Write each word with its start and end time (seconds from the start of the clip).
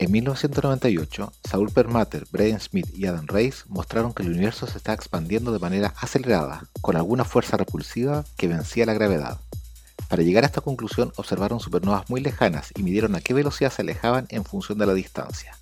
En 0.00 0.10
1998, 0.12 1.30
Saul 1.44 1.70
Perlmutter, 1.72 2.26
Brian 2.32 2.58
Smith 2.58 2.88
y 2.94 3.04
Adam 3.04 3.26
Reis 3.26 3.66
mostraron 3.68 4.14
que 4.14 4.22
el 4.22 4.30
universo 4.30 4.66
se 4.66 4.78
está 4.78 4.94
expandiendo 4.94 5.52
de 5.52 5.58
manera 5.58 5.92
acelerada, 6.00 6.70
con 6.80 6.96
alguna 6.96 7.26
fuerza 7.26 7.58
repulsiva 7.58 8.24
que 8.38 8.48
vencía 8.48 8.86
la 8.86 8.94
gravedad. 8.94 9.42
Para 10.08 10.22
llegar 10.22 10.44
a 10.44 10.46
esta 10.46 10.62
conclusión 10.62 11.12
observaron 11.16 11.60
supernovas 11.60 12.08
muy 12.08 12.22
lejanas 12.22 12.70
y 12.74 12.82
midieron 12.82 13.14
a 13.14 13.20
qué 13.20 13.34
velocidad 13.34 13.70
se 13.70 13.82
alejaban 13.82 14.26
en 14.30 14.46
función 14.46 14.78
de 14.78 14.86
la 14.86 14.94
distancia. 14.94 15.58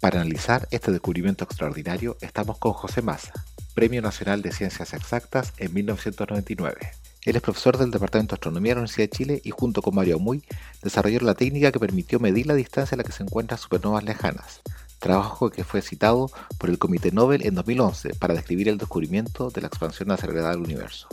Para 0.00 0.22
analizar 0.22 0.66
este 0.70 0.90
descubrimiento 0.90 1.44
extraordinario 1.44 2.16
estamos 2.22 2.56
con 2.56 2.72
José 2.72 3.02
Massa, 3.02 3.44
Premio 3.74 4.00
Nacional 4.00 4.40
de 4.40 4.52
Ciencias 4.52 4.94
Exactas 4.94 5.52
en 5.58 5.74
1999. 5.74 6.92
Él 7.24 7.36
es 7.36 7.42
profesor 7.42 7.78
del 7.78 7.90
Departamento 7.90 8.34
de 8.34 8.36
Astronomía 8.36 8.72
de 8.72 8.74
la 8.74 8.80
Universidad 8.82 9.08
de 9.08 9.16
Chile 9.16 9.40
y 9.44 9.50
junto 9.50 9.80
con 9.80 9.94
Mario 9.94 10.18
Muy 10.18 10.42
desarrollaron 10.82 11.26
la 11.26 11.34
técnica 11.34 11.72
que 11.72 11.80
permitió 11.80 12.20
medir 12.20 12.46
la 12.46 12.52
distancia 12.52 12.96
a 12.96 12.98
la 12.98 13.04
que 13.04 13.12
se 13.12 13.22
encuentran 13.22 13.58
supernovas 13.58 14.04
lejanas, 14.04 14.60
trabajo 14.98 15.48
que 15.48 15.64
fue 15.64 15.80
citado 15.80 16.30
por 16.58 16.68
el 16.68 16.78
Comité 16.78 17.12
Nobel 17.12 17.46
en 17.46 17.54
2011 17.54 18.14
para 18.16 18.34
describir 18.34 18.68
el 18.68 18.76
descubrimiento 18.76 19.48
de 19.48 19.62
la 19.62 19.68
expansión 19.68 20.10
acelerada 20.10 20.50
del 20.50 20.60
universo. 20.60 21.08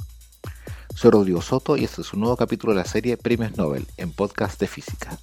Soy 0.94 1.12
Rodrigo 1.12 1.42
Soto 1.42 1.78
y 1.78 1.86
este 1.86 2.02
es 2.02 2.12
un 2.12 2.20
nuevo 2.20 2.36
capítulo 2.36 2.74
de 2.74 2.80
la 2.80 2.86
serie 2.86 3.16
Premios 3.16 3.56
Nobel 3.56 3.88
en 3.96 4.12
podcast 4.12 4.60
de 4.60 4.68
física. 4.68 5.18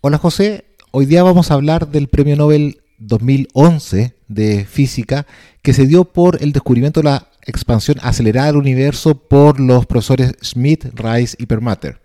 Hola 0.00 0.18
José, 0.18 0.64
hoy 0.90 1.06
día 1.06 1.22
vamos 1.22 1.52
a 1.52 1.54
hablar 1.54 1.86
del 1.86 2.08
Premio 2.08 2.34
Nobel 2.34 2.82
2011 2.98 4.23
de 4.34 4.64
física 4.64 5.26
que 5.62 5.72
se 5.72 5.86
dio 5.86 6.04
por 6.04 6.42
el 6.42 6.52
descubrimiento 6.52 7.00
de 7.00 7.10
la 7.10 7.28
expansión 7.46 7.98
acelerada 8.02 8.48
del 8.48 8.56
universo 8.56 9.14
por 9.14 9.60
los 9.60 9.86
profesores 9.86 10.34
Schmidt, 10.42 10.86
Rice 10.94 11.36
y 11.38 11.46
Perlmutter. 11.46 12.00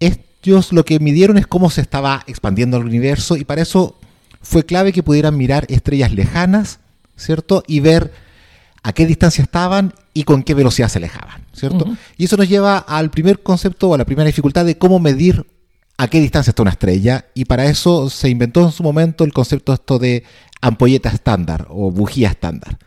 Ellos 0.00 0.72
lo 0.72 0.84
que 0.84 1.00
midieron 1.00 1.38
es 1.38 1.46
cómo 1.46 1.70
se 1.70 1.80
estaba 1.80 2.22
expandiendo 2.26 2.76
el 2.76 2.84
universo 2.84 3.36
y 3.36 3.44
para 3.44 3.62
eso 3.62 3.98
fue 4.42 4.64
clave 4.64 4.92
que 4.92 5.02
pudieran 5.02 5.36
mirar 5.36 5.66
estrellas 5.68 6.12
lejanas, 6.12 6.78
¿cierto? 7.16 7.64
Y 7.66 7.80
ver 7.80 8.12
a 8.82 8.92
qué 8.92 9.06
distancia 9.06 9.42
estaban 9.42 9.92
y 10.14 10.22
con 10.22 10.44
qué 10.44 10.54
velocidad 10.54 10.88
se 10.88 10.98
alejaban, 10.98 11.44
¿cierto? 11.52 11.96
Y 12.16 12.26
eso 12.26 12.36
nos 12.36 12.48
lleva 12.48 12.78
al 12.78 13.10
primer 13.10 13.42
concepto 13.42 13.88
o 13.88 13.94
a 13.94 13.98
la 13.98 14.04
primera 14.04 14.26
dificultad 14.26 14.64
de 14.64 14.78
cómo 14.78 15.00
medir 15.00 15.44
a 15.98 16.08
qué 16.08 16.20
distancia 16.20 16.50
está 16.50 16.62
una 16.62 16.70
estrella 16.70 17.26
y 17.34 17.46
para 17.46 17.64
eso 17.64 18.10
se 18.10 18.28
inventó 18.28 18.62
en 18.62 18.70
su 18.70 18.82
momento 18.82 19.24
el 19.24 19.32
concepto 19.32 19.72
esto 19.72 19.98
de 19.98 20.22
ampolleta 20.66 21.08
estándar 21.10 21.66
o 21.70 21.90
bujía 21.90 22.28
estándar. 22.28 22.78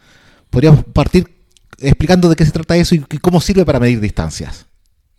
Podríamos 0.49 0.83
partir 0.85 1.39
explicando 1.77 2.29
de 2.29 2.35
qué 2.35 2.45
se 2.45 2.51
trata 2.51 2.75
eso 2.75 2.95
y 2.95 2.99
cómo 2.99 3.39
sirve 3.39 3.65
para 3.65 3.79
medir 3.79 3.99
distancias. 3.99 4.65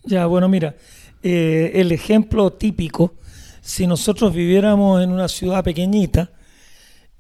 Ya, 0.05 0.27
bueno, 0.27 0.49
mira, 0.49 0.77
eh, 1.23 1.73
el 1.75 1.93
ejemplo 1.93 2.53
típico, 2.53 3.15
si 3.61 3.87
nosotros 3.87 4.35
viviéramos 4.35 5.03
en 5.03 5.11
una 5.11 5.29
ciudad 5.29 5.63
pequeñita 5.63 6.31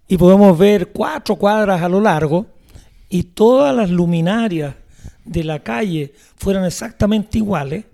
y 0.09 0.17
podemos 0.17 0.59
ver 0.59 0.89
cuatro 0.89 1.37
cuadras 1.37 1.83
a 1.83 1.89
lo 1.89 2.01
largo 2.01 2.47
y 3.09 3.23
todas 3.25 3.75
las 3.75 3.91
luminarias 3.91 4.75
de 5.25 5.45
la 5.45 5.61
calle 5.61 6.15
fueran 6.37 6.65
exactamente 6.65 7.39
iguales, 7.39 7.85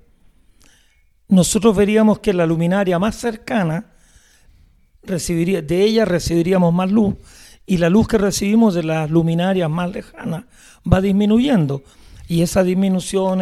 nosotros 1.29 1.77
veríamos 1.77 2.21
que 2.21 2.33
la 2.33 2.47
luminaria 2.47 2.99
más 2.99 3.17
cercana 3.17 3.96
recibiría, 5.07 5.63
de 5.63 5.83
ella 5.83 6.05
recibiríamos 6.05 6.73
más 6.73 6.91
luz 6.91 7.15
y 7.67 7.79
la 7.79 7.89
luz 7.89 8.09
que 8.09 8.19
recibimos 8.19 8.75
de 8.75 8.85
las 8.85 9.11
luminarias 9.11 9.69
más 9.69 9.91
lejanas 9.91 10.45
va 10.91 11.01
disminuyendo 11.01 11.83
y 12.29 12.43
esa 12.43 12.63
disminución 12.63 13.41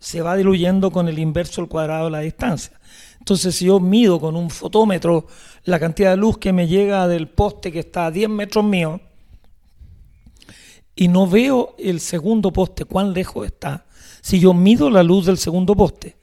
se 0.00 0.22
va 0.22 0.36
diluyendo 0.36 0.90
con 0.90 1.08
el 1.08 1.18
inverso 1.18 1.60
al 1.60 1.68
cuadrado 1.68 2.06
de 2.06 2.10
la 2.10 2.20
distancia. 2.20 2.78
Entonces, 3.18 3.56
si 3.56 3.66
yo 3.66 3.80
mido 3.80 4.20
con 4.20 4.36
un 4.36 4.50
fotómetro 4.50 5.26
la 5.64 5.80
cantidad 5.80 6.10
de 6.10 6.16
luz 6.16 6.38
que 6.38 6.52
me 6.52 6.68
llega 6.68 7.08
del 7.08 7.28
poste 7.28 7.72
que 7.72 7.80
está 7.80 8.06
a 8.06 8.10
10 8.10 8.28
metros 8.28 8.64
mío 8.64 9.00
y 10.94 11.08
no 11.08 11.26
veo 11.26 11.74
el 11.78 12.00
segundo 12.00 12.52
poste, 12.52 12.84
cuán 12.84 13.12
lejos 13.12 13.46
está, 13.46 13.84
si 14.20 14.38
yo 14.38 14.54
mido 14.54 14.90
la 14.90 15.02
luz 15.02 15.26
del 15.26 15.38
segundo 15.38 15.74
poste, 15.74 16.16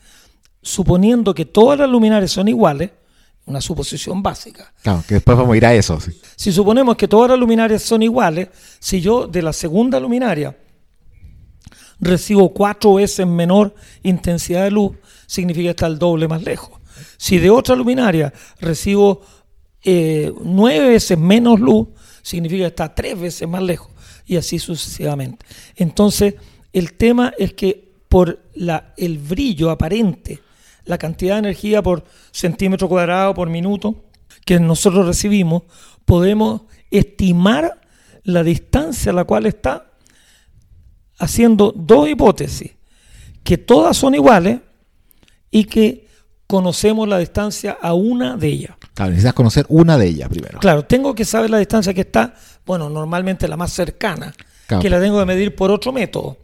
suponiendo 0.61 1.35
que 1.35 1.45
todas 1.45 1.77
las 1.77 1.89
luminarias 1.89 2.31
son 2.31 2.47
iguales, 2.47 2.91
una 3.45 3.61
suposición 3.61 4.23
básica. 4.23 4.73
Claro, 4.81 5.03
que 5.07 5.15
después 5.15 5.37
vamos 5.37 5.53
a 5.53 5.57
ir 5.57 5.65
a 5.65 5.73
eso. 5.73 5.99
Si 6.35 6.51
suponemos 6.51 6.95
que 6.95 7.07
todas 7.07 7.31
las 7.31 7.39
luminarias 7.39 7.81
son 7.83 8.03
iguales, 8.03 8.49
si 8.79 9.01
yo 9.01 9.27
de 9.27 9.41
la 9.41 9.53
segunda 9.53 9.99
luminaria 9.99 10.57
recibo 11.99 12.53
cuatro 12.53 12.95
veces 12.95 13.27
menor 13.27 13.75
intensidad 14.01 14.63
de 14.63 14.71
luz, 14.71 14.93
significa 15.27 15.65
que 15.65 15.71
está 15.71 15.87
el 15.87 15.99
doble 15.99 16.27
más 16.27 16.43
lejos. 16.43 16.79
Si 17.17 17.37
de 17.37 17.49
otra 17.49 17.75
luminaria 17.75 18.33
recibo 18.59 19.21
eh, 19.83 20.31
nueve 20.43 20.89
veces 20.89 21.17
menos 21.17 21.59
luz, 21.59 21.87
significa 22.21 22.63
que 22.63 22.67
está 22.67 22.93
tres 22.93 23.19
veces 23.19 23.47
más 23.47 23.61
lejos. 23.61 23.89
Y 24.25 24.37
así 24.37 24.57
sucesivamente. 24.57 25.45
Entonces, 25.75 26.35
el 26.71 26.93
tema 26.93 27.33
es 27.37 27.53
que 27.53 27.91
por 28.07 28.39
la, 28.53 28.93
el 28.95 29.17
brillo 29.17 29.69
aparente 29.69 30.39
la 30.85 30.97
cantidad 30.97 31.35
de 31.35 31.39
energía 31.39 31.81
por 31.81 32.03
centímetro 32.31 32.89
cuadrado 32.89 33.33
por 33.33 33.49
minuto 33.49 34.03
que 34.45 34.59
nosotros 34.59 35.05
recibimos, 35.05 35.63
podemos 36.05 36.61
estimar 36.91 37.81
la 38.23 38.43
distancia 38.43 39.11
a 39.11 39.15
la 39.15 39.25
cual 39.25 39.45
está 39.45 39.87
haciendo 41.17 41.73
dos 41.75 42.09
hipótesis, 42.09 42.71
que 43.43 43.57
todas 43.57 43.95
son 43.95 44.15
iguales 44.15 44.59
y 45.51 45.65
que 45.65 46.07
conocemos 46.47 47.07
la 47.07 47.17
distancia 47.17 47.77
a 47.81 47.93
una 47.93 48.37
de 48.37 48.47
ellas. 48.47 48.75
Claro, 48.93 49.11
necesitas 49.11 49.33
conocer 49.33 49.65
una 49.69 49.97
de 49.97 50.07
ellas 50.07 50.29
primero. 50.29 50.59
Claro, 50.59 50.83
tengo 50.85 51.15
que 51.15 51.25
saber 51.25 51.49
la 51.49 51.57
distancia 51.57 51.93
que 51.93 52.01
está, 52.01 52.35
bueno, 52.65 52.89
normalmente 52.89 53.47
la 53.47 53.57
más 53.57 53.71
cercana, 53.71 54.33
que 54.81 54.89
la 54.89 54.99
tengo 54.99 55.19
que 55.19 55.25
medir 55.25 55.55
por 55.55 55.71
otro 55.71 55.91
método. 55.91 56.37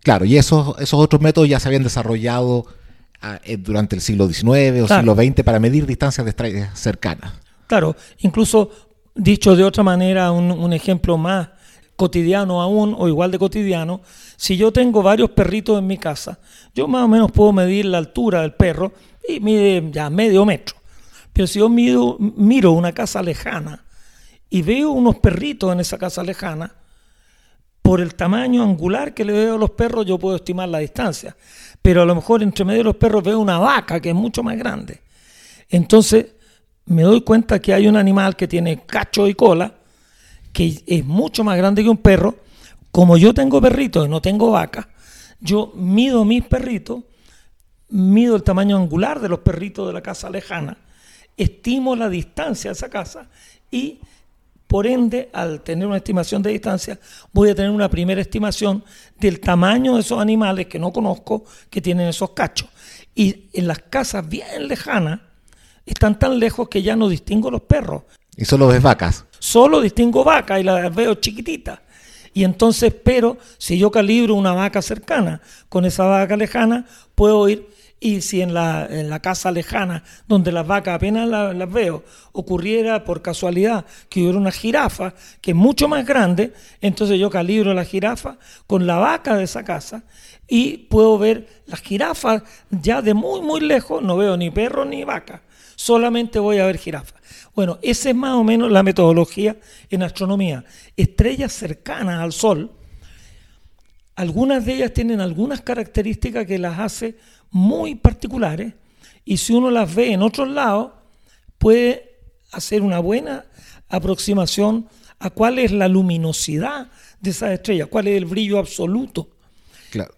Claro, 0.00 0.24
y 0.24 0.36
esos, 0.36 0.78
esos 0.80 1.00
otros 1.00 1.20
métodos 1.20 1.48
ya 1.48 1.58
se 1.58 1.68
habían 1.68 1.82
desarrollado 1.82 2.66
durante 3.58 3.96
el 3.96 4.02
siglo 4.02 4.28
XIX 4.28 4.82
o 4.82 4.88
siglo 4.88 5.14
XX 5.14 5.42
para 5.42 5.58
medir 5.58 5.86
distancias 5.86 6.24
de 6.24 6.30
estrellas 6.30 6.78
cercanas. 6.78 7.32
Claro, 7.66 7.96
incluso 8.18 8.70
dicho 9.14 9.56
de 9.56 9.64
otra 9.64 9.82
manera, 9.82 10.30
un, 10.30 10.72
ejemplo 10.72 11.16
más 11.16 11.48
cotidiano 11.96 12.60
aún 12.60 12.94
o 12.96 13.08
igual 13.08 13.30
de 13.30 13.38
cotidiano, 13.38 14.02
si 14.36 14.56
yo 14.56 14.72
tengo 14.72 15.02
varios 15.02 15.30
perritos 15.30 15.78
en 15.78 15.86
mi 15.86 15.96
casa, 15.96 16.38
yo 16.74 16.86
más 16.86 17.04
o 17.04 17.08
menos 17.08 17.32
puedo 17.32 17.52
medir 17.52 17.86
la 17.86 17.98
altura 17.98 18.42
del 18.42 18.52
perro 18.52 18.92
y 19.26 19.40
mide 19.40 19.82
ya 19.90 20.10
medio 20.10 20.44
metro. 20.44 20.76
Pero 21.32 21.46
si 21.46 21.58
yo 21.58 21.68
mido, 21.68 22.16
miro 22.18 22.72
una 22.72 22.92
casa 22.92 23.22
lejana 23.22 23.84
y 24.50 24.62
veo 24.62 24.90
unos 24.90 25.16
perritos 25.16 25.72
en 25.72 25.80
esa 25.80 25.98
casa 25.98 26.22
lejana, 26.22 26.74
por 27.86 28.00
el 28.00 28.16
tamaño 28.16 28.64
angular 28.64 29.14
que 29.14 29.24
le 29.24 29.32
veo 29.32 29.54
a 29.54 29.58
los 29.58 29.70
perros 29.70 30.04
yo 30.04 30.18
puedo 30.18 30.34
estimar 30.34 30.68
la 30.68 30.78
distancia 30.78 31.36
pero 31.86 32.02
a 32.02 32.04
lo 32.04 32.16
mejor 32.16 32.42
entre 32.42 32.64
medio 32.64 32.78
de 32.78 32.84
los 32.86 32.96
perros 32.96 33.22
veo 33.22 33.38
una 33.38 33.60
vaca 33.60 34.00
que 34.00 34.08
es 34.08 34.14
mucho 34.16 34.42
más 34.42 34.58
grande. 34.58 35.02
Entonces 35.68 36.26
me 36.86 37.02
doy 37.02 37.20
cuenta 37.20 37.60
que 37.60 37.72
hay 37.72 37.86
un 37.86 37.96
animal 37.96 38.34
que 38.34 38.48
tiene 38.48 38.84
cacho 38.84 39.28
y 39.28 39.34
cola, 39.34 39.72
que 40.52 40.82
es 40.84 41.04
mucho 41.04 41.44
más 41.44 41.56
grande 41.56 41.84
que 41.84 41.88
un 41.88 41.98
perro. 41.98 42.38
Como 42.90 43.16
yo 43.16 43.32
tengo 43.32 43.60
perritos 43.60 44.04
y 44.04 44.10
no 44.10 44.20
tengo 44.20 44.50
vaca, 44.50 44.88
yo 45.38 45.72
mido 45.76 46.24
mis 46.24 46.44
perritos, 46.44 47.04
mido 47.90 48.34
el 48.34 48.42
tamaño 48.42 48.76
angular 48.76 49.20
de 49.20 49.28
los 49.28 49.38
perritos 49.38 49.86
de 49.86 49.92
la 49.92 50.02
casa 50.02 50.28
lejana, 50.28 50.78
estimo 51.36 51.94
la 51.94 52.08
distancia 52.08 52.70
de 52.70 52.74
esa 52.74 52.88
casa 52.88 53.28
y 53.70 54.00
por 54.66 54.86
ende, 54.86 55.30
al 55.32 55.60
tener 55.62 55.86
una 55.86 55.98
estimación 55.98 56.42
de 56.42 56.50
distancia, 56.50 56.98
voy 57.32 57.50
a 57.50 57.54
tener 57.54 57.70
una 57.70 57.88
primera 57.88 58.20
estimación 58.20 58.84
del 59.18 59.40
tamaño 59.40 59.94
de 59.94 60.00
esos 60.00 60.20
animales 60.20 60.66
que 60.66 60.78
no 60.78 60.92
conozco 60.92 61.44
que 61.70 61.80
tienen 61.80 62.08
esos 62.08 62.30
cachos. 62.30 62.68
Y 63.14 63.44
en 63.52 63.68
las 63.68 63.78
casas 63.78 64.28
bien 64.28 64.66
lejanas, 64.66 65.20
están 65.84 66.18
tan 66.18 66.38
lejos 66.38 66.68
que 66.68 66.82
ya 66.82 66.96
no 66.96 67.08
distingo 67.08 67.50
los 67.50 67.62
perros. 67.62 68.02
¿Y 68.36 68.44
solo 68.44 68.66
ves 68.66 68.82
vacas? 68.82 69.24
Solo 69.38 69.80
distingo 69.80 70.24
vacas 70.24 70.60
y 70.60 70.64
las 70.64 70.92
veo 70.94 71.14
chiquititas. 71.14 71.78
Y 72.34 72.44
entonces, 72.44 72.92
pero 72.92 73.38
si 73.56 73.78
yo 73.78 73.90
calibro 73.90 74.34
una 74.34 74.52
vaca 74.52 74.82
cercana 74.82 75.40
con 75.68 75.86
esa 75.86 76.04
vaca 76.04 76.36
lejana, 76.36 76.84
puedo 77.14 77.48
ir 77.48 77.66
y 77.98 78.20
si 78.20 78.42
en 78.42 78.52
la, 78.52 78.86
en 78.90 79.08
la 79.08 79.20
casa 79.20 79.50
lejana, 79.50 80.04
donde 80.28 80.52
las 80.52 80.66
vacas 80.66 80.96
apenas 80.96 81.28
las, 81.28 81.72
veo, 81.72 82.04
ocurriera 82.32 83.04
por 83.04 83.22
casualidad 83.22 83.86
que 84.08 84.20
hubiera 84.20 84.38
una 84.38 84.52
jirafa 84.52 85.14
que 85.40 85.52
es 85.52 85.56
mucho 85.56 85.88
más 85.88 86.04
grande, 86.04 86.52
entonces 86.80 87.18
yo 87.18 87.30
calibro 87.30 87.72
la 87.72 87.84
jirafa 87.84 88.38
con 88.66 88.86
la 88.86 88.96
vaca 88.96 89.36
de 89.36 89.44
esa 89.44 89.64
casa 89.64 90.04
y 90.46 90.76
puedo 90.76 91.18
ver 91.18 91.62
las 91.66 91.80
jirafas 91.80 92.42
ya 92.70 93.00
de 93.00 93.14
muy, 93.14 93.40
muy 93.40 93.60
lejos, 93.60 94.02
no 94.02 94.16
veo 94.16 94.36
ni 94.36 94.50
perro 94.50 94.84
ni 94.84 95.04
vaca, 95.04 95.42
solamente 95.74 96.38
voy 96.38 96.58
a 96.58 96.66
ver 96.66 96.78
jirafas. 96.78 97.16
Bueno, 97.54 97.78
esa 97.80 98.10
es 98.10 98.14
más 98.14 98.34
o 98.34 98.44
menos 98.44 98.70
la 98.70 98.82
metodología 98.82 99.56
en 99.88 100.02
astronomía. 100.02 100.64
Estrellas 100.94 101.52
cercanas 101.52 102.20
al 102.20 102.32
Sol, 102.32 102.70
Algunas 104.14 104.64
de 104.64 104.74
ellas 104.74 104.92
tienen 104.94 105.20
algunas 105.20 105.60
características 105.60 106.46
que 106.46 106.58
las 106.58 106.78
hace 106.78 107.18
muy 107.56 107.94
particulares 107.94 108.74
y 109.24 109.38
si 109.38 109.54
uno 109.54 109.70
las 109.70 109.94
ve 109.94 110.12
en 110.12 110.20
otros 110.20 110.46
lados, 110.48 110.92
puede 111.56 112.18
hacer 112.52 112.82
una 112.82 112.98
buena 112.98 113.46
aproximación 113.88 114.88
a 115.18 115.30
cuál 115.30 115.58
es 115.58 115.72
la 115.72 115.88
luminosidad 115.88 116.88
de 117.18 117.30
esas 117.30 117.52
estrellas, 117.52 117.88
cuál 117.90 118.08
es 118.08 118.16
el 118.18 118.26
brillo 118.26 118.58
absoluto. 118.58 119.30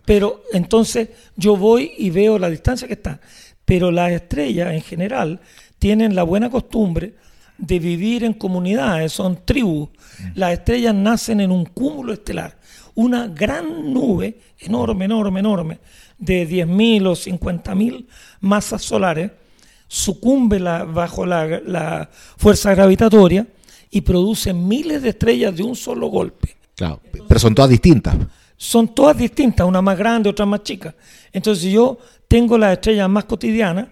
Pero 0.05 0.43
entonces 0.53 1.11
yo 1.37 1.57
voy 1.57 1.93
y 1.97 2.11
veo 2.11 2.41
la 2.41 2.51
distancia 2.51 2.89
que 2.89 2.95
está. 2.95 3.21
Pero 3.65 3.93
las 3.93 4.11
estrellas 4.11 4.75
en 4.75 4.83
general 4.83 5.41
tienen 5.79 6.17
la 6.17 6.25
buena 6.25 6.51
costumbre 6.51 7.15
de 7.59 7.79
vivir 7.81 8.25
en 8.25 8.33
comunidades, 8.33 9.13
son 9.13 9.45
tribus. 9.45 9.89
Las 10.35 10.53
estrellas 10.53 10.95
nacen 10.95 11.41
en 11.41 11.51
un 11.51 11.65
cúmulo 11.65 12.13
estelar, 12.13 12.57
una 12.95 13.27
gran 13.29 13.93
nube, 13.93 14.39
enorme, 14.59 15.05
enorme, 15.05 15.41
enorme, 15.41 15.79
de 16.19 16.49
10.000 16.49 17.07
o 17.07 17.13
50.000 17.13 18.07
masas 18.41 18.83
solares, 18.83 19.31
sucumbe 19.87 20.59
bajo 20.59 21.27
la, 21.27 22.09
fuerza 22.37 22.75
gravitatoria 22.75 23.47
y 23.91 24.01
produce 24.01 24.53
miles 24.53 25.03
de 25.03 25.11
estrellas 25.11 25.57
de 25.57 25.63
un 25.63 25.75
solo 25.77 26.09
golpe. 26.09 26.57
Claro, 26.75 27.01
pero 27.27 27.41
son 27.41 27.55
todas 27.55 27.71
distintas. 27.71 28.17
Son 28.57 28.93
todas 28.93 29.17
distintas, 29.17 29.67
una 29.67 29.81
más 29.81 29.97
grande, 29.97 30.29
otra 30.29 30.45
más 30.45 30.63
chica. 30.63 30.95
Entonces 31.33 31.73
yo 31.73 31.99
tengo 32.27 32.59
las 32.59 32.73
estrellas 32.73 33.09
más 33.09 33.25
cotidianas 33.25 33.89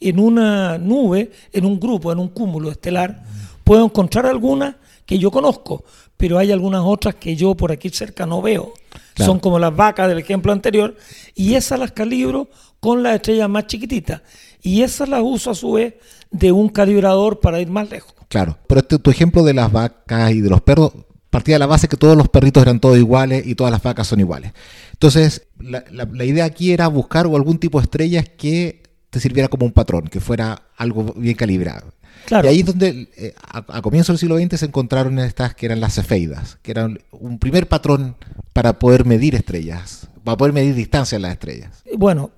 en 0.00 0.18
una 0.18 0.78
nube, 0.78 1.30
en 1.52 1.64
un 1.64 1.78
grupo, 1.80 2.12
en 2.12 2.18
un 2.18 2.28
cúmulo 2.28 2.70
estelar. 2.70 3.24
Puedo 3.64 3.84
encontrar 3.84 4.26
algunas 4.26 4.76
que 5.04 5.18
yo 5.18 5.30
conozco, 5.30 5.84
pero 6.16 6.38
hay 6.38 6.52
algunas 6.52 6.82
otras 6.84 7.14
que 7.14 7.36
yo 7.36 7.54
por 7.54 7.72
aquí 7.72 7.88
cerca 7.90 8.26
no 8.26 8.42
veo. 8.42 8.72
Son 9.16 9.40
como 9.40 9.58
las 9.58 9.74
vacas 9.74 10.08
del 10.08 10.18
ejemplo 10.18 10.52
anterior, 10.52 10.96
y 11.34 11.54
esas 11.54 11.78
las 11.78 11.92
calibro 11.92 12.48
con 12.80 13.02
las 13.02 13.16
estrellas 13.16 13.48
más 13.48 13.66
chiquititas. 13.66 14.22
Y 14.62 14.82
esas 14.82 15.08
las 15.08 15.22
uso 15.22 15.50
a 15.50 15.54
su 15.54 15.72
vez 15.72 15.94
de 16.30 16.52
un 16.52 16.68
calibrador 16.68 17.40
para 17.40 17.60
ir 17.60 17.68
más 17.68 17.90
lejos. 17.90 18.14
Claro, 18.28 18.58
pero 18.66 18.80
este, 18.80 18.98
tu 18.98 19.10
ejemplo 19.10 19.42
de 19.42 19.54
las 19.54 19.72
vacas 19.72 20.32
y 20.32 20.40
de 20.40 20.50
los 20.50 20.60
perros 20.60 20.92
partía 21.30 21.54
de 21.54 21.60
la 21.60 21.66
base 21.66 21.88
que 21.88 21.96
todos 21.96 22.16
los 22.16 22.28
perritos 22.28 22.62
eran 22.62 22.80
todos 22.80 22.98
iguales 22.98 23.46
y 23.46 23.54
todas 23.54 23.70
las 23.70 23.82
vacas 23.82 24.06
son 24.06 24.20
iguales. 24.20 24.52
Entonces, 24.92 25.46
la, 25.58 25.84
la 25.90 26.24
idea 26.24 26.44
aquí 26.44 26.72
era 26.72 26.88
buscar 26.88 27.26
algún 27.26 27.58
tipo 27.58 27.78
de 27.78 27.84
estrellas 27.84 28.26
que 28.36 28.77
te 29.10 29.20
sirviera 29.20 29.48
como 29.48 29.66
un 29.66 29.72
patrón, 29.72 30.08
que 30.08 30.20
fuera 30.20 30.62
algo 30.76 31.14
bien 31.16 31.34
calibrado. 31.34 31.92
Y 32.30 32.46
ahí 32.46 32.60
es 32.60 32.66
donde 32.66 33.08
eh, 33.16 33.34
a, 33.40 33.80
comienzos 33.80 34.14
del 34.14 34.18
siglo 34.18 34.38
XX 34.38 34.60
se 34.60 34.66
encontraron 34.66 35.18
estas 35.18 35.54
que 35.54 35.66
eran 35.66 35.80
las 35.80 35.94
cefeidas, 35.94 36.58
que 36.62 36.72
eran 36.72 37.00
un 37.10 37.38
primer 37.38 37.68
patrón 37.68 38.16
para 38.52 38.78
poder 38.78 39.06
medir 39.06 39.34
estrellas, 39.34 40.08
para 40.24 40.36
poder 40.36 40.52
medir 40.52 40.74
distancia 40.74 41.16
en 41.16 41.22
las 41.22 41.32
estrellas. 41.32 41.82
Bueno, 41.96 42.30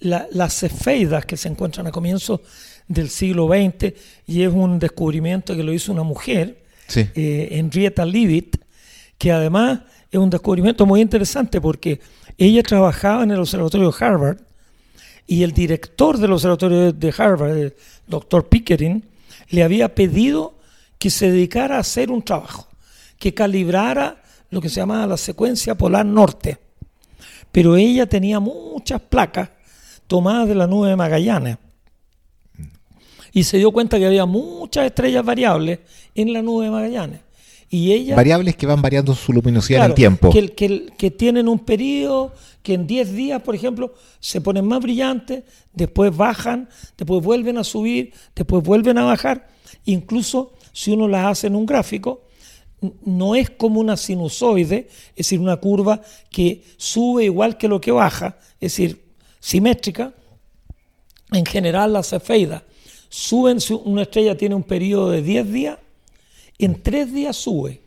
las 0.00 0.58
cefeidas 0.58 1.24
que 1.24 1.36
se 1.36 1.48
encuentran 1.48 1.86
a 1.86 1.92
comienzos 1.92 2.40
del 2.88 3.08
siglo 3.08 3.48
XX 3.48 3.94
y 4.26 4.42
es 4.42 4.52
un 4.52 4.78
descubrimiento 4.78 5.54
que 5.54 5.62
lo 5.62 5.72
hizo 5.72 5.92
una 5.92 6.02
mujer, 6.02 6.62
eh, 6.94 7.48
Henrietta 7.52 8.04
Leavitt, 8.04 8.56
que 9.18 9.32
además 9.32 9.80
es 10.10 10.18
un 10.18 10.30
descubrimiento 10.30 10.86
muy 10.86 11.00
interesante 11.00 11.60
porque 11.60 12.00
ella 12.36 12.62
trabajaba 12.62 13.22
en 13.22 13.30
el 13.30 13.38
observatorio 13.38 13.94
Harvard 13.98 14.38
y 15.26 15.42
el 15.42 15.52
director 15.52 16.18
del 16.18 16.32
observatorio 16.32 16.92
de 16.92 17.14
Harvard, 17.16 17.56
el 17.56 17.74
doctor 18.06 18.48
Pickering, 18.48 19.04
le 19.50 19.62
había 19.62 19.94
pedido 19.94 20.54
que 20.98 21.10
se 21.10 21.30
dedicara 21.30 21.76
a 21.76 21.80
hacer 21.80 22.10
un 22.10 22.22
trabajo, 22.22 22.68
que 23.18 23.34
calibrara 23.34 24.22
lo 24.50 24.60
que 24.60 24.68
se 24.68 24.76
llamaba 24.76 25.06
la 25.06 25.16
secuencia 25.16 25.74
polar 25.74 26.06
norte. 26.06 26.58
Pero 27.50 27.76
ella 27.76 28.06
tenía 28.06 28.40
muchas 28.40 29.00
placas 29.00 29.50
tomadas 30.06 30.48
de 30.48 30.54
la 30.54 30.66
nube 30.66 30.88
de 30.88 30.96
Magallanes. 30.96 31.58
Y 33.32 33.44
se 33.44 33.58
dio 33.58 33.70
cuenta 33.72 33.98
que 33.98 34.06
había 34.06 34.24
muchas 34.24 34.86
estrellas 34.86 35.24
variables 35.24 35.80
en 36.14 36.32
la 36.32 36.42
nube 36.42 36.66
de 36.66 36.70
Magallanes. 36.70 37.20
Y 37.68 37.92
ella, 37.92 38.14
variables 38.14 38.56
que 38.56 38.66
van 38.66 38.80
variando 38.80 39.14
su 39.14 39.32
luminosidad 39.32 39.84
en 39.84 39.90
el 39.90 39.94
tiempo. 39.94 40.30
Que, 40.30 40.52
que, 40.52 40.86
que 40.96 41.10
tienen 41.10 41.48
un 41.48 41.58
periodo 41.58 42.32
que 42.62 42.74
en 42.74 42.86
10 42.86 43.12
días, 43.12 43.42
por 43.42 43.54
ejemplo, 43.54 43.94
se 44.20 44.40
ponen 44.40 44.66
más 44.66 44.80
brillantes, 44.80 45.44
después 45.72 46.16
bajan, 46.16 46.68
después 46.96 47.22
vuelven 47.22 47.58
a 47.58 47.64
subir, 47.64 48.12
después 48.34 48.62
vuelven 48.62 48.98
a 48.98 49.04
bajar. 49.04 49.48
Incluso 49.84 50.52
si 50.72 50.92
uno 50.92 51.08
las 51.08 51.26
hace 51.26 51.46
en 51.48 51.56
un 51.56 51.66
gráfico, 51.66 52.22
no 53.04 53.34
es 53.34 53.50
como 53.50 53.80
una 53.80 53.96
sinusoide, 53.96 54.88
es 55.10 55.16
decir, 55.16 55.40
una 55.40 55.56
curva 55.56 56.02
que 56.30 56.62
sube 56.76 57.24
igual 57.24 57.56
que 57.56 57.68
lo 57.68 57.80
que 57.80 57.90
baja, 57.90 58.38
es 58.60 58.72
decir, 58.72 59.04
simétrica. 59.40 60.12
En 61.32 61.44
general 61.44 61.92
las 61.92 62.10
cefeidas 62.10 62.62
suben, 63.08 63.60
si 63.60 63.72
una 63.72 64.02
estrella 64.02 64.36
tiene 64.36 64.54
un 64.54 64.62
periodo 64.62 65.10
de 65.10 65.22
10 65.22 65.52
días, 65.52 65.78
en 66.58 66.82
3 66.82 67.12
días 67.12 67.36
sube 67.36 67.82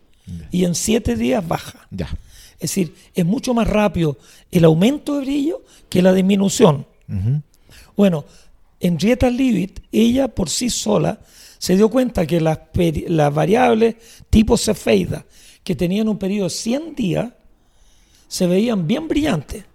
y 0.52 0.66
en 0.66 0.76
7 0.76 1.16
días 1.16 1.48
baja. 1.48 1.88
Ya. 1.92 2.10
Es 2.54 2.72
decir, 2.72 2.94
es 3.16 3.26
mucho 3.26 3.54
más 3.54 3.68
rápido 3.68 4.18
el 4.52 4.66
aumento 4.66 5.16
de 5.16 5.22
brillo 5.22 5.64
que 5.88 6.02
la 6.02 6.14
disminución. 6.14 6.86
Bueno, 7.96 8.26
Henrietta 8.80 9.30
Leavitt, 9.30 9.80
ella 9.92 10.28
por 10.28 10.50
sí 10.50 10.70
sola, 10.70 11.20
se 11.58 11.76
dio 11.76 11.90
cuenta 11.90 12.26
que 12.26 12.40
las, 12.40 12.60
las 13.08 13.34
variables 13.34 13.96
tipo 14.30 14.58
cefeida 14.58 15.26
que 15.64 15.76
tenían 15.76 16.08
un 16.08 16.18
periodo 16.18 16.46
de 16.46 16.56
100 16.56 16.96
días 16.96 17.34
se 18.28 18.48
veían 18.48 18.88
bien 18.88 19.08
brillantes 19.08 19.66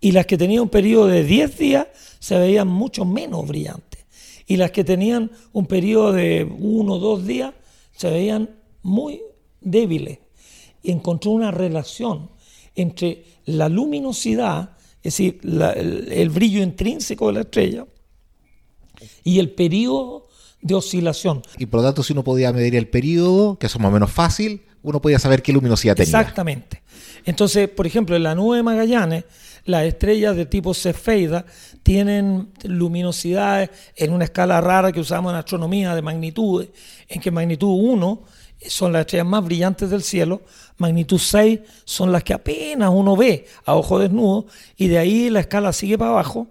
y 0.00 0.12
las 0.12 0.26
que 0.26 0.38
tenían 0.38 0.62
un 0.62 0.68
periodo 0.68 1.06
de 1.06 1.24
10 1.24 1.58
días 1.58 1.86
se 2.18 2.38
veían 2.38 2.68
mucho 2.68 3.04
menos 3.04 3.46
brillantes 3.46 4.04
y 4.46 4.56
las 4.56 4.70
que 4.70 4.84
tenían 4.84 5.30
un 5.52 5.66
periodo 5.66 6.12
de 6.12 6.44
1 6.44 6.92
o 6.92 6.98
2 6.98 7.26
días 7.26 7.54
se 7.92 8.10
veían 8.10 8.50
muy 8.82 9.22
débiles 9.60 10.18
encontró 10.84 11.32
una 11.32 11.50
relación 11.50 12.30
entre 12.74 13.24
la 13.44 13.68
luminosidad, 13.68 14.76
es 15.02 15.16
decir, 15.16 15.40
el, 15.42 16.30
brillo 16.30 16.62
intrínseco 16.62 17.28
de 17.28 17.32
la 17.32 17.40
estrella, 17.40 17.86
y 19.24 19.38
el 19.38 19.50
periodo 19.50 20.28
de 20.60 20.74
oscilación. 20.74 21.42
Y 21.58 21.66
por 21.66 21.80
lo 21.80 21.86
tanto, 21.86 22.02
si 22.02 22.12
uno 22.12 22.24
podía 22.24 22.52
medir 22.52 22.76
el 22.76 22.88
periodo, 22.88 23.58
que 23.58 23.66
es 23.66 23.78
más 23.78 23.88
o 23.88 23.92
menos 23.92 24.10
fácil, 24.10 24.62
uno 24.82 25.00
podía 25.00 25.18
saber 25.18 25.42
qué 25.42 25.52
luminosidad 25.52 25.96
tenía. 25.96 26.20
Exactamente. 26.20 26.82
Entonces, 27.24 27.68
por 27.68 27.86
ejemplo, 27.86 28.16
en 28.16 28.22
la 28.22 28.34
nube 28.34 28.56
de 28.56 28.62
Magallanes, 28.62 29.24
las 29.64 29.84
estrellas 29.84 30.36
de 30.36 30.46
tipo 30.46 30.74
Cefeida 30.74 31.44
tienen 31.82 32.48
luminosidades 32.64 33.70
en 33.96 34.12
una 34.12 34.24
escala 34.24 34.60
rara 34.60 34.92
que 34.92 35.00
usamos 35.00 35.32
en 35.32 35.38
astronomía 35.38 35.94
de 35.94 36.02
magnitudes, 36.02 36.68
en 37.08 37.20
que 37.20 37.30
magnitud 37.30 37.68
1 37.68 38.22
son 38.68 38.92
las 38.92 39.00
estrellas 39.00 39.26
más 39.26 39.44
brillantes 39.44 39.90
del 39.90 40.02
cielo, 40.02 40.42
magnitud 40.78 41.18
6 41.18 41.60
son 41.84 42.12
las 42.12 42.22
que 42.22 42.32
apenas 42.32 42.90
uno 42.92 43.16
ve 43.16 43.46
a 43.64 43.74
ojo 43.74 43.98
desnudo, 43.98 44.46
y 44.76 44.88
de 44.88 44.98
ahí 44.98 45.30
la 45.30 45.40
escala 45.40 45.72
sigue 45.72 45.98
para 45.98 46.12
abajo, 46.12 46.48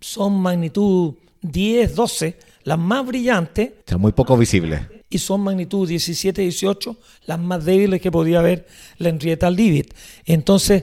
son 0.00 0.40
magnitud 0.40 1.14
10, 1.42 1.94
12, 1.94 2.36
las 2.64 2.78
más 2.78 3.06
brillantes. 3.06 3.72
O 3.92 3.98
muy 3.98 4.12
poco 4.12 4.36
visibles. 4.36 4.80
Y 5.08 5.18
son 5.18 5.40
magnitud 5.42 5.88
17, 5.88 6.42
18, 6.42 6.96
las 7.26 7.38
más 7.38 7.64
débiles 7.64 8.00
que 8.00 8.10
podía 8.10 8.42
ver 8.42 8.66
la 8.98 9.10
Henrietta 9.10 9.50
Leavitt. 9.50 9.94
Entonces, 10.24 10.82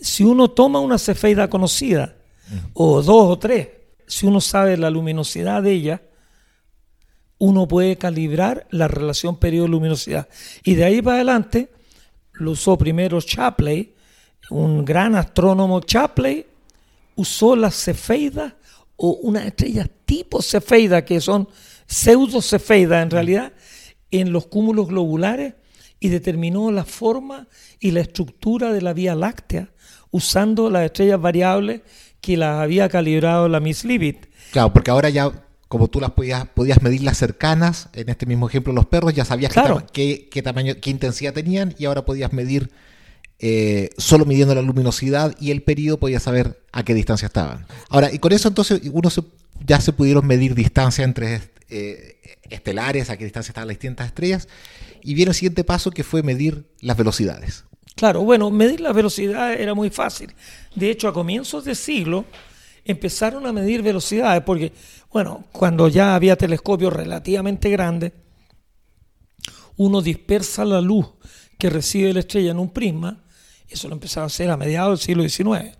si 0.00 0.24
uno 0.24 0.50
toma 0.50 0.80
una 0.80 0.98
cefeida 0.98 1.48
conocida, 1.48 2.16
o 2.72 3.02
dos 3.02 3.30
o 3.30 3.38
tres, 3.38 3.68
si 4.06 4.26
uno 4.26 4.40
sabe 4.40 4.76
la 4.76 4.90
luminosidad 4.90 5.62
de 5.62 5.72
ella, 5.72 6.02
uno 7.38 7.68
puede 7.68 7.96
calibrar 7.96 8.66
la 8.70 8.88
relación 8.88 9.36
periodo-luminosidad. 9.36 10.28
Y 10.64 10.74
de 10.74 10.84
ahí 10.84 11.02
para 11.02 11.16
adelante 11.16 11.70
lo 12.32 12.52
usó 12.52 12.76
primero 12.76 13.20
Chapley, 13.20 13.94
un 14.50 14.84
gran 14.84 15.14
astrónomo. 15.14 15.80
Chapley 15.80 16.46
usó 17.16 17.54
las 17.54 17.74
cefeidas 17.74 18.54
o 18.96 19.10
unas 19.22 19.46
estrellas 19.46 19.88
tipo 20.04 20.42
cefeida, 20.42 21.04
que 21.04 21.20
son 21.20 21.48
pseudo 21.86 22.42
cefeidas 22.42 23.02
en 23.02 23.10
realidad, 23.10 23.52
en 24.10 24.32
los 24.32 24.46
cúmulos 24.46 24.88
globulares 24.88 25.54
y 26.00 26.08
determinó 26.08 26.70
la 26.70 26.84
forma 26.84 27.46
y 27.78 27.90
la 27.90 28.00
estructura 28.00 28.72
de 28.72 28.80
la 28.80 28.92
Vía 28.92 29.14
Láctea 29.14 29.70
usando 30.10 30.70
las 30.70 30.84
estrellas 30.84 31.20
variables 31.20 31.82
que 32.20 32.36
las 32.36 32.60
había 32.60 32.88
calibrado 32.88 33.48
la 33.48 33.60
Miss 33.60 33.84
Leavitt. 33.84 34.26
Claro, 34.52 34.72
porque 34.72 34.90
ahora 34.90 35.08
ya 35.08 35.32
como 35.68 35.88
tú 35.88 36.00
las 36.00 36.12
podías, 36.12 36.46
podías 36.48 36.82
medir 36.82 37.02
las 37.02 37.18
cercanas, 37.18 37.90
en 37.92 38.08
este 38.08 38.24
mismo 38.26 38.48
ejemplo 38.48 38.72
los 38.72 38.86
perros, 38.86 39.12
ya 39.12 39.24
sabías 39.24 39.52
qué, 39.92 40.28
qué, 40.30 40.42
tamaño, 40.42 40.74
qué 40.80 40.90
intensidad 40.90 41.34
tenían 41.34 41.74
y 41.78 41.84
ahora 41.84 42.06
podías 42.06 42.32
medir, 42.32 42.70
eh, 43.38 43.90
solo 43.98 44.24
midiendo 44.24 44.54
la 44.54 44.62
luminosidad 44.62 45.36
y 45.38 45.50
el 45.50 45.62
periodo 45.62 45.98
podías 45.98 46.22
saber 46.22 46.62
a 46.72 46.84
qué 46.84 46.94
distancia 46.94 47.26
estaban. 47.26 47.66
Ahora, 47.90 48.10
y 48.12 48.18
con 48.18 48.32
eso 48.32 48.48
entonces 48.48 48.80
uno 48.90 49.10
ya 49.66 49.80
se 49.80 49.92
pudieron 49.92 50.26
medir 50.26 50.54
distancia 50.54 51.04
entre 51.04 51.42
eh, 51.68 52.18
estelares, 52.48 53.10
a 53.10 53.18
qué 53.18 53.24
distancia 53.24 53.50
estaban 53.50 53.68
las 53.68 53.76
distintas 53.76 54.06
estrellas, 54.06 54.48
y 55.02 55.12
viene 55.12 55.30
el 55.30 55.34
siguiente 55.34 55.64
paso 55.64 55.90
que 55.90 56.02
fue 56.02 56.22
medir 56.22 56.64
las 56.80 56.96
velocidades. 56.96 57.64
Claro, 57.98 58.22
bueno, 58.22 58.48
medir 58.52 58.80
la 58.80 58.92
velocidad 58.92 59.54
era 59.54 59.74
muy 59.74 59.90
fácil. 59.90 60.32
De 60.72 60.88
hecho, 60.88 61.08
a 61.08 61.12
comienzos 61.12 61.64
de 61.64 61.74
siglo 61.74 62.26
empezaron 62.84 63.44
a 63.44 63.52
medir 63.52 63.82
velocidades 63.82 64.40
porque, 64.44 64.72
bueno, 65.12 65.46
cuando 65.50 65.88
ya 65.88 66.14
había 66.14 66.36
telescopios 66.36 66.92
relativamente 66.92 67.68
grandes, 67.70 68.12
uno 69.78 70.00
dispersa 70.00 70.64
la 70.64 70.80
luz 70.80 71.06
que 71.58 71.70
recibe 71.70 72.12
la 72.12 72.20
estrella 72.20 72.52
en 72.52 72.60
un 72.60 72.70
prisma, 72.70 73.24
eso 73.68 73.88
lo 73.88 73.94
empezaba 73.94 74.22
a 74.22 74.26
hacer 74.28 74.48
a 74.48 74.56
mediados 74.56 75.00
del 75.00 75.04
siglo 75.04 75.28
XIX. 75.28 75.76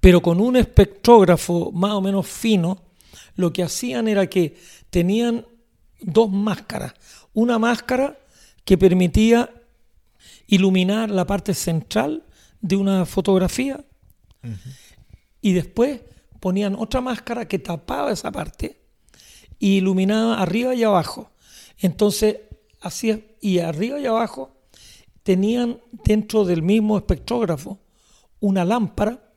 Pero 0.00 0.22
con 0.22 0.40
un 0.40 0.56
espectrógrafo 0.56 1.70
más 1.70 1.92
o 1.92 2.00
menos 2.00 2.26
fino, 2.26 2.82
lo 3.34 3.52
que 3.52 3.62
hacían 3.62 4.08
era 4.08 4.26
que 4.26 4.56
tenían 4.88 5.44
dos 6.00 6.30
máscaras. 6.30 6.94
Una 7.34 7.58
máscara 7.58 8.18
que 8.64 8.78
permitía 8.78 9.50
iluminar 10.50 11.10
la 11.10 11.26
parte 11.26 11.54
central 11.54 12.24
de 12.60 12.76
una 12.76 13.06
fotografía 13.06 13.84
y 15.40 15.52
después 15.52 16.00
ponían 16.40 16.74
otra 16.74 17.00
máscara 17.00 17.46
que 17.46 17.58
tapaba 17.58 18.10
esa 18.10 18.32
parte 18.32 18.80
y 19.58 19.76
iluminaba 19.76 20.42
arriba 20.42 20.74
y 20.74 20.82
abajo. 20.82 21.30
Entonces, 21.78 22.36
así 22.80 23.24
y 23.40 23.60
arriba 23.60 24.00
y 24.00 24.06
abajo 24.06 24.56
tenían 25.22 25.80
dentro 26.04 26.44
del 26.44 26.62
mismo 26.62 26.98
espectrógrafo 26.98 27.78
una 28.40 28.64
lámpara 28.64 29.32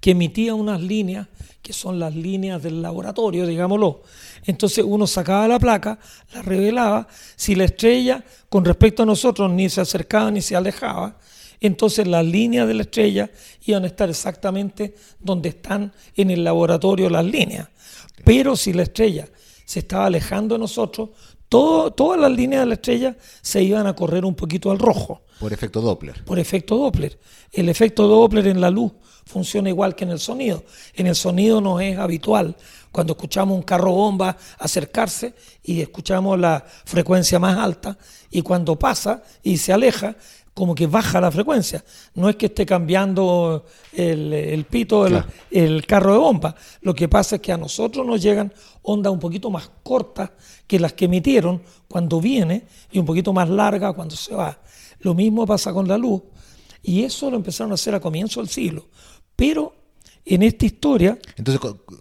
que 0.00 0.12
emitía 0.12 0.54
unas 0.54 0.80
líneas 0.80 1.28
que 1.62 1.72
son 1.72 1.98
las 1.98 2.14
líneas 2.14 2.62
del 2.62 2.80
laboratorio, 2.80 3.46
digámoslo. 3.46 4.02
Entonces 4.46 4.84
uno 4.86 5.06
sacaba 5.06 5.48
la 5.48 5.58
placa, 5.58 5.98
la 6.32 6.42
revelaba, 6.42 7.08
si 7.36 7.54
la 7.54 7.64
estrella 7.64 8.24
con 8.48 8.64
respecto 8.64 9.02
a 9.02 9.06
nosotros 9.06 9.50
ni 9.50 9.68
se 9.68 9.80
acercaba 9.80 10.30
ni 10.30 10.40
se 10.40 10.56
alejaba, 10.56 11.18
entonces 11.60 12.06
las 12.06 12.24
líneas 12.24 12.68
de 12.68 12.74
la 12.74 12.82
estrella 12.82 13.30
iban 13.66 13.84
a 13.84 13.88
estar 13.88 14.08
exactamente 14.08 14.94
donde 15.18 15.50
están 15.50 15.92
en 16.16 16.30
el 16.30 16.44
laboratorio 16.44 17.10
las 17.10 17.24
líneas. 17.24 17.68
Pero 18.24 18.56
si 18.56 18.72
la 18.72 18.82
estrella 18.84 19.28
se 19.64 19.80
estaba 19.80 20.06
alejando 20.06 20.54
de 20.54 20.60
nosotros, 20.60 21.10
todas 21.48 22.20
las 22.20 22.30
líneas 22.30 22.62
de 22.62 22.66
la 22.66 22.74
estrella 22.74 23.16
se 23.42 23.62
iban 23.62 23.86
a 23.86 23.94
correr 23.94 24.24
un 24.24 24.34
poquito 24.34 24.70
al 24.70 24.78
rojo. 24.78 25.22
Por 25.38 25.52
efecto 25.52 25.80
Doppler. 25.80 26.24
Por 26.24 26.38
efecto 26.38 26.76
Doppler. 26.76 27.18
El 27.52 27.68
efecto 27.68 28.06
Doppler 28.06 28.46
en 28.48 28.60
la 28.60 28.70
luz 28.70 28.92
funciona 29.24 29.68
igual 29.68 29.94
que 29.94 30.04
en 30.04 30.10
el 30.10 30.18
sonido. 30.18 30.64
En 30.94 31.06
el 31.06 31.14
sonido 31.14 31.60
no 31.60 31.80
es 31.80 31.98
habitual. 31.98 32.56
Cuando 32.90 33.12
escuchamos 33.12 33.56
un 33.56 33.62
carro 33.62 33.92
bomba 33.92 34.36
acercarse 34.58 35.34
y 35.62 35.80
escuchamos 35.80 36.38
la 36.38 36.64
frecuencia 36.84 37.38
más 37.38 37.56
alta 37.56 37.98
y 38.30 38.42
cuando 38.42 38.78
pasa 38.78 39.22
y 39.42 39.58
se 39.58 39.72
aleja, 39.72 40.16
como 40.58 40.74
que 40.74 40.88
baja 40.88 41.20
la 41.20 41.30
frecuencia. 41.30 41.84
No 42.14 42.28
es 42.28 42.34
que 42.34 42.46
esté 42.46 42.66
cambiando 42.66 43.64
el, 43.92 44.66
pito, 44.68 45.06
el, 45.06 45.22
el, 45.52 45.86
carro 45.86 46.12
de 46.14 46.18
bomba. 46.18 46.56
Lo 46.80 46.96
que 46.96 47.08
pasa 47.08 47.36
es 47.36 47.42
que 47.42 47.52
a 47.52 47.56
nosotros 47.56 48.04
nos 48.04 48.20
llegan 48.20 48.52
ondas 48.82 49.12
un 49.12 49.20
poquito 49.20 49.50
más 49.50 49.70
cortas 49.84 50.32
que 50.66 50.80
las 50.80 50.94
que 50.94 51.04
emitieron 51.04 51.62
cuando 51.86 52.20
viene 52.20 52.66
y 52.90 52.98
un 52.98 53.06
poquito 53.06 53.32
más 53.32 53.48
largas 53.48 53.94
cuando 53.94 54.16
se 54.16 54.34
va. 54.34 54.60
Lo 54.98 55.14
mismo 55.14 55.46
pasa 55.46 55.72
con 55.72 55.86
la 55.86 55.96
luz. 55.96 56.22
Y 56.82 57.04
eso 57.04 57.30
lo 57.30 57.36
empezaron 57.36 57.70
a 57.70 57.74
hacer 57.74 57.94
a 57.94 58.00
comienzo 58.00 58.40
del 58.40 58.48
siglo. 58.48 58.88
Pero 59.36 59.76
en 60.24 60.42
esta 60.42 60.66
historia... 60.66 61.20
Entonces, 61.36 61.60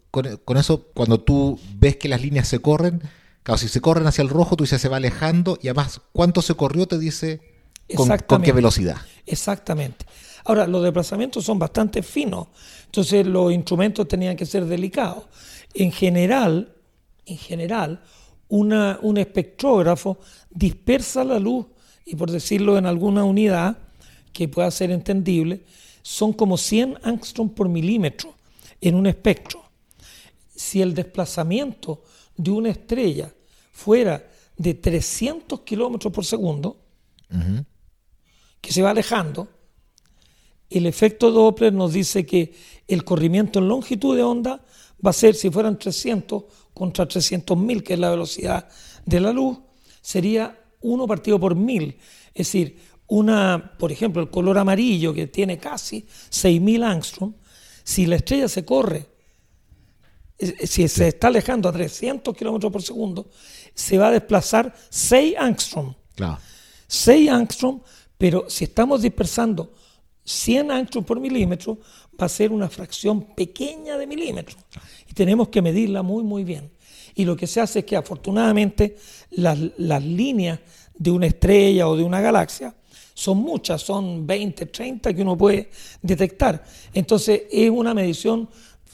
con, 0.09 0.57
eso, 0.57 0.87
cuando 0.95 1.19
tú 1.19 1.59
ves 1.75 1.97
que 1.97 2.09
las 2.09 2.23
líneas 2.23 2.47
se 2.47 2.57
corren, 2.57 3.03
claro, 3.43 3.59
si 3.59 3.67
se 3.67 3.81
corren 3.81 4.07
hacia 4.07 4.23
el 4.23 4.29
rojo, 4.29 4.55
tú 4.55 4.63
dices 4.63 4.81
se 4.81 4.89
va 4.89 4.97
alejando 4.97 5.59
y 5.61 5.67
además 5.67 6.01
cuánto 6.11 6.41
se 6.41 6.55
corrió 6.55 6.87
te 6.87 6.97
dice 6.97 7.56
con, 7.95 8.41
qué 8.41 8.51
velocidad. 8.51 8.97
Exactamente. 9.25 10.05
Ahora, 10.45 10.67
los 10.67 10.83
desplazamientos 10.83 11.43
son 11.43 11.59
bastante 11.59 12.01
finos, 12.01 12.47
entonces 12.85 13.25
los 13.25 13.51
instrumentos 13.51 14.07
tenían 14.07 14.35
que 14.35 14.45
ser 14.45 14.65
delicados. 14.65 15.25
En 15.73 15.91
general, 15.91 16.73
en 17.25 17.37
general, 17.37 18.01
una, 18.47 18.99
un 19.01 19.17
espectrógrafo 19.17 20.19
dispersa 20.49 21.23
la 21.23 21.39
luz, 21.39 21.65
y 22.05 22.15
por 22.15 22.31
decirlo 22.31 22.77
en 22.77 22.85
alguna 22.85 23.25
unidad 23.25 23.77
que 24.31 24.47
pueda 24.47 24.71
ser 24.71 24.91
entendible, 24.91 25.63
son 26.01 26.31
como 26.31 26.57
100 26.57 26.99
angstrom 27.03 27.49
por 27.49 27.67
milímetro 27.67 28.33
en 28.79 28.95
un 28.95 29.07
espectro. 29.07 29.61
Si 30.55 30.81
el 30.81 30.93
desplazamiento 30.93 32.03
de 32.37 32.51
una 32.51 32.69
estrella 32.69 33.33
fuera 33.73 34.25
de 34.55 34.73
300 34.73 35.61
kilómetros 35.61 36.13
por 36.13 36.23
segundo, 36.23 36.77
que 38.61 38.71
se 38.71 38.81
va 38.81 38.91
alejando, 38.91 39.47
el 40.69 40.85
efecto 40.85 41.31
Doppler 41.31 41.73
nos 41.73 41.93
dice 41.93 42.25
que 42.25 42.53
el 42.87 43.03
corrimiento 43.03 43.59
en 43.59 43.67
longitud 43.67 44.15
de 44.15 44.23
onda 44.23 44.63
va 45.05 45.11
a 45.11 45.13
ser, 45.13 45.35
si 45.35 45.49
fueran 45.49 45.77
300 45.77 46.43
contra 46.73 47.07
300.000, 47.07 47.83
que 47.83 47.93
es 47.93 47.99
la 47.99 48.09
velocidad 48.09 48.67
de 49.05 49.19
la 49.19 49.31
luz, 49.31 49.57
sería 50.01 50.59
1 50.81 51.07
partido 51.07 51.39
por 51.39 51.55
1000. 51.55 51.97
Es 52.33 52.47
decir, 52.47 52.79
una, 53.07 53.73
por 53.79 53.91
ejemplo, 53.91 54.21
el 54.21 54.29
color 54.29 54.57
amarillo 54.57 55.13
que 55.13 55.27
tiene 55.27 55.57
casi 55.57 56.05
6.000 56.29 56.83
angstrom, 56.83 57.33
si 57.83 58.05
la 58.05 58.17
estrella 58.17 58.49
se 58.49 58.65
corre, 58.65 59.07
si 60.37 60.87
se 60.87 61.07
está 61.07 61.27
alejando 61.27 61.69
a 61.69 61.71
300 61.71 62.35
kilómetros 62.35 62.71
por 62.71 62.83
segundo, 62.83 63.29
se 63.73 63.97
va 63.97 64.09
a 64.09 64.11
desplazar 64.11 64.75
6 64.89 65.35
angstrom. 65.37 65.95
Claro. 66.15 66.37
6 66.87 67.29
angstrom, 67.29 67.81
pero 68.17 68.45
si 68.49 68.65
estamos 68.65 69.01
dispersando 69.01 69.73
100 70.23 70.71
angstrom 70.71 71.05
por 71.05 71.19
milímetro, 71.19 71.77
va 72.19 72.25
a 72.25 72.29
ser 72.29 72.51
una 72.51 72.69
fracción 72.69 73.35
pequeña 73.35 73.97
de 73.97 74.07
milímetros. 74.07 74.57
Y 75.09 75.13
tenemos 75.13 75.49
que 75.49 75.61
medirla 75.61 76.01
muy, 76.01 76.23
muy 76.23 76.43
bien. 76.43 76.71
Y 77.15 77.25
lo 77.25 77.35
que 77.35 77.47
se 77.47 77.61
hace 77.61 77.79
es 77.79 77.85
que 77.85 77.95
afortunadamente 77.95 78.97
las, 79.31 79.57
las 79.77 80.03
líneas 80.03 80.59
de 80.95 81.11
una 81.11 81.27
estrella 81.27 81.87
o 81.87 81.95
de 81.95 82.03
una 82.03 82.21
galaxia 82.21 82.75
son 83.13 83.39
muchas, 83.39 83.81
son 83.81 84.27
20, 84.27 84.67
30 84.67 85.13
que 85.13 85.21
uno 85.21 85.37
puede 85.37 85.69
detectar. 86.01 86.63
Entonces 86.93 87.43
es 87.51 87.69
una 87.69 87.93
medición 87.93 88.49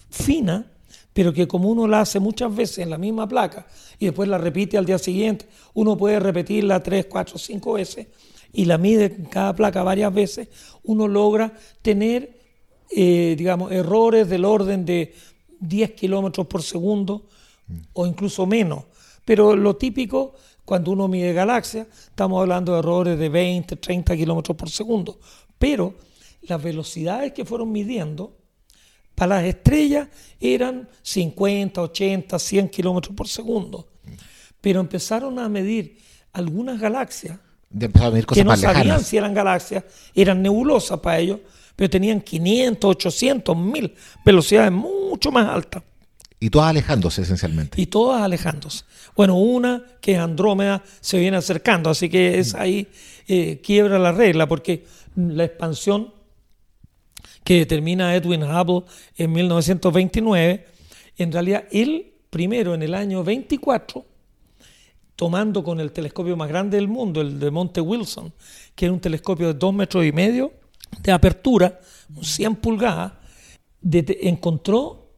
fina, 0.09 0.71
pero 1.11 1.33
que 1.33 1.47
como 1.47 1.69
uno 1.69 1.87
la 1.87 2.01
hace 2.01 2.19
muchas 2.19 2.55
veces 2.55 2.79
en 2.79 2.89
la 2.89 2.97
misma 2.97 3.27
placa 3.27 3.67
y 3.99 4.05
después 4.05 4.29
la 4.29 4.37
repite 4.37 4.77
al 4.77 4.85
día 4.85 4.97
siguiente, 4.97 5.47
uno 5.73 5.97
puede 5.97 6.19
repetirla 6.19 6.81
3, 6.81 7.07
4, 7.09 7.37
5 7.37 7.73
veces 7.73 8.07
y 8.53 8.65
la 8.65 8.77
mide 8.77 9.05
en 9.05 9.25
cada 9.25 9.55
placa 9.55 9.83
varias 9.83 10.13
veces, 10.13 10.47
uno 10.83 11.07
logra 11.07 11.53
tener, 11.81 12.39
eh, 12.95 13.33
digamos, 13.35 13.71
errores 13.71 14.29
del 14.29 14.45
orden 14.45 14.85
de 14.85 15.13
10 15.59 15.91
kilómetros 15.91 16.45
por 16.45 16.61
segundo 16.61 17.27
o 17.93 18.05
incluso 18.05 18.45
menos. 18.45 18.85
Pero 19.25 19.55
lo 19.55 19.75
típico 19.75 20.35
cuando 20.63 20.91
uno 20.91 21.07
mide 21.07 21.33
galaxias, 21.33 21.87
estamos 22.05 22.39
hablando 22.39 22.73
de 22.73 22.79
errores 22.79 23.19
de 23.19 23.27
20, 23.27 23.75
30 23.75 24.15
kilómetros 24.15 24.55
por 24.55 24.69
segundo. 24.69 25.19
Pero 25.57 25.95
las 26.43 26.61
velocidades 26.61 27.33
que 27.33 27.45
fueron 27.45 27.71
midiendo 27.71 28.37
para 29.15 29.35
las 29.35 29.45
estrellas 29.45 30.07
eran 30.39 30.87
50, 31.01 31.81
80, 31.81 32.37
100 32.37 32.69
kilómetros 32.69 33.15
por 33.15 33.27
segundo. 33.27 33.87
Pero 34.61 34.79
empezaron 34.79 35.39
a 35.39 35.49
medir 35.49 35.97
algunas 36.31 36.79
galaxias 36.79 37.39
que 38.27 38.43
no 38.43 38.55
sabían 38.55 39.03
si 39.03 39.17
eran 39.17 39.33
galaxias, 39.33 39.83
eran 40.13 40.41
nebulosas 40.41 40.99
para 40.99 41.19
ellos, 41.19 41.39
pero 41.75 41.89
tenían 41.89 42.21
500, 42.21 42.89
800, 42.89 43.57
1000 43.57 43.95
velocidades 44.25 44.71
mucho 44.71 45.31
más 45.31 45.47
altas. 45.49 45.83
Y 46.39 46.49
todas 46.49 46.69
alejándose 46.69 47.21
esencialmente. 47.21 47.81
Y 47.81 47.85
todas 47.85 48.21
alejándose. 48.21 48.83
Bueno, 49.15 49.37
una 49.37 49.81
que 50.01 50.13
es 50.13 50.19
Andrómeda 50.19 50.83
se 50.99 51.17
viene 51.17 51.37
acercando, 51.37 51.89
así 51.89 52.09
que 52.09 52.37
es 52.37 52.53
mm. 52.53 52.57
ahí 52.59 52.87
eh, 53.27 53.61
quiebra 53.63 53.97
la 53.97 54.11
regla, 54.11 54.47
porque 54.47 54.85
la 55.15 55.45
expansión 55.45 56.13
que 57.43 57.59
determina 57.59 58.15
Edwin 58.15 58.43
Hubble 58.43 58.83
en 59.17 59.31
1929, 59.31 60.65
en 61.17 61.31
realidad 61.31 61.65
él 61.71 62.13
primero 62.29 62.73
en 62.73 62.83
el 62.83 62.93
año 62.93 63.23
24, 63.23 64.05
tomando 65.15 65.63
con 65.63 65.79
el 65.79 65.91
telescopio 65.91 66.35
más 66.35 66.49
grande 66.49 66.77
del 66.77 66.87
mundo, 66.87 67.21
el 67.21 67.39
de 67.39 67.51
Monte 67.51 67.81
Wilson, 67.81 68.33
que 68.75 68.87
es 68.87 68.91
un 68.91 68.99
telescopio 68.99 69.47
de 69.47 69.53
dos 69.53 69.73
metros 69.73 70.05
y 70.05 70.11
medio 70.11 70.51
de 71.01 71.11
apertura, 71.11 71.79
100 72.21 72.55
pulgadas, 72.57 73.13
encontró 73.81 75.11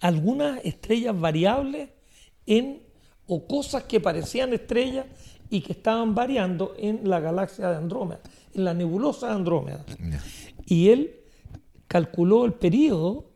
algunas 0.00 0.64
estrellas 0.64 1.18
variables 1.18 1.90
en 2.46 2.82
o 3.26 3.46
cosas 3.46 3.84
que 3.84 4.00
parecían 4.00 4.54
estrellas 4.54 5.06
y 5.50 5.60
que 5.60 5.72
estaban 5.72 6.14
variando 6.14 6.74
en 6.78 7.08
la 7.08 7.20
galaxia 7.20 7.68
de 7.68 7.76
Andrómeda, 7.76 8.20
en 8.54 8.64
la 8.64 8.74
nebulosa 8.74 9.28
de 9.28 9.34
Andrómeda. 9.34 9.84
Y 10.66 10.88
él 10.88 11.20
calculó 11.86 12.44
el 12.44 12.54
periodo 12.54 13.30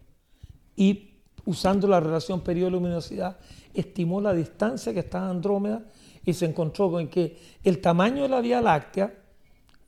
y 0.77 1.11
usando 1.45 1.89
la 1.89 2.01
relación 2.01 2.41
periodo-luminosidad 2.41 3.39
estimó 3.75 4.21
la 4.21 4.33
distancia 4.33 4.93
que 4.93 5.01
estaba 5.01 5.29
Andrómeda 5.29 5.83
y 6.25 6.33
se 6.33 6.47
encontró 6.47 6.91
con 6.91 7.09
que 7.09 7.37
el 7.65 7.81
tamaño 7.81 8.23
de 8.23 8.29
la 8.29 8.41
Vía 8.41 8.61
Láctea 8.61 9.13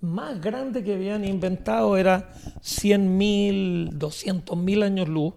más 0.00 0.40
grande 0.40 0.84
que 0.84 0.94
habían 0.94 1.24
inventado 1.24 1.96
era 1.96 2.32
100.000, 2.62 3.92
200.000 3.92 4.84
años 4.84 5.08
luz. 5.08 5.34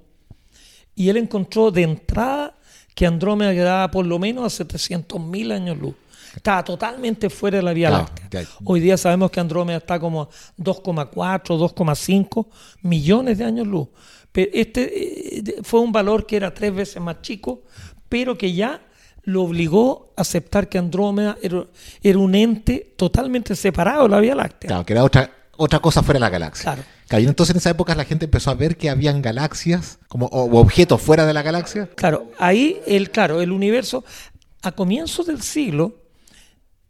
Y 0.96 1.10
él 1.10 1.18
encontró 1.18 1.72
de 1.72 1.84
entrada 1.84 2.56
que 2.94 3.06
Andrómeda 3.06 3.54
quedaba 3.54 3.89
por 3.92 4.06
lo 4.06 4.20
menos 4.20 4.60
a 4.60 4.63
700.000 4.66 5.54
años 5.54 5.77
luz. 5.77 5.96
Estaba 6.36 6.63
totalmente 6.63 7.30
fuera 7.30 7.58
de 7.58 7.63
la 7.63 7.74
Vía 7.74 7.89
Láctea. 7.89 8.46
Hoy 8.63 8.80
día 8.80 8.98
sabemos 8.98 9.32
que 9.32 9.39
Andrómeda 9.39 9.77
está 9.77 10.00
como 10.00 10.24
a 10.24 10.30
2,4, 10.58 11.42
2,5 11.58 12.48
millones 12.82 13.38
de 13.38 13.46
años 13.46 13.68
luz. 13.68 13.88
Pero 14.32 14.51
este 14.54 15.38
eh, 15.39 15.56
fue 15.63 15.80
un 15.80 15.92
valor 15.92 16.25
que 16.25 16.36
era 16.36 16.54
tres 16.54 16.74
veces 16.74 17.01
más 17.01 17.22
chico, 17.22 17.63
pero 18.09 18.37
que 18.37 18.53
ya 18.53 18.81
lo 19.27 19.43
obligó 19.43 20.13
a 20.15 20.21
aceptar 20.21 20.69
que 20.69 20.77
Andrómeda 20.77 21.37
era, 21.41 22.17
un 22.17 22.33
ente 22.33 22.93
totalmente 22.95 23.57
separado 23.57 24.03
de 24.03 24.09
la 24.09 24.19
Vía 24.21 24.35
Láctea. 24.35 24.69
Claro, 24.69 24.85
que 24.85 24.93
era 24.93 25.03
otra, 25.03 25.29
otra 25.57 25.79
cosa 25.79 26.01
fuera 26.01 26.17
de 26.17 26.21
la 26.21 26.29
galaxia. 26.29 26.77
Claro. 27.09 27.29
entonces 27.29 27.53
en 27.53 27.57
esa 27.57 27.71
época 27.71 27.93
la 27.93 28.05
gente 28.05 28.23
empezó 28.23 28.51
a 28.51 28.53
ver 28.53 28.77
que 28.77 28.89
habían 28.89 29.21
galaxias 29.21 29.99
como 30.07 30.27
o, 30.27 30.57
objetos 30.59 31.01
fuera 31.01 31.25
de 31.25 31.33
la 31.33 31.41
galaxia. 31.41 31.89
Claro, 31.95 32.31
ahí 32.39 32.79
el 32.87 33.11
claro, 33.11 33.41
el 33.41 33.51
universo 33.51 34.05
a 34.61 34.71
comienzos 34.71 35.27
del 35.27 35.41
siglo 35.41 35.95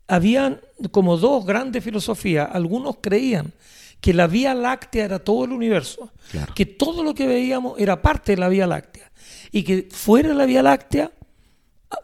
habían 0.08 0.62
como 0.92 1.18
dos 1.18 1.44
grandes 1.44 1.84
filosofías. 1.84 2.50
Algunos 2.54 2.98
creían 3.02 3.52
que 4.00 4.14
la 4.14 4.28
Vía 4.28 4.54
Láctea 4.54 5.06
era 5.06 5.18
todo 5.18 5.46
el 5.46 5.54
universo, 5.54 6.12
que 6.54 6.68
todo 6.68 7.02
lo 7.02 7.16
que 7.16 7.26
veíamos 7.26 7.80
era 7.80 8.00
parte 8.00 8.34
de 8.34 8.38
la 8.38 8.48
Vía 8.48 8.68
Láctea 8.68 9.07
y 9.52 9.64
que 9.64 9.88
fuera 9.92 10.30
de 10.30 10.36
la 10.36 10.46
Vía 10.46 10.64
Láctea 10.64 11.12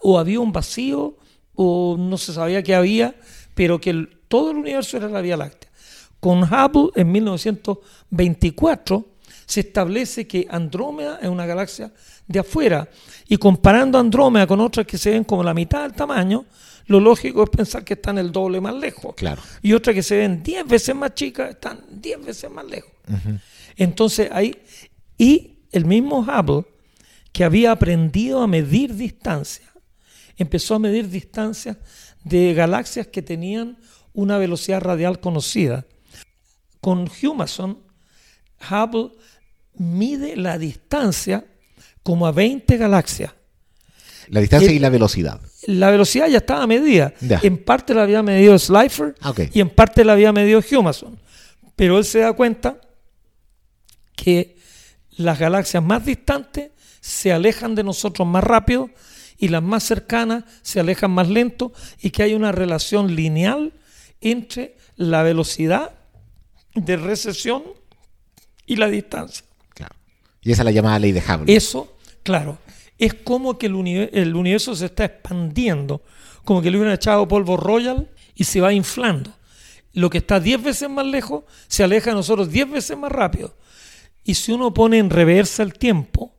o 0.02 0.18
había 0.18 0.40
un 0.40 0.52
vacío 0.52 1.18
o 1.56 1.98
no 2.00 2.18
se 2.18 2.34
sabía 2.34 2.64
qué 2.64 2.76
había, 2.76 3.16
pero 3.54 3.80
que 3.80 4.08
todo 4.28 4.52
el 4.52 4.58
universo 4.58 4.98
era 4.98 5.10
la 5.10 5.22
Vía 5.22 5.38
Láctea. 5.38 5.70
Con 6.20 6.44
Hubble 6.44 6.92
en 6.96 7.12
1924 7.12 9.06
se 9.46 9.60
establece 9.60 10.26
que 10.26 10.48
Andrómeda 10.50 11.20
es 11.22 11.28
una 11.28 11.46
galaxia 11.46 11.92
de 12.28 12.40
afuera 12.40 12.88
y 13.28 13.38
comparando 13.38 14.00
Andrómeda 14.00 14.48
con 14.48 14.62
otras 14.62 14.88
que 14.88 14.98
se 14.98 15.12
ven 15.12 15.24
como 15.24 15.44
la 15.44 15.54
mitad 15.54 15.84
del 15.84 15.94
tamaño, 15.94 16.46
lo 16.88 17.00
lógico 17.00 17.44
es 17.44 17.50
pensar 17.50 17.84
que 17.84 17.94
están 17.94 18.18
el 18.18 18.32
doble 18.32 18.60
más 18.60 18.76
lejos. 18.76 19.16
Claro. 19.16 19.42
Y 19.62 19.74
otras 19.74 19.94
que 19.94 20.04
se 20.04 20.18
ven 20.18 20.44
10 20.44 20.68
veces 20.68 20.96
más 20.96 21.14
chicas 21.14 21.52
están 21.52 21.80
10 21.90 22.26
veces 22.26 22.52
más 22.52 22.66
lejos. 22.66 22.92
Entonces 23.78 24.30
ahí, 24.32 24.56
y 25.18 25.60
el 25.72 25.86
mismo 25.86 26.20
Hubble, 26.20 26.66
que 27.34 27.44
había 27.44 27.72
aprendido 27.72 28.42
a 28.42 28.48
medir 28.48 28.96
distancia, 28.96 29.66
empezó 30.38 30.76
a 30.76 30.80
medir 30.80 31.10
distancias 31.10 31.78
de 32.24 32.54
galaxias 32.54 33.08
que 33.08 33.22
tenían 33.22 33.78
una 34.14 34.38
velocidad 34.38 34.82
radial 34.82 35.20
conocida. 35.20 35.86
Con 36.80 37.10
Humason, 37.22 37.80
Hubble 38.70 39.12
mide 39.76 40.38
la 40.38 40.58
distancia 40.58 41.46
como 42.04 42.28
a 42.28 42.32
20 42.32 42.78
galaxias. 42.78 43.34
La 44.30 44.40
distancia 44.40 44.72
y 44.72 44.80
la 44.80 44.90
velocidad. 44.90 45.42
La 45.66 45.90
velocidad 45.90 46.28
ya 46.28 46.38
estaba 46.38 46.68
medida. 46.68 47.14
En 47.42 47.58
parte 47.64 47.94
la 47.94 48.04
había 48.04 48.22
medido 48.22 48.58
Slifer 48.58 49.16
ah, 49.22 49.34
y 49.52 49.60
en 49.60 49.70
parte 49.70 50.06
la 50.06 50.14
había 50.14 50.32
medido 50.32 50.62
Humason. 50.72 51.20
Pero 51.76 51.98
él 51.98 52.06
se 52.06 52.20
da 52.20 52.34
cuenta 52.34 52.80
que 54.16 54.56
las 55.18 55.40
galaxias 55.40 55.84
más 55.84 56.06
distantes 56.06 56.72
se 57.04 57.34
alejan 57.34 57.76
de 57.76 57.84
nosotros 57.84 58.26
más 58.26 58.44
rápido 58.44 58.90
y 59.38 59.50
las 59.50 59.62
más 59.62 59.84
cercanas 59.84 60.46
se 60.62 60.80
alejan 60.80 61.12
más 61.12 61.28
lento 61.28 61.74
y 62.02 62.12
que 62.12 62.24
hay 62.24 62.34
una 62.34 62.54
relación 62.54 63.16
lineal 63.16 63.74
entre 64.22 64.78
la 64.96 65.22
velocidad 65.22 65.92
de 66.74 66.96
recesión 66.96 67.64
y 68.66 68.78
la 68.78 68.88
distancia. 68.88 69.46
Claro. 69.74 69.96
Y 70.42 70.54
esa 70.54 70.62
es 70.62 70.66
la 70.66 70.72
llamada 70.72 70.98
ley 71.00 71.12
de 71.12 71.20
Hubble. 71.20 71.54
Eso, 71.54 71.98
claro 72.24 72.58
es 72.98 73.14
como 73.14 73.58
que 73.58 73.66
el, 73.66 73.76
universo 74.36 74.76
se 74.76 74.86
está 74.86 75.06
expandiendo, 75.06 76.02
como 76.46 76.62
que 76.62 76.72
le 76.72 76.78
hubieran 76.78 76.96
echado 76.96 77.28
polvo 77.28 77.58
royal 77.58 78.10
y 78.36 78.44
se 78.46 78.62
va 78.62 78.74
inflando. 78.74 79.32
Lo 79.94 80.10
que 80.10 80.20
está 80.20 80.40
10 80.40 80.64
veces 80.64 80.90
más 80.90 81.06
lejos 81.06 81.44
se 81.68 81.84
aleja 81.84 82.12
de 82.12 82.16
nosotros 82.16 82.50
10 82.50 82.72
veces 82.72 82.98
más 82.98 83.12
rápido. 83.12 83.56
Y 84.24 84.36
si 84.36 84.52
uno 84.52 84.74
pone 84.74 85.00
en 85.00 85.10
reversa 85.10 85.64
el 85.64 85.74
tiempo, 85.74 86.34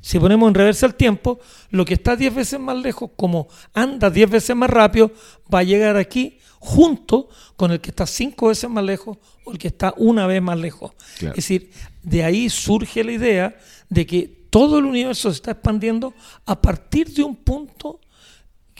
si 0.00 0.18
ponemos 0.18 0.48
en 0.48 0.54
reversa 0.54 0.86
el 0.86 0.94
tiempo, 0.94 1.40
lo 1.70 1.84
que 1.84 1.94
está 1.94 2.16
10 2.16 2.34
veces 2.34 2.60
más 2.60 2.76
lejos, 2.76 3.10
como 3.16 3.48
anda 3.74 4.10
10 4.10 4.30
veces 4.30 4.56
más 4.56 4.70
rápido, 4.70 5.12
va 5.52 5.60
a 5.60 5.64
llegar 5.64 5.96
aquí 5.96 6.38
junto 6.58 7.28
con 7.56 7.70
el 7.70 7.80
que 7.80 7.90
está 7.90 8.06
5 8.06 8.48
veces 8.48 8.68
más 8.70 8.84
lejos 8.84 9.18
o 9.44 9.52
el 9.52 9.58
que 9.58 9.68
está 9.68 9.94
una 9.96 10.26
vez 10.26 10.42
más 10.42 10.58
lejos. 10.58 10.92
Es 11.20 11.34
decir, 11.34 11.70
de 12.02 12.24
ahí 12.24 12.50
surge 12.50 13.04
la 13.04 13.12
idea 13.12 13.58
de 13.88 14.06
que 14.06 14.46
todo 14.50 14.78
el 14.78 14.84
universo 14.84 15.30
se 15.30 15.36
está 15.36 15.52
expandiendo 15.52 16.14
a 16.44 16.60
partir 16.60 17.12
de 17.12 17.22
un 17.22 17.36
punto 17.36 18.00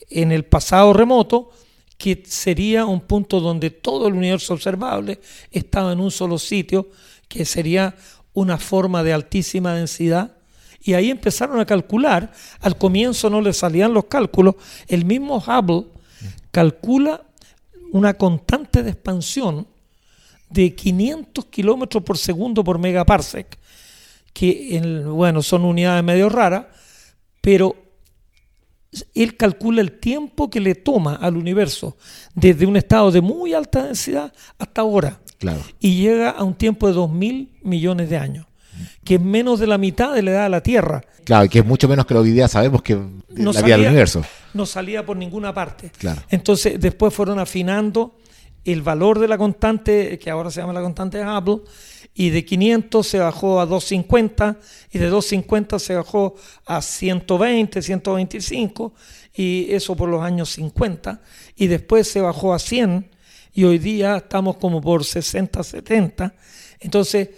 en 0.09 0.33
el 0.33 0.45
pasado 0.45 0.93
remoto 0.93 1.51
que 1.97 2.23
sería 2.27 2.87
un 2.87 3.03
punto 3.03 3.41
donde 3.41 3.71
todo 3.71 4.09
el 4.09 4.15
universo 4.15 4.55
observable 4.55 5.21
estaba 5.51 5.93
en 5.93 6.01
un 6.01 6.11
solo 6.11 6.39
sitio, 6.39 6.89
que 7.29 7.45
sería 7.45 7.95
una 8.33 8.57
forma 8.57 9.03
de 9.03 9.13
altísima 9.13 9.75
densidad. 9.75 10.40
Y 10.83 10.95
ahí 10.95 11.11
empezaron 11.11 11.61
a 11.61 11.67
calcular, 11.67 12.33
al 12.61 12.79
comienzo 12.79 13.29
no 13.29 13.41
le 13.41 13.53
salían 13.53 13.93
los 13.93 14.07
cálculos, 14.07 14.55
el 14.89 15.05
mismo 15.05 15.37
Hubble 15.37 15.87
calcula 16.51 17.23
una 17.93 18.15
constante 18.15 18.83
de 18.83 18.91
expansión 18.91 19.67
de 20.49 20.75
500 20.75 21.45
kilómetros 21.47 22.03
por 22.03 22.19
segundo 22.19 22.65
por 22.65 22.79
megaparsec, 22.79 23.59
que 24.33 24.81
bueno, 25.07 25.43
son 25.43 25.65
unidades 25.65 26.03
medio 26.03 26.29
raras, 26.29 26.67
pero 27.41 27.77
él 29.15 29.37
calcula 29.37 29.81
el 29.81 30.01
tiempo 30.01 30.51
que 30.51 30.61
le 30.61 30.75
toma 30.75 31.15
al 31.15 31.37
universo 31.37 31.97
desde 32.35 32.67
un 32.67 32.77
estado 32.77 33.13
de 33.13 33.21
muy 33.21 33.55
alta 33.55 33.85
densidad 33.85 34.33
hasta 34.59 34.81
ahora. 34.81 35.21
Claro. 35.39 35.63
Y 35.79 36.03
llega 36.03 36.31
a 36.31 36.43
un 36.43 36.55
tiempo 36.55 36.89
de 36.89 36.95
2.000 36.95 37.61
millones 37.63 38.11
de 38.11 38.17
años, 38.19 38.47
que 39.11 39.17
es 39.17 39.21
menos 39.21 39.59
de 39.59 39.67
la 39.67 39.77
mitad 39.77 40.15
de 40.15 40.23
la 40.23 40.31
edad 40.31 40.43
de 40.45 40.51
la 40.51 40.63
Tierra. 40.63 41.03
Claro, 41.25 41.45
y 41.45 41.49
que 41.49 41.59
es 41.59 41.67
mucho 41.67 41.89
menos 41.89 42.07
que 42.07 42.15
lo 42.15 42.23
que 42.23 42.29
hoy 42.29 42.33
día 42.33 42.47
sabemos 42.47 42.81
que 42.81 42.95
no 42.95 43.53
la 43.53 43.61
vida 43.61 43.77
del 43.77 43.89
universo. 43.89 44.23
No 44.55 44.67
salía 44.67 45.05
por 45.05 45.17
ninguna 45.17 45.53
parte. 45.53 45.91
Claro. 45.99 46.23
Entonces, 46.29 46.79
después 46.79 47.13
fueron 47.13 47.41
afinando 47.41 48.15
el 48.65 48.83
valor 48.83 49.19
de 49.19 49.27
la 49.27 49.37
constante, 49.37 50.17
que 50.21 50.31
ahora 50.31 50.53
se 50.53 50.61
llama 50.61 50.75
la 50.75 50.83
constante 50.83 51.19
de 51.19 51.25
Hubble, 51.25 51.63
y 52.15 52.31
de 52.31 52.45
500 52.45 53.05
se 53.05 53.19
bajó 53.19 53.61
a 53.61 53.67
250 53.67 54.59
y 54.93 54.99
de 54.99 55.07
250 55.09 55.81
se 55.81 55.97
bajó 55.97 56.37
a 56.65 56.81
120, 56.81 57.83
125 57.83 58.95
y 59.35 59.75
eso 59.75 59.97
por 59.97 60.09
los 60.09 60.23
años 60.23 60.51
50 60.51 61.21
y 61.57 61.67
después 61.67 62.07
se 62.07 62.21
bajó 62.21 62.55
a 62.55 62.61
100 62.61 63.11
y 63.55 63.65
hoy 63.65 63.79
día 63.79 64.19
estamos 64.19 64.57
como 64.59 64.81
por 64.81 65.05
60, 65.05 65.65
70. 65.65 66.33
Entonces, 66.81 67.29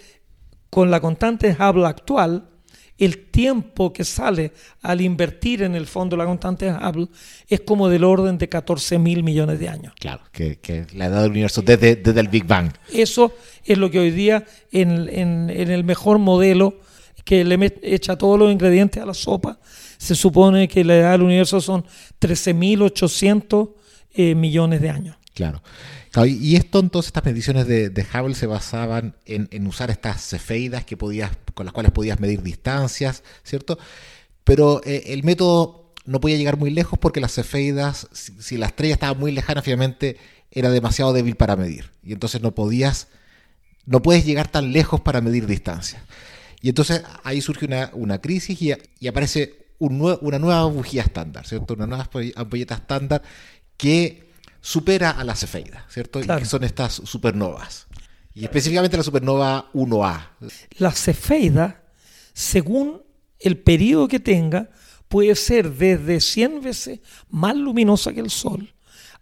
con 0.73 0.89
la 0.89 0.99
constante 0.99 1.55
Hubble 1.59 1.85
actual, 1.85 2.49
el 2.97 3.29
tiempo 3.29 3.93
que 3.93 4.03
sale 4.03 4.53
al 4.81 5.01
invertir 5.01 5.61
en 5.61 5.75
el 5.75 5.85
fondo 5.85 6.17
la 6.17 6.25
constante 6.25 6.71
Hubble 6.71 7.09
es 7.47 7.61
como 7.61 7.89
del 7.89 8.03
orden 8.03 8.39
de 8.39 8.49
14 8.49 8.97
mil 8.97 9.21
millones 9.21 9.59
de 9.59 9.69
años. 9.69 9.93
Claro, 9.99 10.23
que, 10.31 10.87
la 10.95 11.05
edad 11.05 11.21
del 11.21 11.29
universo 11.29 11.61
desde, 11.61 11.95
desde, 11.95 12.19
el 12.19 12.27
Big 12.27 12.45
Bang. 12.45 12.71
Eso 12.91 13.33
es 13.63 13.77
lo 13.77 13.91
que 13.91 13.99
hoy 13.99 14.09
día 14.09 14.45
en, 14.71 15.07
en, 15.09 15.49
el 15.51 15.83
mejor 15.83 16.17
modelo 16.17 16.79
que 17.23 17.43
le 17.43 17.73
echa 17.83 18.17
todos 18.17 18.39
los 18.39 18.51
ingredientes 18.51 19.01
a 19.01 19.05
la 19.05 19.13
sopa, 19.13 19.59
se 19.97 20.15
supone 20.15 20.67
que 20.67 20.83
la 20.83 20.95
edad 20.95 21.11
del 21.11 21.21
universo 21.21 21.61
son 21.61 21.85
13.800 22.19 23.69
eh, 24.15 24.33
millones 24.33 24.81
de 24.81 24.89
años. 24.89 25.17
Claro. 25.33 25.63
Y 26.27 26.55
esto 26.55 26.79
entonces, 26.79 27.07
estas 27.07 27.25
mediciones 27.25 27.67
de, 27.67 28.05
Hubble 28.13 28.35
se 28.35 28.45
basaban 28.45 29.15
en, 29.25 29.67
usar 29.67 29.89
estas 29.89 30.21
cefeidas 30.29 30.85
que 30.85 30.95
podías, 30.95 31.31
con 31.55 31.65
las 31.65 31.73
cuales 31.73 31.91
podías 31.91 32.19
medir 32.19 32.43
distancias, 32.43 33.23
¿cierto? 33.43 33.79
Pero 34.43 34.81
eh, 34.85 35.05
el 35.07 35.23
método 35.23 35.91
no 36.05 36.19
podía 36.21 36.37
llegar 36.37 36.57
muy 36.57 36.69
lejos 36.69 36.99
porque 36.99 37.19
las 37.19 37.33
cefeidas, 37.33 38.07
si, 38.11 38.57
la 38.57 38.67
estrella 38.67 38.93
estaba 38.93 39.17
muy 39.17 39.31
lejana, 39.31 39.63
finalmente 39.63 40.17
era 40.51 40.69
demasiado 40.69 41.13
débil 41.13 41.35
para 41.35 41.55
medir. 41.55 41.89
Y 42.03 42.13
entonces 42.13 42.41
no 42.41 42.53
podías, 42.53 43.07
no 43.85 44.03
puedes 44.03 44.25
llegar 44.25 44.49
tan 44.49 44.71
lejos 44.71 45.01
para 45.01 45.19
medir 45.19 45.47
distancias. 45.47 46.03
Y 46.61 46.69
entonces 46.69 47.03
ahí 47.23 47.41
surge 47.41 47.67
una, 47.93 48.21
crisis 48.21 48.61
y, 48.61 49.07
aparece 49.07 49.65
una 49.79 50.37
nueva 50.37 50.65
bujía 50.65 51.01
estándar, 51.01 51.47
¿cierto? 51.47 51.73
Una 51.73 51.87
nueva 51.87 52.07
ampolleta 52.35 52.75
estándar 52.75 53.23
que 53.77 54.22
supera 54.63 55.11
a 55.11 55.25
la 55.25 55.35
cefeida, 55.35 55.85
¿cierto? 55.89 56.21
Que 56.21 56.45
son 56.45 56.63
estas 56.63 56.93
supernovas. 56.93 57.87
Y 58.33 58.45
específicamente 58.45 58.95
la 58.95 59.03
supernova 59.03 59.69
1A. 59.73 60.29
La 60.77 60.91
cefeida, 60.93 61.83
según 62.33 63.03
el 63.39 63.57
periodo 63.57 64.07
que 64.07 64.21
tenga, 64.21 64.69
puede 65.09 65.35
ser 65.35 65.69
desde 65.73 66.21
100 66.21 66.61
veces 66.61 66.99
más 67.29 67.57
luminosa 67.57 68.13
que 68.13 68.21
el 68.21 68.29
Sol 68.29 68.73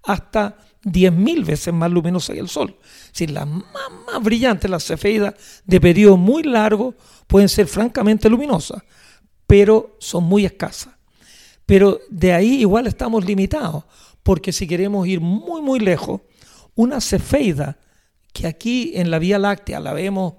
hasta 0.03 0.57
10.000 0.83 1.43
veces 1.43 1.73
más 1.73 1.89
luminosa 1.89 2.33
que 2.33 2.39
el 2.39 2.47
Sol. 2.47 2.77
Decir, 3.11 3.31
las 3.31 3.47
más, 3.47 3.65
más 4.05 4.21
brillantes, 4.21 4.69
las 4.69 4.85
cefeidas 4.85 5.33
de 5.65 5.81
periodo 5.81 6.17
muy 6.17 6.43
largo, 6.43 6.93
pueden 7.25 7.49
ser 7.49 7.65
francamente 7.65 8.29
luminosas, 8.29 8.83
pero 9.47 9.97
son 9.99 10.23
muy 10.23 10.45
escasas. 10.45 10.93
Pero 11.65 11.99
de 12.09 12.31
ahí 12.31 12.61
igual 12.61 12.85
estamos 12.85 13.25
limitados, 13.25 13.85
porque 14.23 14.51
si 14.51 14.67
queremos 14.67 15.07
ir 15.07 15.19
muy, 15.19 15.61
muy 15.61 15.79
lejos, 15.79 16.21
una 16.75 17.01
cefeida, 17.01 17.77
que 18.33 18.47
aquí 18.47 18.93
en 18.95 19.11
la 19.11 19.19
Vía 19.19 19.39
Láctea 19.39 19.79
la 19.79 19.93
vemos 19.93 20.35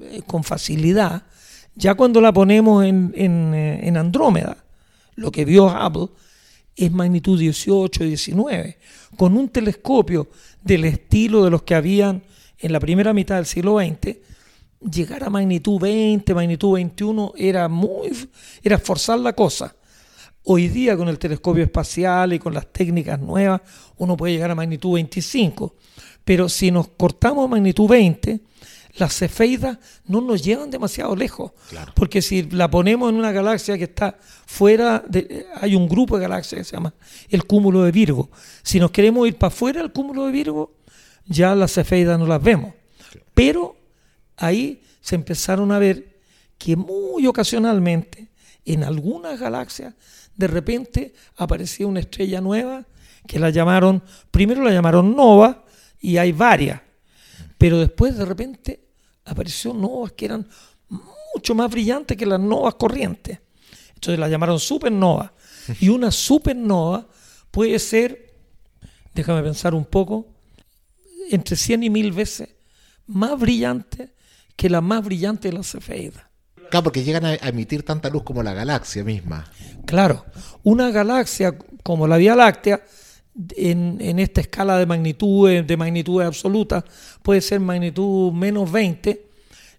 eh, 0.00 0.22
con 0.26 0.44
facilidad, 0.44 1.24
ya 1.74 1.94
cuando 1.94 2.20
la 2.20 2.32
ponemos 2.32 2.84
en, 2.84 3.12
eh, 3.14 3.80
en, 3.82 3.96
Andrómeda, 3.96 4.64
lo 5.14 5.30
que 5.30 5.44
vio 5.44 5.66
Hubble 5.66 6.08
es 6.74 6.90
magnitud 6.90 7.38
18, 7.38 8.04
19, 8.04 8.78
con 9.16 9.36
un 9.36 9.48
telescopio 9.48 10.28
del 10.62 10.84
estilo 10.84 11.44
de 11.44 11.50
los 11.50 11.62
que 11.62 11.74
habían 11.74 12.22
en 12.58 12.72
la 12.72 12.80
primera 12.80 13.12
mitad 13.12 13.36
del 13.36 13.46
siglo 13.46 13.78
XX, 13.78 14.16
llegar 14.80 15.24
a 15.24 15.30
magnitud 15.30 15.80
20, 15.80 16.34
magnitud 16.34 16.74
21 16.74 17.32
era 17.36 17.68
muy 17.68 18.10
era 18.62 18.78
forzar 18.78 19.18
la 19.18 19.34
cosa. 19.34 19.74
Hoy 20.48 20.68
día 20.68 20.96
con 20.96 21.08
el 21.08 21.18
telescopio 21.18 21.64
espacial 21.64 22.32
y 22.32 22.38
con 22.38 22.54
las 22.54 22.72
técnicas 22.72 23.18
nuevas 23.18 23.62
uno 23.96 24.16
puede 24.16 24.34
llegar 24.34 24.48
a 24.52 24.54
magnitud 24.54 24.94
25, 24.94 25.74
pero 26.24 26.48
si 26.48 26.70
nos 26.70 26.86
cortamos 26.86 27.46
a 27.46 27.48
magnitud 27.48 27.88
20, 27.88 28.38
las 28.94 29.16
cefeidas 29.16 29.76
no 30.06 30.20
nos 30.20 30.44
llevan 30.44 30.70
demasiado 30.70 31.16
lejos, 31.16 31.50
porque 31.96 32.22
si 32.22 32.44
la 32.44 32.70
ponemos 32.70 33.10
en 33.10 33.16
una 33.16 33.32
galaxia 33.32 33.76
que 33.76 33.84
está 33.84 34.18
fuera, 34.46 35.02
de, 35.08 35.48
hay 35.56 35.74
un 35.74 35.88
grupo 35.88 36.16
de 36.16 36.22
galaxias 36.22 36.60
que 36.60 36.64
se 36.64 36.76
llama 36.76 36.94
el 37.28 37.44
cúmulo 37.44 37.82
de 37.82 37.90
Virgo. 37.90 38.30
Si 38.62 38.78
nos 38.78 38.92
queremos 38.92 39.26
ir 39.26 39.36
para 39.38 39.48
afuera 39.48 39.82
del 39.82 39.90
cúmulo 39.90 40.26
de 40.26 40.32
Virgo, 40.32 40.74
ya 41.26 41.56
las 41.56 41.72
cefeidas 41.72 42.20
no 42.20 42.26
las 42.26 42.40
vemos. 42.40 42.72
Pero 43.34 43.74
ahí 44.36 44.80
se 45.00 45.16
empezaron 45.16 45.72
a 45.72 45.80
ver 45.80 46.20
que 46.56 46.76
muy 46.76 47.26
ocasionalmente 47.26 48.28
en 48.64 48.84
algunas 48.84 49.40
galaxias 49.40 49.94
de 50.36 50.46
repente 50.46 51.14
aparecía 51.36 51.86
una 51.86 52.00
estrella 52.00 52.40
nueva 52.40 52.86
que 53.26 53.38
la 53.38 53.50
llamaron, 53.50 54.02
primero 54.30 54.62
la 54.62 54.70
llamaron 54.70 55.16
nova 55.16 55.64
y 56.00 56.16
hay 56.16 56.32
varias, 56.32 56.80
pero 57.58 57.78
después 57.78 58.16
de 58.16 58.24
repente 58.24 58.80
apareció 59.24 59.72
novas 59.72 60.12
que 60.12 60.26
eran 60.26 60.46
mucho 61.34 61.54
más 61.54 61.70
brillantes 61.70 62.16
que 62.16 62.26
las 62.26 62.40
novas 62.40 62.74
corrientes. 62.74 63.40
Entonces 63.94 64.18
la 64.18 64.28
llamaron 64.28 64.60
supernova. 64.60 65.32
Y 65.80 65.88
una 65.88 66.12
supernova 66.12 67.08
puede 67.50 67.78
ser, 67.80 68.34
déjame 69.12 69.42
pensar 69.42 69.74
un 69.74 69.84
poco, 69.84 70.28
entre 71.30 71.56
100 71.56 71.82
y 71.82 71.90
1000 71.90 72.12
veces 72.12 72.48
más 73.06 73.38
brillante 73.38 74.14
que 74.54 74.70
la 74.70 74.80
más 74.80 75.04
brillante 75.04 75.48
de 75.48 75.54
las 75.54 75.70
cefeidas. 75.70 76.25
Claro, 76.70 76.84
porque 76.84 77.04
llegan 77.04 77.24
a 77.24 77.34
emitir 77.34 77.82
tanta 77.82 78.10
luz 78.10 78.22
como 78.22 78.42
la 78.42 78.54
galaxia 78.54 79.04
misma. 79.04 79.50
Claro, 79.84 80.24
una 80.62 80.90
galaxia 80.90 81.56
como 81.82 82.06
la 82.06 82.16
Vía 82.16 82.34
Láctea, 82.34 82.82
en, 83.56 84.18
esta 84.18 84.40
escala 84.40 84.78
de 84.78 84.86
magnitudes, 84.86 85.66
de 85.66 85.76
magnitudes 85.76 86.26
absolutas, 86.26 86.84
puede 87.22 87.40
ser 87.40 87.60
magnitud 87.60 88.32
menos 88.32 88.70
20 88.70 89.26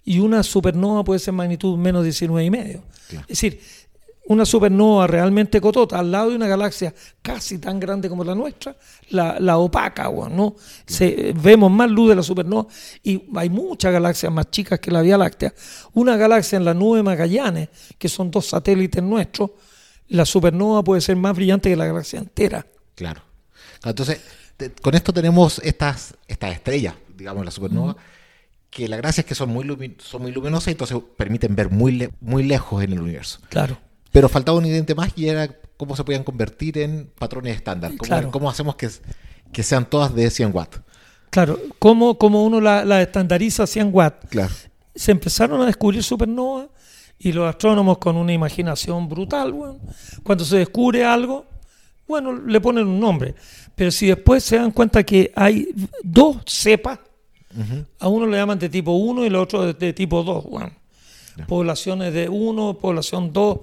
y 0.06 0.20
una 0.20 0.44
supernova 0.44 1.04
puede 1.04 1.20
ser 1.20 1.34
magnitud 1.34 1.78
menos 1.78 2.04
19 2.04 2.46
y 2.46 2.50
medio. 2.50 2.84
Es 3.10 3.28
decir, 3.28 3.60
una 4.28 4.46
supernova 4.46 5.08
realmente 5.08 5.62
cotota 5.62 6.00
al 6.00 6.12
lado 6.12 6.30
de 6.30 6.36
una 6.36 6.48
galaxia 6.48 6.94
casi 7.22 7.60
tan 7.60 7.80
grande 7.80 8.10
como 8.10 8.24
la 8.24 8.36
nuestra, 8.36 8.76
la, 9.10 9.58
opaca, 9.58 10.10
¿no? 10.30 10.56
Se, 10.86 11.34
vemos 11.34 11.72
más 11.72 11.90
luz 11.90 12.10
de 12.10 12.16
la 12.16 12.24
supernova 12.24 12.68
y 13.04 13.24
hay 13.36 13.50
muchas 13.50 13.94
galaxias 13.94 14.32
más 14.32 14.52
chicas 14.52 14.80
que 14.80 14.92
la 14.92 15.02
Vía 15.02 15.18
Láctea. 15.18 15.54
Una 15.94 16.18
galaxia 16.18 16.58
en 16.58 16.66
la 16.66 16.74
nube 16.74 17.04
Magallanes, 17.04 17.70
que 17.98 18.10
son 18.10 18.30
dos 18.30 18.48
satélites 18.48 19.02
nuestros, 19.02 19.52
la 20.10 20.26
supernova 20.26 20.84
puede 20.84 21.02
ser 21.02 21.16
más 21.16 21.36
brillante 21.36 21.70
que 21.70 21.76
la 21.76 21.86
galaxia 21.86 22.20
entera. 22.20 22.66
Claro. 22.96 23.22
Entonces, 23.84 24.20
con 24.82 24.94
esto 24.96 25.14
tenemos 25.14 25.60
estas, 25.64 26.16
estas 26.28 26.52
estrellas, 26.52 26.96
digamos, 27.16 27.46
la 27.46 27.52
supernova, 27.52 27.96
que 28.70 28.90
la 28.90 28.98
gracia 28.98 29.22
es 29.22 29.26
que 29.26 29.36
son 29.36 29.50
muy, 29.50 29.96
son 30.00 30.22
muy 30.22 30.34
luminosas 30.34 30.68
y 30.68 30.72
entonces 30.72 30.98
permiten 31.16 31.56
ver 31.56 31.70
muy, 31.70 32.10
muy 32.20 32.44
lejos 32.44 32.84
en 32.84 32.92
el 32.92 33.00
universo. 33.00 33.40
Claro. 33.50 33.87
Pero 34.18 34.30
faltaba 34.30 34.58
un 34.58 34.66
ingrediente 34.66 34.96
más 34.96 35.12
y 35.16 35.28
era 35.28 35.48
cómo 35.78 35.96
se 35.96 36.04
podían 36.04 36.24
convertir 36.24 36.80
en 36.80 37.08
patrones 37.20 37.56
estándar. 37.56 37.92
¿Cómo, 37.98 38.32
cómo 38.32 38.50
hacemos 38.50 38.76
que, 38.76 38.90
que, 39.54 39.62
sean 39.62 39.88
todas 39.88 40.16
de 40.16 40.32
100 40.32 40.56
watts? 40.56 40.82
Claro, 41.30 41.60
¿cómo, 41.78 42.18
cómo 42.18 42.44
uno 42.44 42.60
la, 42.60 42.84
la, 42.84 43.04
estandariza 43.04 43.62
a 43.62 43.68
100 43.68 43.90
watts? 43.94 44.28
Claro. 44.30 44.56
Se 44.96 45.12
empezaron 45.12 45.62
a 45.62 45.68
descubrir 45.68 46.02
supernovas 46.02 46.66
y 47.20 47.32
los 47.32 47.48
astrónomos 47.48 48.00
con 48.00 48.18
una 48.18 48.34
imaginación 48.34 49.08
brutal, 49.08 49.54
bueno, 49.54 49.78
cuando 50.24 50.44
se 50.46 50.58
descubre 50.58 51.06
algo, 51.06 51.46
bueno, 52.08 52.34
le 52.34 52.60
ponen 52.60 52.88
un 52.88 53.00
nombre. 53.00 53.36
Pero 53.76 53.92
si 53.92 54.08
después 54.08 54.44
se 54.44 54.58
dan 54.58 54.72
cuenta 54.72 55.04
que 55.04 55.32
hay 55.36 55.68
dos 56.02 56.38
cepas, 56.48 56.98
a 58.00 58.08
uno 58.08 58.26
le 58.26 58.36
llaman 58.36 58.58
de 58.58 58.68
tipo 58.68 58.94
1 58.94 59.26
y 59.26 59.28
el 59.28 59.36
otro 59.36 59.72
de, 59.72 59.94
tipo 59.94 60.24
2. 60.24 60.46
Bueno, 60.46 60.72
poblaciones 61.46 62.14
de 62.14 62.30
1, 62.30 62.78
población 62.80 63.32
2, 63.32 63.60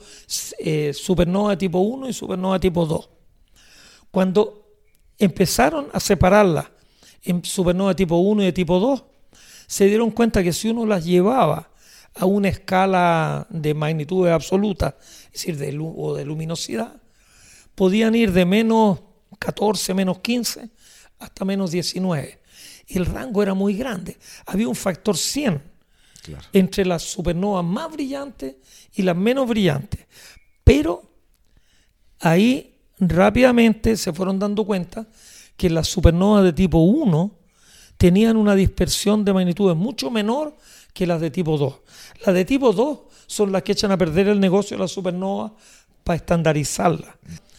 eh, 0.58 0.92
supernova 0.94 1.56
tipo 1.58 1.80
1 1.80 2.08
y 2.08 2.12
supernova 2.12 2.60
tipo 2.60 2.87
2. 2.87 3.08
Cuando 4.10 4.68
empezaron 5.18 5.88
a 5.92 6.00
separarlas 6.00 6.66
en 7.22 7.44
supernova 7.44 7.96
tipo 7.96 8.16
1 8.16 8.42
y 8.42 8.44
de 8.46 8.52
tipo 8.52 8.78
2, 8.78 9.04
se 9.66 9.87
dieron 9.87 10.10
cuenta 10.10 10.42
que 10.42 10.52
si 10.52 10.68
uno 10.68 10.87
las 10.87 11.04
llevaba 11.04 11.70
a 12.14 12.26
una 12.26 12.48
escala 12.48 13.46
de 13.50 13.74
magnitud 13.74 14.28
absoluta, 14.28 14.96
es 15.26 15.32
decir, 15.32 15.58
de, 15.58 15.76
o 15.80 16.14
de 16.14 16.24
luminosidad, 16.24 17.00
podían 17.74 18.14
ir 18.14 18.32
de 18.32 18.44
menos 18.44 19.00
14, 19.38 19.94
menos 19.94 20.20
15 20.20 20.70
hasta 21.18 21.44
menos 21.44 21.70
19. 21.70 22.40
Y 22.87 22.98
el 22.98 23.06
rango 23.06 23.42
era 23.42 23.54
muy 23.54 23.74
grande. 23.74 24.16
Había 24.46 24.68
un 24.68 24.76
factor 24.76 25.16
100 25.16 25.73
entre 26.52 26.84
las 26.84 27.02
supernovas 27.02 27.64
más 27.64 27.90
brillantes 27.92 28.56
y 28.94 29.02
las 29.02 29.16
menos 29.16 29.48
brillantes. 29.48 30.06
Pero 30.62 31.02
ahí 32.20 32.74
rápidamente 32.98 33.96
se 33.96 34.12
fueron 34.12 34.38
dando 34.38 34.64
cuenta 34.64 35.06
que 35.56 35.70
las 35.70 35.88
supernovas 35.88 36.44
de 36.44 36.52
tipo 36.52 36.78
1 36.78 37.30
tenían 37.96 38.37
una 38.37 38.54
dispersión 38.54 39.24
de 39.24 39.32
magnitudes 39.32 39.76
mucho 39.76 40.10
menor 40.10 40.56
que 40.92 41.06
las 41.06 41.20
de 41.20 41.30
tipo 41.30 41.56
2. 41.58 41.74
Las 42.24 42.34
de 42.34 42.44
tipo 42.44 42.72
2 42.72 42.98
son 43.26 43.52
las 43.52 43.62
que 43.62 43.72
echan 43.72 43.92
a 43.92 43.98
perder 43.98 44.28
el 44.28 44.40
negocio 44.40 44.76
de 44.76 44.82
las 44.82 44.92
supernovas 44.92 45.52
para 46.02 46.16
estandarizarla. 46.16 47.16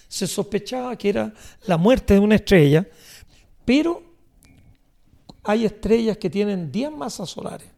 Se 0.08 0.28
sospechaba 0.28 0.96
que 0.98 1.10
era 1.10 1.34
la 1.68 1.78
muerte 1.78 2.14
de 2.14 2.20
una 2.20 2.36
estrella, 2.36 2.88
pero 3.66 4.02
hay 5.44 5.66
estrellas 5.66 6.18
que 6.18 6.30
tienen 6.30 6.72
10 6.72 6.92
masas 6.92 7.30
solares. 7.30 7.75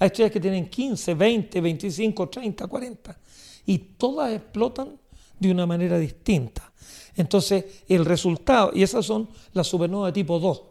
Hay 0.00 0.06
estrellas 0.06 0.32
que 0.32 0.40
tienen 0.40 0.68
15, 0.68 1.14
20, 1.14 1.60
25, 1.60 2.28
30, 2.30 2.66
40. 2.66 3.18
Y 3.66 3.78
todas 3.78 4.32
explotan 4.32 4.98
de 5.38 5.50
una 5.50 5.66
manera 5.66 5.98
distinta. 5.98 6.72
Entonces, 7.16 7.84
el 7.86 8.06
resultado, 8.06 8.70
y 8.74 8.82
esas 8.82 9.04
son 9.04 9.28
las 9.52 9.66
supernovas 9.66 10.08
de 10.08 10.12
tipo 10.12 10.40
2. 10.40 10.62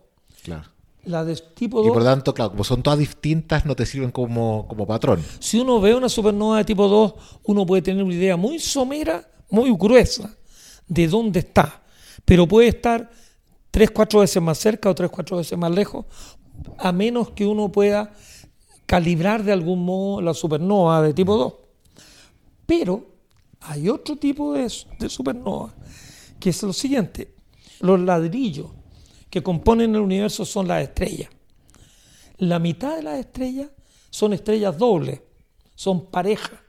Claro. 0.43 0.67
La 1.05 1.23
de 1.23 1.35
tipo 1.35 1.77
2. 1.77 1.87
Y 1.87 1.89
por 1.89 1.99
lo 1.99 2.05
tanto, 2.05 2.33
claro, 2.33 2.51
como 2.51 2.63
son 2.63 2.81
todas 2.81 2.97
distintas, 2.97 3.65
no 3.65 3.75
te 3.75 3.85
sirven 3.85 4.09
como, 4.09 4.65
como 4.67 4.87
patrón. 4.87 5.23
Si 5.39 5.59
uno 5.59 5.79
ve 5.79 5.93
una 5.93 6.09
supernova 6.09 6.57
de 6.57 6.65
tipo 6.65 6.87
2, 6.87 7.13
uno 7.43 7.67
puede 7.67 7.83
tener 7.83 8.03
una 8.03 8.15
idea 8.15 8.35
muy 8.35 8.57
somera, 8.57 9.29
muy 9.51 9.71
gruesa, 9.77 10.35
de 10.87 11.07
dónde 11.07 11.41
está. 11.41 11.83
Pero 12.25 12.47
puede 12.47 12.69
estar 12.69 13.11
3, 13.69 13.91
4 13.91 14.21
veces 14.21 14.41
más 14.41 14.57
cerca 14.57 14.89
o 14.89 14.95
3, 14.95 15.09
4 15.11 15.37
veces 15.37 15.57
más 15.57 15.71
lejos, 15.71 16.05
a 16.79 16.91
menos 16.91 17.29
que 17.29 17.45
uno 17.45 17.71
pueda 17.71 18.11
calibrar 18.89 19.43
de 19.43 19.51
algún 19.51 19.85
modo 19.85 20.19
la 20.19 20.33
supernova 20.33 21.03
de 21.03 21.13
tipo 21.13 21.37
2. 21.37 21.53
Pero 22.65 23.05
hay 23.61 23.87
otro 23.87 24.15
tipo 24.15 24.53
de, 24.53 24.61
de 24.97 25.09
supernova, 25.09 25.75
que 26.39 26.49
es 26.49 26.63
lo 26.63 26.73
siguiente. 26.73 27.35
Los 27.81 27.99
ladrillos 27.99 28.65
que 29.29 29.43
componen 29.43 29.93
el 29.93 30.01
universo 30.01 30.43
son 30.43 30.67
las 30.67 30.81
estrellas. 30.81 31.29
La 32.39 32.57
mitad 32.57 32.95
de 32.95 33.03
las 33.03 33.19
estrellas 33.19 33.69
son 34.09 34.33
estrellas 34.33 34.75
dobles, 34.75 35.21
son 35.75 36.07
parejas, 36.07 36.59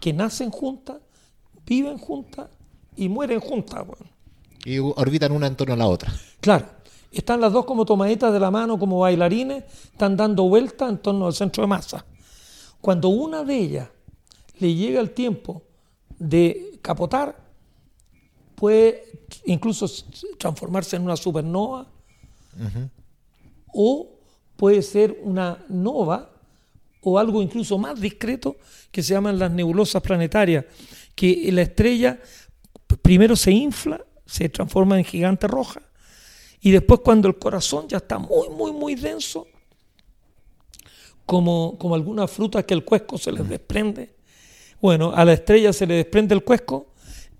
que 0.00 0.12
nacen 0.12 0.50
juntas, 0.50 0.96
viven 1.64 1.98
juntas 1.98 2.48
y 2.96 3.08
mueren 3.08 3.38
juntas. 3.38 3.86
Y 4.64 4.78
orbitan 4.78 5.30
una 5.30 5.46
en 5.46 5.54
torno 5.54 5.74
a 5.74 5.76
la 5.76 5.86
otra. 5.86 6.12
Claro. 6.40 6.66
Están 7.10 7.40
las 7.40 7.52
dos 7.52 7.64
como 7.64 7.84
tomaditas 7.84 8.32
de 8.32 8.40
la 8.40 8.50
mano, 8.50 8.78
como 8.78 9.00
bailarines, 9.00 9.64
están 9.84 10.16
dando 10.16 10.44
vueltas 10.44 10.90
en 10.90 10.98
torno 10.98 11.26
al 11.26 11.34
centro 11.34 11.62
de 11.62 11.66
masa. 11.66 12.04
Cuando 12.80 13.08
una 13.08 13.42
de 13.42 13.56
ellas 13.56 13.88
le 14.58 14.74
llega 14.74 15.00
el 15.00 15.10
tiempo 15.10 15.62
de 16.18 16.78
capotar, 16.82 17.36
puede 18.54 19.24
incluso 19.46 19.86
transformarse 20.38 20.96
en 20.96 21.02
una 21.02 21.16
supernova 21.16 21.86
o 23.72 24.10
puede 24.56 24.82
ser 24.82 25.18
una 25.22 25.64
nova 25.68 26.30
o 27.02 27.18
algo 27.18 27.42
incluso 27.42 27.78
más 27.78 27.98
discreto 27.98 28.56
que 28.90 29.02
se 29.02 29.14
llaman 29.14 29.38
las 29.38 29.50
nebulosas 29.50 30.02
planetarias, 30.02 30.66
que 31.14 31.50
la 31.52 31.62
estrella 31.62 32.20
primero 33.02 33.36
se 33.36 33.52
infla, 33.52 34.04
se 34.26 34.48
transforma 34.48 34.98
en 34.98 35.04
gigante 35.04 35.46
roja, 35.46 35.80
y 36.60 36.70
después 36.70 37.00
cuando 37.00 37.28
el 37.28 37.38
corazón 37.38 37.88
ya 37.88 37.98
está 37.98 38.18
muy, 38.18 38.48
muy, 38.50 38.72
muy 38.72 38.94
denso, 38.94 39.46
como, 41.26 41.78
como 41.78 41.94
algunas 41.94 42.30
frutas 42.30 42.64
que 42.64 42.74
el 42.74 42.84
cuesco 42.84 43.16
se 43.16 43.32
les 43.32 43.48
desprende, 43.48 44.16
bueno, 44.80 45.12
a 45.14 45.24
la 45.24 45.34
estrella 45.34 45.72
se 45.72 45.86
le 45.86 45.94
desprende 45.94 46.34
el 46.34 46.42
cuesco 46.42 46.92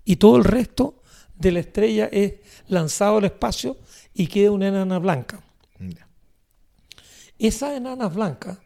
y 0.05 0.15
todo 0.15 0.37
el 0.37 0.43
resto 0.43 1.01
de 1.35 1.51
la 1.51 1.59
estrella 1.59 2.07
es 2.11 2.35
lanzado 2.67 3.17
al 3.17 3.25
espacio 3.25 3.77
y 4.13 4.27
queda 4.27 4.51
una 4.51 4.67
enana 4.67 4.99
blanca. 4.99 5.43
Esas 7.37 7.73
enanas 7.73 8.13
blancas 8.13 8.59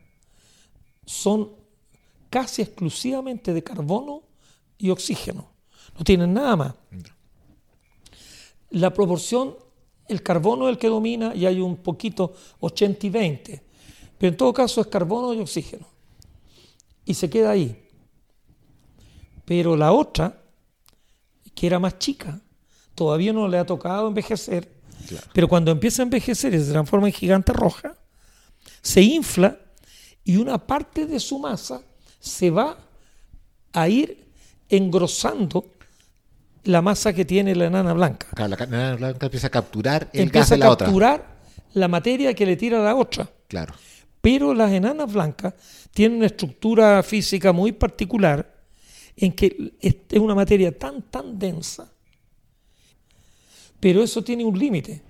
son 1.06 1.56
casi 2.30 2.62
exclusivamente 2.62 3.54
de 3.54 3.64
carbono 3.64 4.24
y 4.78 4.90
oxígeno. 4.90 5.50
No 5.98 6.04
tienen 6.04 6.34
nada 6.34 6.56
más. 6.58 6.74
La 8.72 8.94
proporción, 8.94 9.56
el 10.08 10.22
carbono 10.22 10.68
es 10.68 10.74
el 10.74 10.78
que 10.78 10.88
domina 10.88 11.34
y 11.36 11.46
hay 11.46 11.60
un 11.60 11.78
poquito 11.78 12.34
80 12.60 13.08
y 13.08 13.10
20. 13.10 13.64
Pero 14.18 14.32
en 14.32 14.38
todo 14.38 14.54
caso 14.54 14.82
es 14.82 14.88
carbono 14.88 15.34
y 15.34 15.40
oxígeno. 15.40 15.88
Y 17.06 17.14
se 17.14 17.30
queda 17.30 17.52
ahí. 17.52 17.84
Pero 19.46 19.76
la 19.76 19.92
otra, 19.92 20.42
que 21.54 21.68
era 21.68 21.80
más 21.80 22.00
chica, 22.00 22.42
todavía 22.96 23.34
no 23.34 23.48
le 23.48 23.58
ha 23.58 23.66
tocado 23.66 24.08
envejecer. 24.08 24.72
Pero 25.34 25.48
cuando 25.48 25.72
empieza 25.72 26.02
a 26.02 26.04
envejecer 26.04 26.54
y 26.54 26.60
se 26.60 26.72
transforma 26.72 27.08
en 27.08 27.14
gigante 27.14 27.54
roja, 27.54 27.96
se 28.82 29.02
infla 29.02 29.60
y 30.24 30.38
una 30.38 30.58
parte 30.58 31.06
de 31.06 31.20
su 31.20 31.38
masa 31.38 31.84
se 32.20 32.50
va 32.50 32.78
a 33.74 33.90
ir 33.90 34.32
engrosando 34.70 35.66
la 36.66 36.82
masa 36.82 37.14
que 37.14 37.26
tiene 37.26 37.56
la 37.56 37.66
enana 37.66 37.94
blanca. 37.94 38.28
Claro, 38.36 38.56
la 38.58 38.64
enana 38.64 38.96
blanca 38.96 39.26
empieza 39.28 39.48
a 39.48 39.52
capturar 39.52 40.10
el 40.14 40.30
gas 40.30 40.50
de 40.50 40.58
la 40.58 40.70
otra. 40.70 40.88
Empieza 40.88 41.06
a 41.06 41.18
capturar 41.18 41.36
la 41.74 41.88
materia 41.88 42.34
que 42.34 42.46
le 42.46 42.56
tira 42.56 42.80
la 42.80 42.96
otra. 42.96 43.30
Claro. 43.48 43.74
Pero 44.22 44.54
las 44.54 44.72
enanas 44.72 45.14
blancas 45.14 45.54
tienen 45.94 46.18
una 46.18 46.28
estructura 46.28 47.02
física 47.04 47.54
muy 47.54 47.72
particular 47.72 48.54
en 49.16 49.32
que 49.32 49.74
es 49.80 50.20
una 50.20 50.36
materia 50.36 50.78
tan, 50.78 51.04
tan 51.04 51.38
densa. 51.38 51.92
Pero 53.80 54.04
eso 54.04 54.24
tiene 54.24 54.44
un 54.44 54.58
límite, 54.58 55.02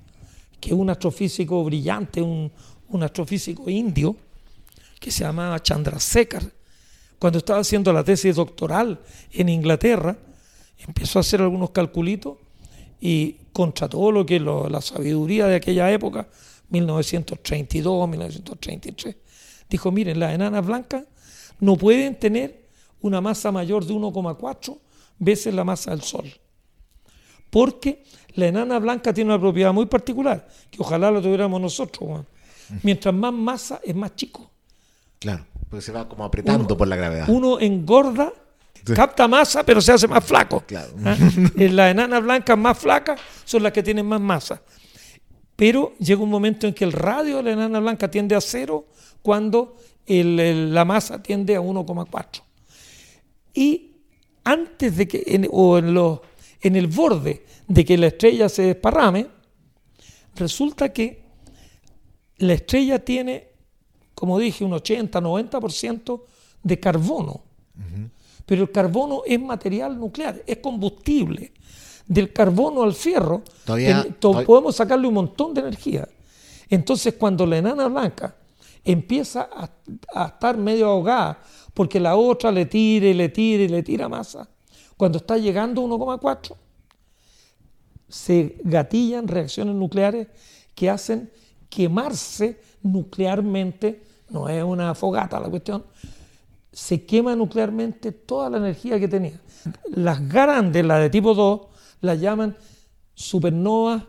que 0.60 0.74
un 0.74 0.90
astrofísico 0.90 1.64
brillante, 1.64 2.22
un, 2.22 2.52
un 2.90 3.04
astrofísico 3.04 3.70
indio, 3.70 4.16
que 5.00 5.12
se 5.12 5.24
llamaba 5.24 5.62
Chandrasekhar, 5.62 6.44
cuando 7.20 7.40
estaba 7.40 7.60
haciendo 7.60 7.94
la 7.94 8.04
tesis 8.04 8.36
doctoral 8.36 9.00
en 9.32 9.50
Inglaterra, 9.50 10.18
empezó 10.88 11.20
a 11.20 11.22
hacer 11.22 11.42
algunos 11.42 11.72
calculitos 11.72 12.38
y 13.00 13.38
contra 13.54 13.88
todo 13.88 14.12
lo 14.12 14.26
que 14.26 14.40
la 14.40 14.82
sabiduría 14.82 15.48
de 15.48 15.56
aquella 15.56 15.92
época, 15.92 16.28
1932, 16.70 18.10
1933, 18.10 19.16
dijo, 19.70 19.92
miren, 19.92 20.20
las 20.20 20.34
enanas 20.34 20.66
blancas 20.66 21.04
no 21.60 21.76
pueden 21.76 22.20
tener 22.20 22.66
una 23.02 23.22
masa 23.22 23.52
mayor 23.52 23.86
de 23.86 23.94
1,4 23.94 24.78
veces 25.20 25.54
la 25.54 25.64
masa 25.64 25.92
del 25.92 26.02
Sol. 26.02 26.32
Porque 27.50 28.04
la 28.34 28.48
enana 28.48 28.80
blanca 28.80 29.14
tiene 29.14 29.32
una 29.32 29.40
propiedad 29.40 29.72
muy 29.72 29.86
particular, 29.86 30.48
que 30.70 30.82
ojalá 30.82 31.12
la 31.12 31.22
tuviéramos 31.22 31.62
nosotros. 31.62 32.26
Mientras 32.84 33.14
más 33.14 33.34
masa 33.34 33.80
es 33.84 33.96
más 33.96 34.16
chico. 34.16 34.52
Claro, 35.20 35.46
porque 35.70 35.82
se 35.82 35.92
va 35.92 36.10
como 36.10 36.26
apretando 36.26 36.76
por 36.76 36.88
la 36.88 36.96
gravedad. 36.96 37.30
Uno 37.30 37.60
engorda, 37.60 38.34
capta 38.94 39.28
masa, 39.28 39.64
pero 39.64 39.82
se 39.82 39.92
hace 39.92 40.08
más 40.08 40.24
flaco. 40.24 40.64
Claro. 40.66 40.94
¿Ah? 41.04 41.18
Las 41.56 41.92
enanas 41.92 42.24
blancas 42.24 42.58
más 42.58 42.78
flacas 42.78 43.20
son 43.44 43.64
las 43.64 43.72
que 43.72 43.82
tienen 43.82 44.06
más 44.06 44.22
masa. 44.22 44.62
Pero 45.56 45.94
llega 46.00 46.22
un 46.22 46.30
momento 46.30 46.68
en 46.68 46.74
que 46.74 46.84
el 46.84 46.92
radio 46.92 47.38
de 47.38 47.44
la 47.44 47.52
enana 47.52 47.80
blanca 47.80 48.12
tiende 48.12 48.36
a 48.36 48.42
cero 48.42 48.88
cuando 49.22 49.78
la 50.08 50.86
masa 50.86 51.24
tiende 51.24 51.56
a 51.56 51.62
1,4. 51.62 52.42
Y 53.54 53.92
antes 54.44 54.98
de 54.98 55.08
que, 55.08 55.50
o 55.52 55.78
en, 55.78 55.98
en 56.62 56.76
el 56.76 56.88
borde 56.88 57.46
de 57.68 57.86
que 57.86 57.98
la 57.98 58.08
estrella 58.08 58.50
se 58.50 58.64
desparrame, 58.64 59.28
resulta 60.36 60.92
que 60.92 61.24
la 62.38 62.54
estrella 62.54 63.04
tiene, 63.04 63.48
como 64.14 64.38
dije, 64.38 64.64
un 64.64 64.72
80-90% 64.72 66.22
de 66.64 66.80
carbono. 66.80 67.44
Pero 68.46 68.64
el 68.64 68.72
carbono 68.72 69.22
es 69.26 69.40
material 69.40 70.00
nuclear, 70.00 70.44
es 70.46 70.58
combustible. 70.58 71.52
Del 72.08 72.32
carbono 72.32 72.84
al 72.84 72.94
fierro 72.94 73.44
podemos 74.22 74.76
sacarle 74.76 75.08
un 75.08 75.16
montón 75.16 75.54
de 75.54 75.62
energía. 75.62 76.08
Entonces 76.70 77.16
cuando 77.16 77.46
la 77.46 77.58
enana 77.58 77.88
blanca 77.88 78.36
empieza 78.84 79.50
a, 79.52 80.28
estar 80.28 80.58
medio 80.58 80.88
ahogada 80.88 81.40
porque 81.74 82.00
la 82.00 82.16
otra 82.16 82.52
le 82.52 82.68
tira 82.68 83.08
y 83.08 83.14
le 83.14 83.30
tira 83.30 83.64
y 83.64 83.68
le 83.68 83.82
tira 83.82 84.08
masa, 84.08 84.48
cuando 84.96 85.18
está 85.18 85.38
llegando 85.38 85.82
a 85.82 85.86
1,4, 85.86 86.56
se 88.08 88.58
gatillan 88.64 89.28
reacciones 89.28 89.76
nucleares 89.76 90.28
que 90.74 90.90
hacen 90.90 91.32
quemarse 91.70 92.62
nuclearmente, 92.84 94.04
no 94.30 94.48
es 94.48 94.64
una 94.64 94.94
fogata 94.96 95.40
la 95.40 95.50
cuestión, 95.50 95.84
se 96.76 97.06
quema 97.06 97.38
nuclearmente 97.38 98.12
toda 98.12 98.50
la 98.50 98.58
energía 98.58 99.00
que 99.00 99.08
tenía. 99.08 99.40
Las 99.92 100.28
grandes, 100.28 100.86
las 100.86 101.00
de 101.00 101.10
tipo 101.10 101.34
2, 101.34 101.62
las 102.02 102.20
llaman 102.20 102.54
supernovas 103.14 104.04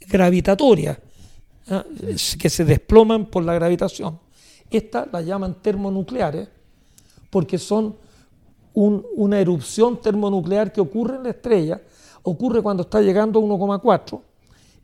gravitatorias, 0.00 0.98
¿ah? 1.70 1.84
que 2.40 2.50
se 2.50 2.64
desploman 2.64 3.26
por 3.26 3.44
la 3.44 3.54
gravitación. 3.54 4.18
Estas 4.68 5.06
las 5.12 5.24
llaman 5.24 5.62
termonucleares 5.62 6.48
porque 7.30 7.56
son 7.56 7.94
una 8.74 9.38
erupción 9.38 10.00
termonuclear 10.00 10.72
que 10.72 10.80
ocurre 10.80 11.16
en 11.16 11.22
la 11.22 11.30
estrella, 11.30 11.80
ocurre 12.24 12.62
cuando 12.62 12.82
está 12.82 13.00
llegando 13.00 13.38
a 13.38 13.42
1,4 13.42 14.20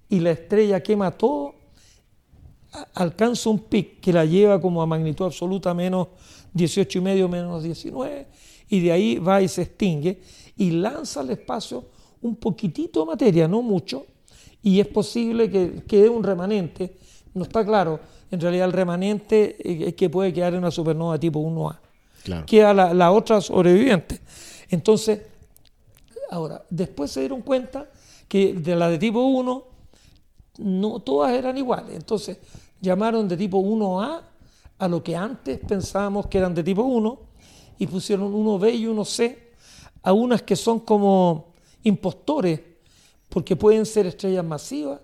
y 0.09 0.21
la 0.21 0.31
estrella 0.31 0.81
quema 0.81 1.11
todo 1.11 1.57
alcanza 2.95 3.51
un 3.51 3.59
pic 3.59 4.01
que 4.01 4.13
la 4.13 4.25
lleva 4.25 4.61
como 4.61 4.81
a 4.81 4.87
magnitud 4.87 5.27
absoluta 5.27 5.75
menos 5.75 6.09
18 6.53 6.99
y 6.99 7.03
medio, 7.03 7.29
menos 7.29 7.63
19, 7.63 8.27
y 8.69 8.81
de 8.81 8.93
ahí 8.93 9.19
va 9.19 9.43
y 9.43 9.49
se 9.49 9.63
extingue 9.63 10.21
y 10.57 10.71
lanza 10.71 11.21
al 11.21 11.31
espacio 11.31 11.85
un 12.21 12.37
poquitito 12.37 13.01
de 13.01 13.07
materia, 13.07 13.49
no 13.49 13.63
mucho, 13.63 14.07
y 14.63 14.79
es 14.79 14.87
posible 14.87 15.51
que 15.51 15.83
quede 15.87 16.09
un 16.09 16.23
remanente, 16.23 16.97
no 17.35 17.43
está 17.43 17.65
claro, 17.65 17.99
en 18.31 18.41
realidad 18.41 18.67
el 18.67 18.73
remanente 18.73 19.89
es 19.89 19.95
que 19.95 20.09
puede 20.09 20.33
quedar 20.33 20.55
en 20.55 20.61
una 20.61 20.71
supernova 20.71 21.19
tipo 21.19 21.41
1A. 21.41 22.47
Queda 22.47 22.73
la, 22.73 22.95
la 22.95 23.11
otra 23.11 23.41
sobreviviente. 23.41 24.21
Entonces, 24.71 25.21
ahora, 26.31 26.65
después 26.71 27.11
se 27.11 27.21
dieron 27.21 27.43
cuenta 27.43 27.91
que 28.29 28.55
de 28.55 28.77
la 28.77 28.89
de 28.89 28.99
tipo 28.99 29.21
1 29.21 29.65
no 30.59 31.01
todas 31.01 31.33
eran 31.33 31.57
iguales. 31.59 31.95
Entonces 31.95 32.39
llamaron 32.81 33.29
de 33.29 33.37
tipo 33.37 33.59
1A 33.59 34.23
a 34.83 34.89
lo 34.89 35.01
que 35.01 35.15
antes 35.15 35.61
pensábamos 35.61 36.27
que 36.27 36.39
eran 36.39 36.55
de 36.55 36.65
tipo 36.65 36.83
1 36.83 37.19
y 37.79 37.87
pusieron 37.87 38.35
1B 38.35 38.75
y 38.75 38.87
1C 38.87 39.39
a 40.03 40.13
unas 40.13 40.43
que 40.43 40.57
son 40.57 40.81
como 40.81 41.53
impostores 41.85 42.61
porque 43.29 43.55
pueden 43.55 43.87
ser 43.87 44.07
estrellas 44.07 44.45
masivas, 44.45 45.01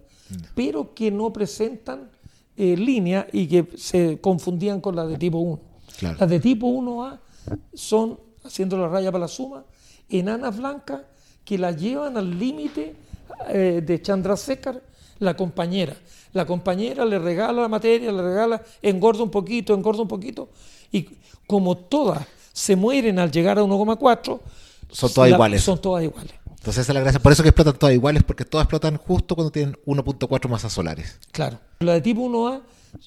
pero 0.57 0.93
que 0.95 1.13
no 1.13 1.33
presentan 1.33 2.11
eh, 2.57 2.77
línea 2.77 3.29
y 3.33 3.47
que 3.47 3.69
se 3.77 4.21
confundían 4.21 4.81
con 4.81 4.97
las 4.97 5.09
de 5.09 5.17
tipo 5.17 5.39
1. 5.39 5.61
Las 6.19 6.29
de 6.29 6.41
tipo 6.41 6.67
1A 6.67 7.21
son, 7.73 8.19
haciendo 8.43 8.77
la 8.79 8.89
raya 8.89 9.13
para 9.13 9.23
la 9.23 9.29
suma, 9.29 9.65
enanas 10.09 10.57
blancas 10.57 11.03
que 11.45 11.57
las 11.57 11.81
llevan 11.81 12.17
al 12.17 12.37
límite 12.37 12.97
eh, 13.49 13.81
de 13.87 14.03
Chandrasekhar 14.03 14.83
la 15.19 15.37
compañera. 15.37 15.97
La 16.33 16.47
compañera 16.47 17.05
le 17.05 17.19
regala 17.19 17.63
la 17.63 17.69
materia, 17.69 18.13
le 18.13 18.23
regala, 18.23 18.63
engorda 18.83 19.23
un 19.23 19.31
poquito, 19.31 19.75
engorda 19.75 20.03
un 20.03 20.09
poquito, 20.09 20.51
y 20.93 21.09
como 21.47 21.77
todas 21.77 22.27
se 22.53 22.77
mueren 22.77 23.19
al 23.19 23.31
llegar 23.31 23.59
a 23.59 23.63
1,4, 23.63 24.41
son 24.91 25.13
todas 25.13 25.31
iguales. 25.31 25.63
Son 25.63 25.81
todas 25.81 26.05
iguales. 26.05 26.33
Entonces 26.51 26.83
esa 26.83 26.93
es 26.93 26.95
la 26.95 27.01
gracia. 27.01 27.21
Por 27.21 27.33
eso 27.33 27.43
que 27.43 27.51
explotan 27.51 27.79
todas 27.79 27.95
iguales, 27.95 28.25
porque 28.25 28.45
todas 28.45 28.65
explotan 28.65 28.97
justo 28.97 29.35
cuando 29.35 29.51
tienen 29.51 29.77
1.4 29.87 30.49
masas 30.49 30.73
solares. 30.73 31.19
Claro. 31.31 31.59
Las 31.81 31.97
de 31.97 32.01
tipo 32.01 32.23
1A 32.29 32.63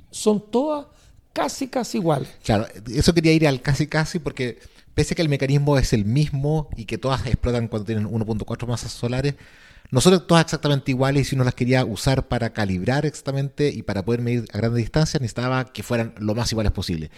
son 0.10 0.39
todas 0.50 0.86
casi, 1.34 1.67
casi 1.67 1.97
iguales. 1.97 2.30
Claro, 2.43 2.65
eso 2.93 3.13
quería 3.13 3.34
ir 3.34 3.47
al 3.47 3.62
casi, 3.62 3.88
casi, 3.88 4.19
porque 4.19 4.60
pese 4.93 5.13
a 5.13 5.15
que 5.15 5.21
el 5.21 5.30
mecanismo 5.30 5.78
es 5.78 5.93
el 5.93 6.06
mismo 6.06 6.69
y 6.76 6.86
que 6.86 6.97
todas 6.97 7.26
explotan 7.26 7.67
cuando 7.67 7.86
tienen 7.86 8.10
1.4 8.10 8.67
masas 8.67 8.91
solares, 8.91 9.36
no 9.91 9.99
son 9.99 10.25
todas 10.25 10.45
exactamente 10.45 10.91
iguales 10.91 11.27
y 11.27 11.30
si 11.30 11.36
uno 11.36 11.43
las 11.43 11.54
quería 11.54 11.84
usar 11.84 12.30
para 12.30 12.54
calibrar 12.54 13.06
exactamente 13.06 13.69
y 13.69 13.84
para 13.84 14.04
poder 14.06 14.21
medir 14.21 14.45
a 14.54 14.58
grandes 14.58 14.77
distancias, 14.77 15.19
necesitaba 15.19 15.65
que 15.65 15.84
fueran 15.84 16.15
lo 16.17 16.34
más 16.34 16.49
iguales 16.51 16.71
posible. 16.71 17.12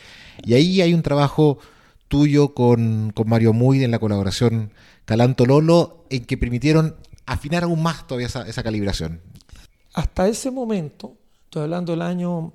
Y 0.44 0.56
ahí 0.56 0.82
hay 0.82 0.96
un 0.96 1.04
trabajo 1.04 1.60
tuyo 2.08 2.56
con, 2.56 3.14
Mario 3.26 3.54
Muy 3.54 3.84
en 3.84 3.92
la 3.92 4.00
colaboración 4.00 4.72
Calanto 5.06 5.46
Lolo 5.46 6.06
en 6.10 6.26
que 6.26 6.36
permitieron 6.36 6.96
afinar 7.28 7.64
aún 7.64 7.82
más 7.84 8.08
todavía 8.08 8.28
esa, 8.28 8.48
esa 8.48 8.64
calibración. 8.64 9.22
Hasta 9.94 10.28
ese 10.28 10.50
momento, 10.50 11.16
estoy 11.44 11.64
hablando 11.64 11.92
del 11.92 12.02
año 12.02 12.52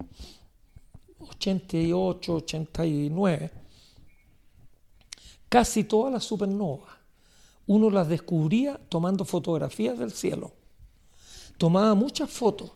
88, 1.20 2.34
89, 2.34 3.52
casi 5.48 5.84
todas 5.84 6.12
las 6.12 6.24
supernovas 6.24 6.97
uno 7.68 7.90
las 7.90 8.08
descubría 8.08 8.80
tomando 8.88 9.24
fotografías 9.24 9.98
del 9.98 10.10
cielo. 10.10 10.52
Tomaba 11.58 11.94
muchas 11.94 12.30
fotos. 12.30 12.72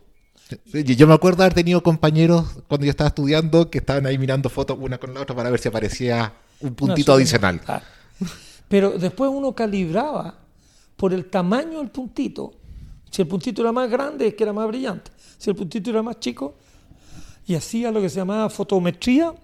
Yo 0.67 1.07
me 1.07 1.15
acuerdo 1.15 1.43
haber 1.43 1.55
tenido 1.55 1.83
compañeros 1.83 2.47
cuando 2.69 2.85
yo 2.85 2.91
estaba 2.91 3.09
estudiando 3.09 3.71
que 3.71 3.79
estaban 3.79 4.05
ahí 4.05 4.19
mirando 4.19 4.51
fotos 4.51 4.77
una 4.79 4.99
con 4.99 5.15
la 5.15 5.23
otra 5.23 5.35
para 5.35 5.51
ver 5.51 5.59
si 5.59 5.69
aparecía 5.69 6.35
un 6.61 6.75
puntito 6.75 7.15
adicional. 7.15 7.61
Pero 8.69 8.91
después 8.99 9.31
uno 9.33 9.55
calibraba 9.55 10.39
por 10.97 11.15
el 11.15 11.31
tamaño 11.31 11.79
del 11.79 11.91
puntito. 11.91 12.53
Si 13.11 13.23
el 13.23 13.29
puntito 13.29 13.63
era 13.63 13.73
más 13.73 13.91
grande, 13.91 14.27
es 14.27 14.35
que 14.35 14.43
era 14.43 14.53
más 14.53 14.69
brillante. 14.69 15.11
Si 15.39 15.49
el 15.49 15.57
puntito 15.57 15.89
era 15.89 16.03
más 16.03 16.21
chico, 16.21 16.55
y 17.47 17.55
hacía 17.55 17.91
lo 17.91 18.01
que 18.01 18.11
se 18.11 18.17
llamaba 18.17 18.51
fotometría 18.51 19.35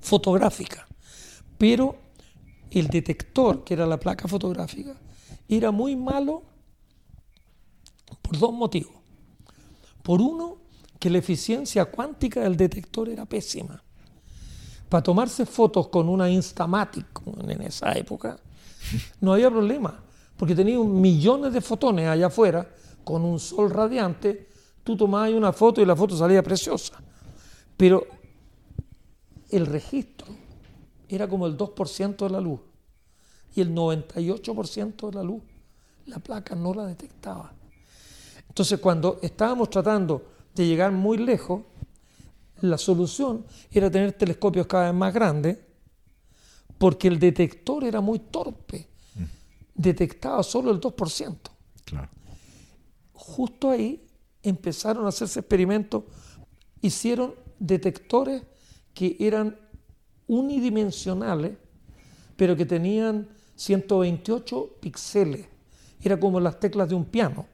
fotográfica. 0.00 0.86
Pero 1.56 1.96
el 2.70 2.88
detector, 2.88 3.64
que 3.64 3.74
era 3.74 3.86
la 3.86 3.98
placa 3.98 4.28
fotográfica, 4.28 4.94
era 5.48 5.70
muy 5.70 5.96
malo 5.96 6.42
por 8.22 8.38
dos 8.38 8.52
motivos. 8.52 8.94
Por 10.02 10.20
uno, 10.20 10.58
que 10.98 11.10
la 11.10 11.18
eficiencia 11.18 11.84
cuántica 11.86 12.40
del 12.40 12.56
detector 12.56 13.08
era 13.08 13.24
pésima. 13.24 13.82
Para 14.88 15.02
tomarse 15.02 15.46
fotos 15.46 15.88
con 15.88 16.08
una 16.08 16.28
Instamatic 16.28 17.06
en 17.46 17.62
esa 17.62 17.92
época, 17.92 18.38
no 19.20 19.34
había 19.34 19.50
problema, 19.50 20.02
porque 20.36 20.54
tenía 20.54 20.78
millones 20.78 21.52
de 21.52 21.60
fotones 21.60 22.08
allá 22.08 22.26
afuera, 22.26 22.68
con 23.04 23.24
un 23.24 23.38
sol 23.38 23.70
radiante, 23.70 24.48
tú 24.84 24.96
tomabas 24.96 25.32
una 25.32 25.52
foto 25.52 25.80
y 25.80 25.86
la 25.86 25.96
foto 25.96 26.16
salía 26.16 26.42
preciosa. 26.42 26.94
Pero 27.76 28.06
el 29.50 29.66
registro 29.66 30.26
era 31.08 31.28
como 31.28 31.46
el 31.46 31.56
2% 31.56 32.16
de 32.16 32.30
la 32.30 32.40
luz 32.40 32.60
y 33.54 33.60
el 33.60 33.74
98% 33.74 35.10
de 35.10 35.14
la 35.14 35.22
luz 35.22 35.42
la 36.06 36.18
placa 36.18 36.54
no 36.54 36.72
la 36.74 36.86
detectaba. 36.86 37.52
Entonces 38.48 38.80
cuando 38.80 39.18
estábamos 39.22 39.70
tratando 39.70 40.22
de 40.54 40.66
llegar 40.66 40.92
muy 40.92 41.18
lejos, 41.18 41.62
la 42.60 42.78
solución 42.78 43.44
era 43.70 43.90
tener 43.90 44.12
telescopios 44.12 44.66
cada 44.66 44.86
vez 44.86 44.94
más 44.94 45.14
grandes 45.14 45.58
porque 46.76 47.08
el 47.08 47.18
detector 47.18 47.84
era 47.84 48.00
muy 48.00 48.18
torpe. 48.18 48.88
Detectaba 49.74 50.42
solo 50.42 50.70
el 50.70 50.80
2%. 50.80 51.36
Justo 53.12 53.70
ahí 53.70 54.04
empezaron 54.42 55.04
a 55.04 55.08
hacerse 55.08 55.40
experimentos, 55.40 56.04
hicieron 56.80 57.34
detectores 57.58 58.42
que 58.94 59.16
eran 59.20 59.56
unidimensionales, 60.28 61.52
pero 62.36 62.54
que 62.54 62.64
tenían 62.64 63.26
128 63.56 64.76
píxeles. 64.80 65.46
Era 66.00 66.18
como 66.20 66.38
las 66.38 66.60
teclas 66.60 66.88
de 66.88 66.94
un 66.94 67.04
piano. 67.04 67.46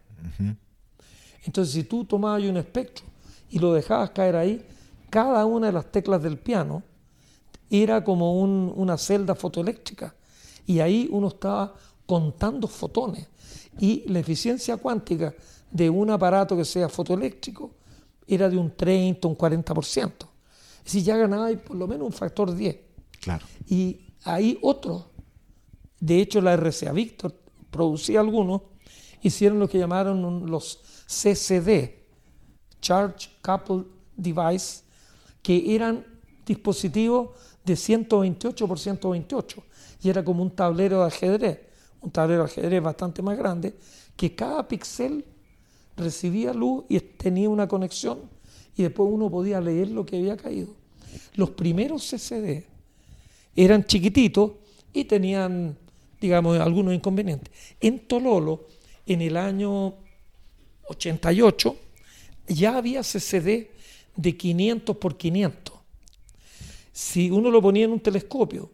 Entonces, 1.45 1.73
si 1.73 1.85
tú 1.85 2.05
tomabas 2.05 2.43
un 2.43 2.59
espectro 2.59 3.07
y 3.51 3.59
lo 3.59 3.73
dejabas 3.73 4.11
caer 4.11 4.37
ahí, 4.37 4.67
cada 5.09 5.47
una 5.47 5.69
de 5.69 5.73
las 5.73 5.91
teclas 5.91 6.23
del 6.23 6.37
piano 6.37 6.83
era 7.71 8.05
como 8.05 8.41
una 8.41 8.99
celda 8.99 9.35
fotoeléctrica. 9.35 10.15
Y 10.67 10.81
ahí 10.81 11.09
uno 11.11 11.29
estaba 11.29 11.75
contando 12.07 12.69
fotones. 12.69 13.29
Y 13.79 14.05
la 14.09 14.19
eficiencia 14.19 14.77
cuántica 14.77 15.35
de 15.71 15.91
un 15.91 16.11
aparato 16.11 16.57
que 16.57 16.65
sea 16.65 16.89
fotoeléctrico 16.89 17.71
era 18.27 18.49
de 18.49 18.57
un 18.57 18.77
30, 18.77 19.27
un 19.29 19.37
40%. 19.37 20.13
Es 20.85 20.92
decir, 20.92 21.05
ya 21.05 21.16
ganaba 21.16 21.51
por 21.57 21.77
lo 21.77 21.87
menos 21.88 22.07
un 22.07 22.12
factor 22.12 22.55
10. 22.55 22.77
Claro. 23.20 23.47
Y 23.66 24.14
ahí 24.25 24.59
otros, 24.62 25.07
de 25.99 26.20
hecho 26.20 26.40
la 26.40 26.55
RCA 26.57 26.92
Victor 26.92 27.35
producía 27.70 28.20
algunos, 28.20 28.62
hicieron 29.23 29.59
lo 29.59 29.68
que 29.68 29.79
llamaron 29.79 30.51
los 30.51 30.81
CCD, 31.07 32.05
Charge 32.81 33.31
Coupled 33.40 33.87
Device, 34.16 34.83
que 35.42 35.75
eran 35.75 36.05
dispositivos 36.44 37.31
de 37.64 37.77
128 37.77 38.68
por 38.68 38.79
128 38.79 39.62
y 40.03 40.11
era 40.11 40.23
como 40.23 40.42
un 40.42 40.51
tablero 40.51 41.01
de 41.01 41.07
ajedrez, 41.07 41.61
un 42.03 42.11
tablero 42.11 42.44
de 42.44 42.51
ajedrez 42.51 42.83
bastante 42.83 43.23
más 43.23 43.38
grande, 43.38 43.75
que 44.16 44.35
cada 44.35 44.68
píxel 44.68 45.25
recibía 45.97 46.53
luz 46.53 46.85
y 46.88 47.01
tenía 47.01 47.49
una 47.49 47.66
conexión 47.66 48.20
y 48.77 48.83
después 48.83 49.09
uno 49.11 49.31
podía 49.31 49.61
leer 49.61 49.91
lo 49.91 50.05
que 50.05 50.17
había 50.17 50.37
caído. 50.37 50.75
Los 51.35 51.51
primeros 51.51 52.09
CCD 52.09 52.65
eran 53.57 53.85
chiquititos 53.85 54.53
y 54.93 55.05
tenían, 55.05 55.77
digamos, 56.21 56.59
algunos 56.59 56.95
inconvenientes. 56.95 57.53
En 57.81 58.01
Tololo, 58.01 58.67
en 59.07 59.23
el 59.23 59.37
año 59.37 59.95
88, 60.89 61.77
ya 62.49 62.77
había 62.77 63.03
CCD 63.03 63.69
de 64.17 64.37
500 64.37 64.97
por 64.97 65.17
500. 65.17 65.75
Si 66.93 67.31
uno 67.31 67.51
lo 67.51 67.61
ponía 67.61 67.85
en 67.85 67.93
un 67.93 68.01
telescopio, 68.01 68.71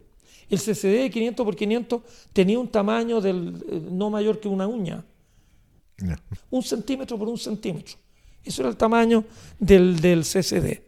el 0.49 0.59
CCD 0.59 1.03
de 1.03 1.09
500 1.09 1.45
por 1.45 1.55
500 1.55 2.01
tenía 2.33 2.59
un 2.59 2.67
tamaño 2.67 3.21
del, 3.21 3.63
eh, 3.69 3.81
no 3.91 4.09
mayor 4.09 4.39
que 4.39 4.47
una 4.47 4.67
uña. 4.67 5.03
Un 6.49 6.63
centímetro 6.63 7.17
por 7.17 7.29
un 7.29 7.37
centímetro. 7.37 7.95
Eso 8.43 8.61
era 8.61 8.69
el 8.69 8.77
tamaño 8.77 9.23
del, 9.59 9.99
del 9.99 10.23
CCD. 10.23 10.81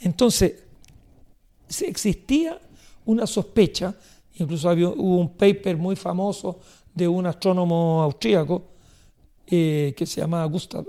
Entonces, 0.00 0.64
existía 1.82 2.60
una 3.06 3.26
sospecha, 3.26 3.94
incluso 4.34 4.68
había, 4.68 4.88
hubo 4.88 5.18
un 5.18 5.36
paper 5.36 5.76
muy 5.76 5.96
famoso 5.96 6.60
de 6.94 7.08
un 7.08 7.26
astrónomo 7.26 8.02
austríaco 8.02 8.70
eh, 9.46 9.94
que 9.96 10.06
se 10.06 10.20
llamaba 10.20 10.44
Gustav, 10.46 10.86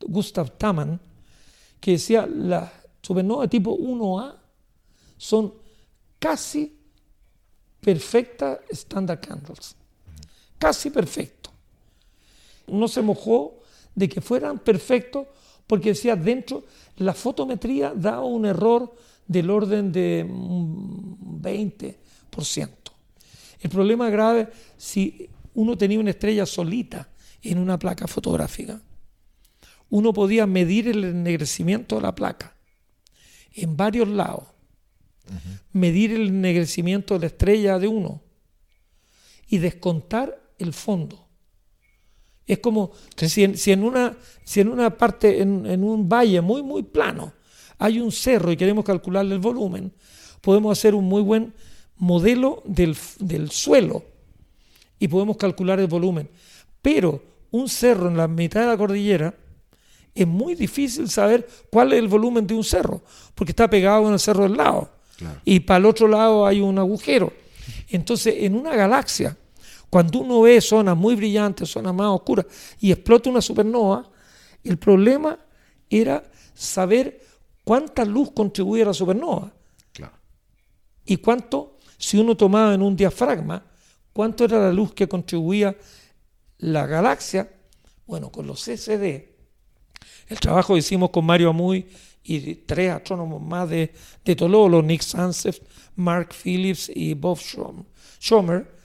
Gustav 0.00 0.56
Taman, 0.58 1.00
que 1.80 1.92
decía 1.92 2.26
las 2.26 2.70
supernovas 3.00 3.50
tipo 3.50 3.76
1A 3.76 4.36
son 5.16 5.54
casi 6.18 6.78
perfectas 7.80 8.60
standard 8.70 9.20
candles, 9.20 9.76
casi 10.58 10.90
perfecto. 10.90 11.50
No 12.68 12.86
se 12.88 13.02
mojó 13.02 13.61
de 13.94 14.08
que 14.08 14.20
fueran 14.20 14.58
perfectos 14.58 15.26
porque 15.66 15.90
decía 15.90 16.16
dentro 16.16 16.64
la 16.96 17.14
fotometría 17.14 17.92
da 17.94 18.20
un 18.20 18.46
error 18.46 18.94
del 19.26 19.50
orden 19.50 19.92
de 19.92 20.26
un 20.28 21.40
20%. 21.40 22.68
El 23.60 23.70
problema 23.70 24.10
grave 24.10 24.48
si 24.76 25.28
uno 25.54 25.76
tenía 25.76 26.00
una 26.00 26.10
estrella 26.10 26.46
solita 26.46 27.08
en 27.42 27.58
una 27.58 27.78
placa 27.78 28.06
fotográfica. 28.06 28.80
Uno 29.90 30.12
podía 30.12 30.46
medir 30.46 30.88
el 30.88 31.04
ennegrecimiento 31.04 31.96
de 31.96 32.02
la 32.02 32.14
placa 32.14 32.56
en 33.54 33.76
varios 33.76 34.08
lados, 34.08 34.44
medir 35.72 36.12
el 36.12 36.28
ennegrecimiento 36.28 37.14
de 37.14 37.20
la 37.20 37.26
estrella 37.26 37.78
de 37.78 37.88
uno 37.88 38.22
y 39.48 39.58
descontar 39.58 40.54
el 40.58 40.72
fondo. 40.72 41.28
Es 42.46 42.58
como 42.58 42.90
si, 43.16 43.44
en, 43.44 43.84
una, 43.84 44.16
si 44.44 44.60
en 44.60 44.68
una 44.68 44.96
parte, 44.96 45.40
en 45.40 45.84
un 45.84 46.08
valle 46.08 46.40
muy, 46.40 46.62
muy 46.62 46.82
plano, 46.82 47.32
hay 47.82 48.00
un 48.00 48.12
cerro 48.12 48.52
y 48.52 48.56
queremos 48.56 48.84
calcularle 48.84 49.34
el 49.34 49.40
volumen, 49.40 49.92
podemos 50.40 50.78
hacer 50.78 50.94
un 50.94 51.04
muy 51.04 51.20
buen 51.20 51.52
modelo 51.96 52.62
del, 52.64 52.94
suelo 53.50 54.04
y 55.00 55.08
podemos 55.08 55.36
calcular 55.36 55.80
el 55.80 55.88
volumen. 55.88 56.28
Pero 56.80 57.22
un 57.50 57.68
cerro 57.68 58.08
en 58.08 58.16
la 58.16 58.28
mitad 58.28 58.60
de 58.60 58.66
la 58.68 58.76
cordillera 58.76 59.34
es 60.14 60.26
muy 60.28 60.54
difícil 60.54 61.08
saber 61.08 61.48
cuál 61.70 61.92
es 61.92 61.98
el 61.98 62.06
volumen 62.06 62.46
de 62.46 62.54
un 62.54 62.62
cerro, 62.62 63.02
porque 63.34 63.50
está 63.50 63.68
pegado 63.68 64.06
en 64.06 64.12
el 64.12 64.20
cerro 64.20 64.44
del 64.44 64.56
lado. 64.56 64.90
Y 65.44 65.60
para 65.60 65.78
el 65.78 65.86
otro 65.86 66.06
lado 66.06 66.46
hay 66.46 66.60
un 66.60 66.78
agujero. 66.78 67.32
Entonces, 67.88 68.34
en 68.38 68.54
una 68.54 68.76
galaxia, 68.76 69.36
cuando 69.92 70.20
uno 70.20 70.40
ve 70.40 70.58
zonas 70.62 70.96
muy 70.96 71.14
brillantes, 71.14 71.68
zonas 71.68 71.92
más 71.92 72.06
oscuras, 72.06 72.46
y 72.80 72.90
explota 72.90 73.28
una 73.28 73.42
supernova, 73.42 74.10
el 74.64 74.78
problema 74.78 75.38
era 75.90 76.22
saber 76.54 77.20
cuánta 77.62 78.02
luz 78.06 78.30
contribuye 78.32 78.84
a 78.84 78.86
la 78.86 78.94
supernova. 78.94 79.52
Y 81.04 81.18
cuánto, 81.18 81.78
si 81.98 82.16
uno 82.16 82.34
tomaba 82.34 82.72
en 82.72 82.80
un 82.80 82.96
diafragma, 82.96 83.66
cuánto 84.14 84.46
era 84.46 84.60
la 84.60 84.72
luz 84.72 84.94
que 84.94 85.06
contribuía 85.06 85.76
la 86.56 86.86
galaxia, 86.86 87.52
bueno, 88.06 88.32
con 88.32 88.46
los 88.46 88.64
CCD, 88.64 89.28
el 90.28 90.40
trabajo 90.40 90.72
que 90.72 90.78
hicimos 90.78 91.10
con 91.10 91.26
Mario 91.26 91.50
Amuy 91.50 91.86
y 92.22 92.54
tres 92.54 92.92
astrónomos 92.92 93.42
más 93.42 93.68
de, 93.68 93.92
de 94.24 94.36
Tololo, 94.36 94.80
Nick 94.80 95.02
Sansef, 95.02 95.58
Mark 95.96 96.30
Phillips 96.32 96.90
y 96.94 97.12
Bob 97.12 97.38
Schomer, 97.38 98.80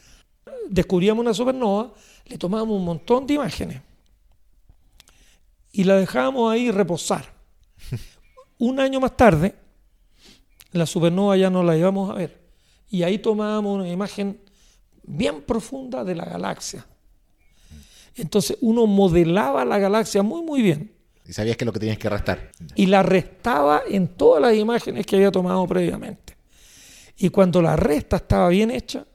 descubríamos 0.69 1.23
una 1.23 1.33
supernova, 1.33 1.93
le 2.25 2.37
tomábamos 2.37 2.77
un 2.77 2.85
montón 2.85 3.25
de 3.25 3.35
imágenes 3.35 3.81
y 5.71 5.83
la 5.83 5.97
dejábamos 5.97 6.51
ahí 6.51 6.71
reposar. 6.71 7.25
Un 8.57 8.79
año 8.79 8.99
más 8.99 9.15
tarde, 9.15 9.53
la 10.71 10.87
supernova 10.87 11.37
ya 11.37 11.49
no 11.49 11.61
la 11.61 11.77
íbamos 11.77 12.09
a 12.09 12.13
ver. 12.13 12.41
Y 12.89 13.03
ahí 13.03 13.19
tomábamos 13.19 13.75
una 13.75 13.89
imagen 13.89 14.39
bien 15.03 15.41
profunda 15.43 16.03
de 16.03 16.15
la 16.15 16.25
galaxia. 16.25 16.85
Entonces 18.15 18.57
uno 18.61 18.87
modelaba 18.87 19.63
la 19.65 19.77
galaxia 19.77 20.23
muy, 20.23 20.41
muy 20.41 20.63
bien. 20.63 20.91
Y 21.27 21.33
sabías 21.33 21.57
que 21.57 21.65
es 21.65 21.67
lo 21.67 21.73
que 21.73 21.79
tenías 21.79 21.97
que 21.99 22.09
restar. 22.09 22.51
Y 22.75 22.87
la 22.87 23.03
restaba 23.03 23.83
en 23.87 24.07
todas 24.07 24.41
las 24.41 24.55
imágenes 24.55 25.05
que 25.05 25.17
había 25.17 25.31
tomado 25.31 25.67
previamente. 25.67 26.35
Y 27.17 27.29
cuando 27.29 27.61
la 27.61 27.75
resta 27.75 28.15
estaba 28.15 28.49
bien 28.49 28.71
hecha, 28.71 29.05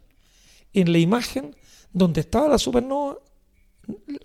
en 0.73 0.93
la 0.93 0.99
imagen 0.99 1.55
donde 1.93 2.20
estaba 2.20 2.49
la 2.49 2.59
supernova, 2.59 3.18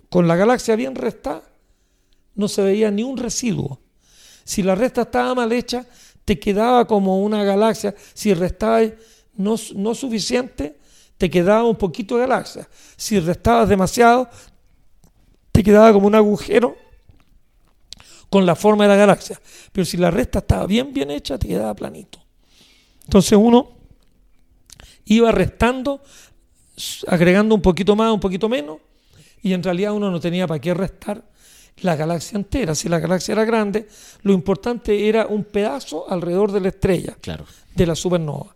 con 0.08 0.28
la 0.28 0.36
galaxia 0.36 0.76
bien 0.76 0.94
restada, 0.94 1.42
no 2.34 2.48
se 2.48 2.62
veía 2.62 2.90
ni 2.90 3.02
un 3.02 3.16
residuo. 3.16 3.80
Si 4.44 4.62
la 4.62 4.74
resta 4.74 5.02
estaba 5.02 5.34
mal 5.34 5.52
hecha, 5.52 5.84
te 6.24 6.38
quedaba 6.38 6.86
como 6.86 7.22
una 7.22 7.44
galaxia. 7.44 7.94
Si 8.14 8.32
restaba 8.32 8.82
no, 9.34 9.56
no 9.74 9.94
suficiente, 9.94 10.78
te 11.18 11.28
quedaba 11.28 11.64
un 11.64 11.76
poquito 11.76 12.16
de 12.16 12.22
galaxia. 12.22 12.68
Si 12.96 13.18
restabas 13.18 13.68
demasiado, 13.68 14.28
te 15.52 15.62
quedaba 15.62 15.92
como 15.92 16.06
un 16.06 16.14
agujero 16.14 16.76
con 18.30 18.46
la 18.46 18.54
forma 18.54 18.84
de 18.84 18.90
la 18.90 18.96
galaxia. 18.96 19.40
Pero 19.72 19.84
si 19.84 19.96
la 19.96 20.10
resta 20.10 20.38
estaba 20.38 20.66
bien, 20.66 20.92
bien 20.92 21.10
hecha, 21.10 21.38
te 21.38 21.48
quedaba 21.48 21.74
planito. 21.74 22.20
Entonces 23.04 23.38
uno 23.40 23.70
iba 25.06 25.32
restando, 25.32 26.02
agregando 27.06 27.54
un 27.54 27.62
poquito 27.62 27.96
más, 27.96 28.12
un 28.12 28.20
poquito 28.20 28.48
menos, 28.48 28.78
y 29.42 29.52
en 29.52 29.62
realidad 29.62 29.92
uno 29.92 30.10
no 30.10 30.20
tenía 30.20 30.46
para 30.46 30.60
qué 30.60 30.74
restar 30.74 31.22
la 31.82 31.96
galaxia 31.96 32.36
entera. 32.36 32.74
Si 32.74 32.88
la 32.88 32.98
galaxia 32.98 33.32
era 33.32 33.44
grande, 33.44 33.88
lo 34.22 34.32
importante 34.32 35.08
era 35.08 35.26
un 35.26 35.44
pedazo 35.44 36.10
alrededor 36.10 36.52
de 36.52 36.60
la 36.60 36.68
estrella, 36.68 37.16
claro. 37.20 37.44
de 37.74 37.86
la 37.86 37.94
supernova. 37.94 38.54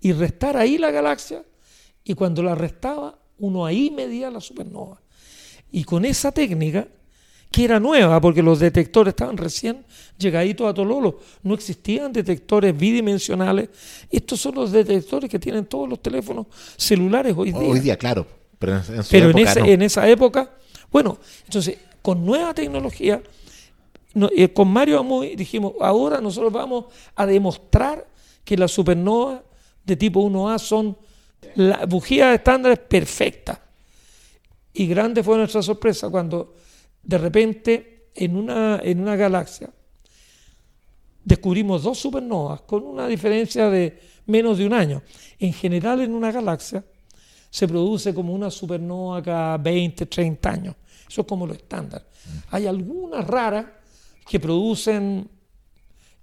Y 0.00 0.12
restar 0.12 0.56
ahí 0.56 0.78
la 0.78 0.90
galaxia, 0.90 1.42
y 2.04 2.14
cuando 2.14 2.42
la 2.42 2.54
restaba, 2.54 3.18
uno 3.38 3.66
ahí 3.66 3.90
medía 3.90 4.30
la 4.30 4.40
supernova. 4.40 5.00
Y 5.72 5.84
con 5.84 6.04
esa 6.04 6.32
técnica, 6.32 6.86
que 7.50 7.64
era 7.64 7.80
nueva, 7.80 8.20
porque 8.20 8.42
los 8.42 8.60
detectores 8.60 9.12
estaban 9.12 9.36
recién 9.36 9.84
llegaditos 10.16 10.68
a 10.68 10.74
Tololo, 10.74 11.18
no 11.42 11.54
existían 11.54 12.12
detectores 12.12 12.76
bidimensionales. 12.76 13.70
Estos 14.10 14.40
son 14.40 14.54
los 14.54 14.70
detectores 14.70 15.28
que 15.28 15.38
tienen 15.38 15.66
todos 15.66 15.88
los 15.88 16.00
teléfonos 16.00 16.46
celulares 16.76 17.34
hoy 17.36 17.52
día. 17.52 17.60
Hoy 17.60 17.80
día, 17.80 17.96
claro. 17.96 18.26
Pero 18.58 19.30
en, 19.30 19.66
en 19.66 19.82
esa 19.82 20.08
época, 20.08 20.50
bueno, 20.92 21.18
entonces 21.46 21.78
con 22.02 22.24
nueva 22.24 22.54
tecnología, 22.54 23.22
eh, 24.36 24.52
con 24.52 24.68
Mario 24.68 24.98
Amuy 24.98 25.34
dijimos, 25.36 25.74
ahora 25.80 26.20
nosotros 26.20 26.52
vamos 26.52 26.86
a 27.14 27.26
demostrar 27.26 28.06
que 28.44 28.56
las 28.56 28.70
supernovas 28.70 29.40
de 29.84 29.96
tipo 29.96 30.20
1A 30.20 30.58
son 30.58 30.96
las 31.54 31.88
bujías 31.88 32.34
estándares 32.34 32.78
perfectas. 32.78 33.58
Y 34.72 34.86
grande 34.86 35.22
fue 35.22 35.36
nuestra 35.36 35.62
sorpresa 35.62 36.08
cuando 36.10 36.54
de 37.02 37.18
repente 37.18 38.08
en 38.14 38.36
una, 38.36 38.80
en 38.82 39.00
una 39.00 39.16
galaxia 39.16 39.70
descubrimos 41.24 41.82
dos 41.82 41.98
supernovas 41.98 42.62
con 42.62 42.84
una 42.84 43.06
diferencia 43.06 43.68
de 43.70 44.00
menos 44.26 44.58
de 44.58 44.66
un 44.66 44.72
año. 44.72 45.02
En 45.38 45.52
general 45.52 46.00
en 46.00 46.14
una 46.14 46.32
galaxia 46.32 46.84
se 47.50 47.66
produce 47.68 48.14
como 48.14 48.32
una 48.32 48.50
supernova 48.50 49.22
cada 49.22 49.58
20, 49.58 50.06
30 50.06 50.50
años. 50.50 50.76
Eso 51.08 51.22
es 51.22 51.26
como 51.26 51.46
lo 51.46 51.54
estándar. 51.54 52.06
Hay 52.50 52.66
algunas 52.66 53.26
raras 53.26 53.66
que 54.28 54.38
producen 54.38 55.28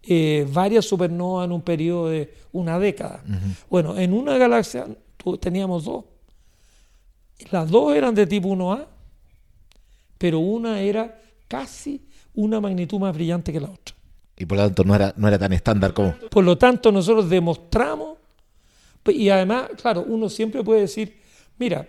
eh, 0.03 0.47
varias 0.51 0.85
supernovas 0.85 1.45
en 1.45 1.51
un 1.51 1.61
periodo 1.61 2.09
de 2.09 2.33
una 2.53 2.79
década. 2.79 3.23
Bueno, 3.69 3.97
en 3.97 4.13
una 4.13 4.37
galaxia 4.37 4.87
teníamos 5.39 5.83
dos. 5.83 6.05
Las 7.51 7.69
dos 7.69 7.93
eran 7.93 8.15
de 8.15 8.25
tipo 8.25 8.47
1A, 8.47 8.87
pero 10.17 10.39
una 10.39 10.81
era 10.81 11.19
casi 11.47 12.01
una 12.33 12.59
magnitud 12.59 12.99
más 12.99 13.13
brillante 13.13 13.51
que 13.51 13.59
la 13.59 13.69
otra. 13.69 13.95
Y 14.37 14.45
por 14.45 14.57
lo 14.57 14.65
tanto 14.65 14.83
no 14.83 14.95
era, 14.95 15.13
no 15.17 15.27
era 15.27 15.39
tan 15.39 15.53
estándar 15.53 15.93
como... 15.93 16.13
Por 16.29 16.43
lo 16.43 16.57
tanto 16.57 16.91
nosotros 16.91 17.29
demostramos, 17.29 18.17
y 19.07 19.29
además, 19.29 19.69
claro, 19.81 20.05
uno 20.07 20.29
siempre 20.29 20.63
puede 20.63 20.81
decir, 20.81 21.19
mira, 21.57 21.87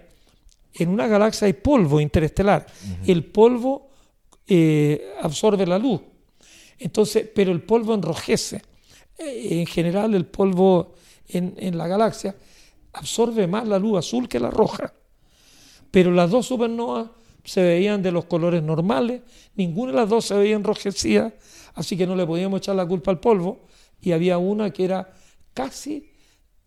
en 0.74 0.88
una 0.88 1.06
galaxia 1.06 1.46
hay 1.46 1.52
polvo 1.52 2.00
interestelar. 2.00 2.66
El 3.04 3.24
polvo 3.24 3.90
eh, 4.46 5.12
absorbe 5.20 5.66
la 5.66 5.78
luz. 5.78 6.00
Entonces, 6.78 7.28
pero 7.34 7.50
el 7.50 7.62
polvo 7.62 7.94
enrojece. 7.94 8.62
Eh, 9.18 9.60
en 9.60 9.66
general, 9.66 10.14
el 10.14 10.26
polvo 10.26 10.94
en, 11.28 11.54
en, 11.58 11.76
la 11.76 11.88
galaxia 11.88 12.36
absorbe 12.92 13.46
más 13.46 13.66
la 13.66 13.78
luz 13.78 13.98
azul 13.98 14.28
que 14.28 14.38
la 14.38 14.50
roja. 14.50 14.92
Pero 15.90 16.12
las 16.12 16.30
dos 16.30 16.46
supernovas 16.46 17.08
se 17.48 17.62
veían 17.62 18.02
de 18.02 18.12
los 18.12 18.26
colores 18.26 18.62
normales, 18.62 19.22
ninguna 19.56 19.92
de 19.92 19.98
las 19.98 20.08
dos 20.08 20.26
se 20.26 20.34
veía 20.34 20.56
enrojecida, 20.56 21.32
así 21.74 21.96
que 21.96 22.06
no 22.06 22.14
le 22.14 22.26
podíamos 22.26 22.58
echar 22.58 22.76
la 22.76 22.86
culpa 22.86 23.10
al 23.10 23.20
polvo. 23.20 23.60
Y 24.00 24.12
había 24.12 24.38
una 24.38 24.70
que 24.70 24.84
era 24.84 25.12
casi, 25.54 26.10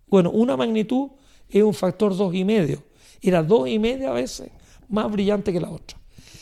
bueno, 0.08 0.32
una 0.32 0.58
magnitud 0.58 1.12
es 1.48 1.64
un 1.64 1.74
factor 1.74 2.16
dos 2.16 2.34
y 2.34 2.44
medio 2.44 2.84
era 3.22 3.44
dos 3.44 3.68
y 3.70 3.78
media 3.78 4.12
veces 4.12 4.50
más 4.90 5.12
brillante 5.12 5.54
que 5.54 5.60
la 5.60 5.70
otra. 5.70 5.98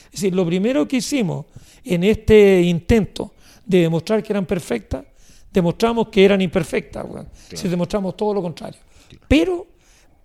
Es 0.06 0.22
decir, 0.22 0.34
lo 0.34 0.46
primero 0.46 0.88
que 0.88 0.98
hicimos 0.98 1.46
en 1.84 2.04
este 2.04 2.62
intento 2.62 3.34
de 3.66 3.82
demostrar 3.82 4.24
que 4.24 4.34
eran 4.34 4.46
perfectas, 4.46 5.06
demostramos 5.52 6.08
que 6.10 6.26
eran 6.26 6.42
imperfectas, 6.42 7.06
si 7.54 7.68
demostramos 7.68 8.16
todo 8.18 8.34
lo 8.34 8.42
contrario. 8.42 8.80
Pero 9.28 9.68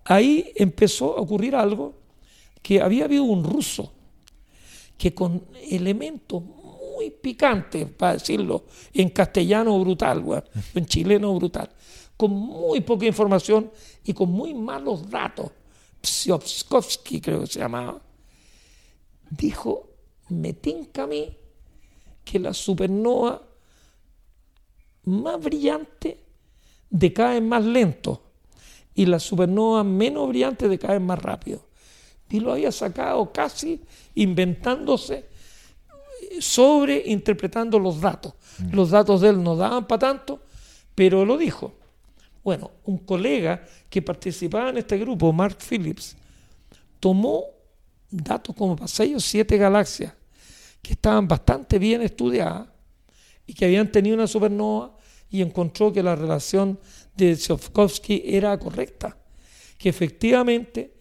ahí 0.05 0.51
empezó 0.55 1.17
a 1.17 1.21
ocurrir 1.21 1.55
algo 1.55 1.93
que 2.61 2.81
había 2.81 3.05
habido 3.05 3.23
un 3.23 3.43
ruso 3.43 3.91
que 4.97 5.13
con 5.13 5.45
elementos 5.69 6.41
muy 6.43 7.09
picantes, 7.09 7.87
para 7.89 8.13
decirlo 8.13 8.65
en 8.93 9.09
castellano 9.09 9.77
brutal, 9.79 10.43
en 10.73 10.85
chileno 10.85 11.33
brutal, 11.35 11.69
con 12.15 12.31
muy 12.31 12.81
poca 12.81 13.05
información 13.05 13.71
y 14.03 14.13
con 14.13 14.31
muy 14.31 14.53
malos 14.53 15.09
datos, 15.09 15.51
Psiovskovsky, 16.01 17.19
creo 17.19 17.41
que 17.41 17.47
se 17.47 17.59
llamaba, 17.59 17.99
dijo, 19.29 19.89
me 20.29 20.53
tinca 20.53 21.03
a 21.03 21.07
mí 21.07 21.35
que 22.23 22.39
la 22.39 22.53
supernova 22.53 23.41
más 25.03 25.39
brillante 25.41 26.19
decae 26.89 27.41
más 27.41 27.63
lento 27.63 28.21
y 28.93 29.05
la 29.05 29.19
supernova 29.19 29.83
menos 29.83 30.29
brillante 30.29 30.69
decae 30.69 30.99
más 30.99 31.21
rápido. 31.21 31.67
Y 32.29 32.39
lo 32.39 32.53
había 32.53 32.71
sacado 32.71 33.31
casi 33.31 33.81
inventándose 34.15 35.25
sobre 36.39 37.03
interpretando 37.05 37.79
los 37.79 38.01
datos. 38.01 38.33
Mm. 38.59 38.75
Los 38.75 38.89
datos 38.89 39.21
de 39.21 39.29
él 39.29 39.43
no 39.43 39.55
daban 39.55 39.87
para 39.87 39.99
tanto, 39.99 40.41
pero 40.93 41.25
lo 41.25 41.37
dijo. 41.37 41.73
Bueno, 42.43 42.71
un 42.83 42.99
colega 42.99 43.65
que 43.89 44.01
participaba 44.01 44.69
en 44.69 44.77
este 44.77 44.97
grupo, 44.97 45.33
Mark 45.33 45.57
Phillips, 45.67 46.15
tomó 46.99 47.45
datos 48.09 48.55
como 48.55 48.75
para 48.75 48.87
seis 48.87 49.15
o 49.15 49.19
siete 49.19 49.57
galaxias 49.57 50.13
que 50.81 50.93
estaban 50.93 51.27
bastante 51.27 51.79
bien 51.79 52.03
estudiadas 52.03 52.67
y 53.47 53.53
que 53.53 53.65
habían 53.65 53.91
tenido 53.91 54.15
una 54.15 54.27
supernova 54.27 54.95
y 55.29 55.41
encontró 55.41 55.91
que 55.91 56.03
la 56.03 56.15
relación 56.15 56.79
de 57.15 57.35
Tsiolkovsky 57.35 58.21
era 58.25 58.57
correcta, 58.59 59.17
que 59.77 59.89
efectivamente, 59.89 60.93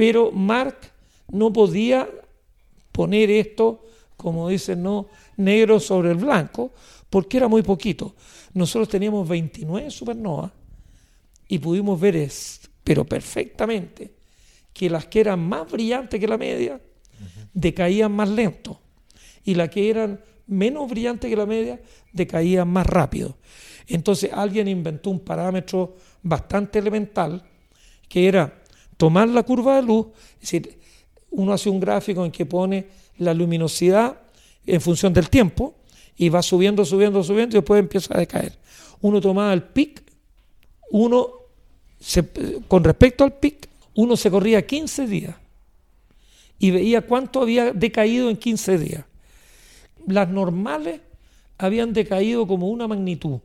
pero 0.00 0.32
Mark 0.32 0.78
no 1.30 1.52
podía 1.52 2.08
poner 2.90 3.30
esto, 3.30 3.84
como 4.16 4.48
dicen, 4.48 4.82
no 4.82 5.08
negro 5.36 5.78
sobre 5.78 6.12
el 6.12 6.16
blanco, 6.16 6.72
porque 7.10 7.36
era 7.36 7.48
muy 7.48 7.60
poquito. 7.60 8.14
Nosotros 8.54 8.88
teníamos 8.88 9.28
29 9.28 9.90
supernovas 9.90 10.52
y 11.48 11.58
pudimos 11.58 12.00
ver, 12.00 12.30
pero 12.82 13.04
perfectamente, 13.04 14.14
que 14.72 14.88
las 14.88 15.04
que 15.04 15.20
eran 15.20 15.38
más 15.38 15.70
brillantes 15.70 16.18
que 16.18 16.26
la 16.26 16.38
media 16.38 16.80
decaían 17.52 18.10
más 18.12 18.30
lento 18.30 18.80
y 19.44 19.54
las 19.54 19.68
que 19.68 19.90
eran 19.90 20.18
menos 20.46 20.88
brillantes 20.88 21.28
que 21.28 21.36
la 21.36 21.44
media 21.44 21.78
decaían 22.10 22.68
más 22.68 22.86
rápido. 22.86 23.36
Entonces 23.86 24.30
alguien 24.32 24.66
inventó 24.66 25.10
un 25.10 25.20
parámetro 25.20 25.94
bastante 26.22 26.78
elemental 26.78 27.44
que 28.08 28.28
era 28.28 28.59
tomar 29.00 29.30
la 29.30 29.42
curva 29.44 29.76
de 29.76 29.82
luz, 29.82 30.08
es 30.34 30.40
decir, 30.40 30.78
uno 31.30 31.54
hace 31.54 31.70
un 31.70 31.80
gráfico 31.80 32.22
en 32.22 32.30
que 32.30 32.44
pone 32.44 32.86
la 33.16 33.32
luminosidad 33.32 34.20
en 34.66 34.78
función 34.78 35.14
del 35.14 35.30
tiempo 35.30 35.74
y 36.18 36.28
va 36.28 36.42
subiendo, 36.42 36.84
subiendo, 36.84 37.24
subiendo 37.24 37.56
y 37.56 37.60
después 37.60 37.80
empieza 37.80 38.14
a 38.14 38.18
decaer. 38.18 38.58
Uno 39.00 39.18
tomaba 39.18 39.54
el 39.54 39.62
pic, 39.62 40.02
uno, 40.90 41.30
con 42.68 42.84
respecto 42.84 43.24
al 43.24 43.32
pic, 43.32 43.70
uno 43.94 44.18
se 44.18 44.30
corría 44.30 44.66
15 44.66 45.06
días 45.06 45.34
y 46.58 46.70
veía 46.70 47.00
cuánto 47.00 47.40
había 47.40 47.72
decaído 47.72 48.28
en 48.28 48.36
15 48.36 48.76
días. 48.76 49.04
Las 50.06 50.28
normales 50.28 51.00
habían 51.56 51.94
decaído 51.94 52.46
como 52.46 52.68
una 52.68 52.86
magnitud. 52.86 53.38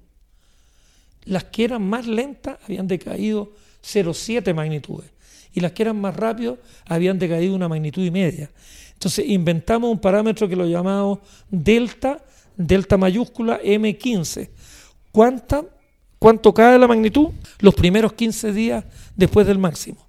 Las 1.23 1.45
que 1.45 1.63
eran 1.63 1.87
más 1.87 2.07
lentas 2.07 2.59
habían 2.65 2.89
decaído 2.89 3.53
0,7 3.85 4.53
magnitudes. 4.53 5.14
Y 5.55 5.61
las 5.61 5.71
que 5.71 5.83
eran 5.83 5.99
más 5.99 6.15
rápidas 6.15 6.57
habían 6.85 7.17
decaído 7.17 7.55
una 7.55 7.67
magnitud 7.67 8.03
y 8.03 8.11
media. 8.11 8.51
Entonces 8.93 9.25
inventamos 9.27 9.89
un 9.89 9.99
parámetro 9.99 10.47
que 10.47 10.55
lo 10.55 10.67
llamamos 10.67 11.19
delta, 11.49 12.23
delta 12.55 12.97
mayúscula 12.97 13.59
M15. 13.61 14.49
¿Cuánta, 15.11 15.65
¿Cuánto 16.19 16.53
cae 16.53 16.77
la 16.77 16.87
magnitud? 16.87 17.29
Los 17.59 17.73
primeros 17.73 18.13
15 18.13 18.51
días 18.51 18.85
después 19.15 19.47
del 19.47 19.57
máximo. 19.57 20.07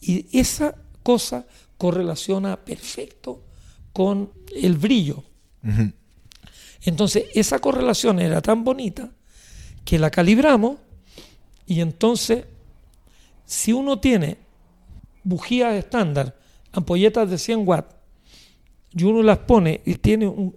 Y 0.00 0.26
esa 0.38 0.74
cosa 1.02 1.46
correlaciona 1.76 2.56
perfecto 2.56 3.42
con 3.92 4.30
el 4.54 4.76
brillo. 4.76 5.24
Entonces, 6.82 7.24
esa 7.34 7.58
correlación 7.58 8.20
era 8.20 8.40
tan 8.40 8.64
bonita 8.64 9.10
que 9.84 9.98
la 9.98 10.10
calibramos 10.10 10.76
y 11.66 11.80
entonces, 11.80 12.44
si 13.44 13.72
uno 13.72 13.98
tiene 13.98 14.38
bujías 15.22 15.74
estándar, 15.74 16.36
ampolletas 16.72 17.30
de 17.30 17.38
100 17.38 17.68
watts, 17.68 17.94
y 18.92 19.04
uno 19.04 19.22
las 19.22 19.38
pone 19.38 19.80
y 19.84 19.94
tiene 19.96 20.52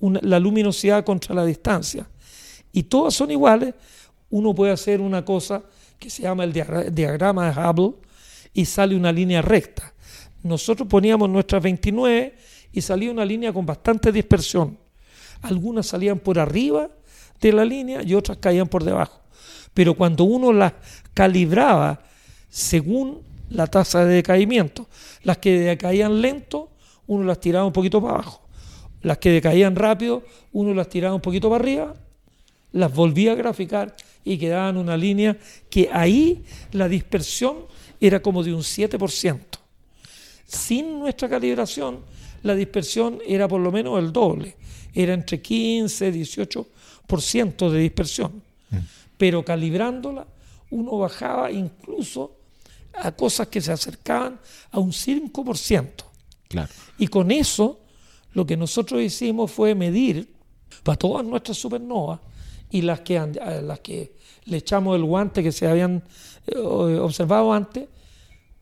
la 0.00 0.38
luminosidad 0.38 1.04
contra 1.04 1.34
la 1.34 1.44
distancia, 1.44 2.06
y 2.72 2.84
todas 2.84 3.14
son 3.14 3.30
iguales, 3.30 3.74
uno 4.30 4.54
puede 4.54 4.72
hacer 4.72 5.00
una 5.00 5.24
cosa 5.24 5.62
que 5.98 6.10
se 6.10 6.22
llama 6.22 6.44
el 6.44 6.52
diagrama 6.52 7.50
de 7.50 7.60
Hubble 7.60 7.98
y 8.54 8.64
sale 8.64 8.96
una 8.96 9.12
línea 9.12 9.42
recta. 9.42 9.92
Nosotros 10.42 10.88
poníamos 10.88 11.28
nuestras 11.28 11.62
29 11.62 12.34
y 12.72 12.80
salía 12.80 13.10
una 13.10 13.24
línea 13.24 13.52
con 13.52 13.64
bastante 13.64 14.10
dispersión. 14.10 14.78
Algunas 15.42 15.86
salían 15.86 16.18
por 16.18 16.38
arriba 16.38 16.90
de 17.40 17.52
la 17.52 17.64
línea 17.64 18.02
y 18.02 18.14
otras 18.14 18.38
caían 18.38 18.68
por 18.68 18.82
debajo. 18.84 19.20
Pero 19.74 19.94
cuando 19.94 20.24
uno 20.24 20.52
las 20.52 20.72
calibraba 21.14 22.02
según 22.48 23.22
la 23.52 23.66
tasa 23.66 24.04
de 24.04 24.14
decaimiento, 24.14 24.88
las 25.22 25.38
que 25.38 25.60
decaían 25.60 26.20
lento, 26.20 26.70
uno 27.06 27.24
las 27.24 27.40
tiraba 27.40 27.66
un 27.66 27.72
poquito 27.72 28.00
para 28.00 28.14
abajo. 28.14 28.42
Las 29.02 29.18
que 29.18 29.30
decaían 29.30 29.76
rápido, 29.76 30.22
uno 30.52 30.74
las 30.74 30.88
tiraba 30.88 31.14
un 31.14 31.20
poquito 31.20 31.50
para 31.50 31.62
arriba, 31.62 31.94
las 32.72 32.94
volvía 32.94 33.32
a 33.32 33.34
graficar 33.34 33.94
y 34.24 34.38
quedaban 34.38 34.76
una 34.76 34.96
línea 34.96 35.36
que 35.68 35.90
ahí 35.92 36.44
la 36.72 36.88
dispersión 36.88 37.66
era 38.00 38.22
como 38.22 38.42
de 38.42 38.54
un 38.54 38.60
7%. 38.60 39.38
Sin 40.46 40.98
nuestra 41.00 41.28
calibración, 41.28 42.00
la 42.42 42.54
dispersión 42.54 43.18
era 43.26 43.48
por 43.48 43.60
lo 43.60 43.70
menos 43.70 43.98
el 43.98 44.12
doble, 44.12 44.56
era 44.94 45.14
entre 45.14 45.40
15 45.40 46.08
y 46.08 46.12
18% 46.12 47.70
de 47.70 47.78
dispersión. 47.78 48.42
Mm. 48.70 48.76
Pero 49.16 49.44
calibrándola, 49.44 50.26
uno 50.70 50.98
bajaba 50.98 51.50
incluso 51.50 52.41
a 52.94 53.12
cosas 53.12 53.48
que 53.48 53.60
se 53.60 53.72
acercaban 53.72 54.40
a 54.70 54.78
un 54.78 54.92
5%. 54.92 55.90
Y 56.98 57.08
con 57.08 57.30
eso, 57.30 57.80
lo 58.32 58.46
que 58.46 58.56
nosotros 58.56 59.00
hicimos 59.00 59.50
fue 59.50 59.74
medir 59.74 60.32
para 60.82 60.98
todas 60.98 61.24
nuestras 61.24 61.56
supernovas 61.56 62.20
y 62.70 62.82
las 62.82 63.00
que, 63.00 63.18
las 63.62 63.80
que 63.80 64.16
le 64.44 64.56
echamos 64.58 64.96
el 64.96 65.04
guante 65.04 65.42
que 65.42 65.52
se 65.52 65.66
habían 65.66 66.02
eh, 66.46 66.58
observado 66.58 67.52
antes, 67.52 67.88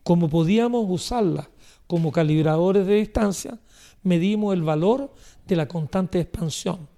como 0.03 0.28
podíamos 0.28 0.85
usarlas 0.89 1.49
como 1.87 2.12
calibradores 2.12 2.87
de 2.87 2.95
distancia, 2.95 3.59
medimos 4.03 4.55
el 4.55 4.62
valor 4.62 5.12
de 5.47 5.57
la 5.57 5.66
constante 5.66 6.18
de 6.18 6.22
expansión. 6.22 6.89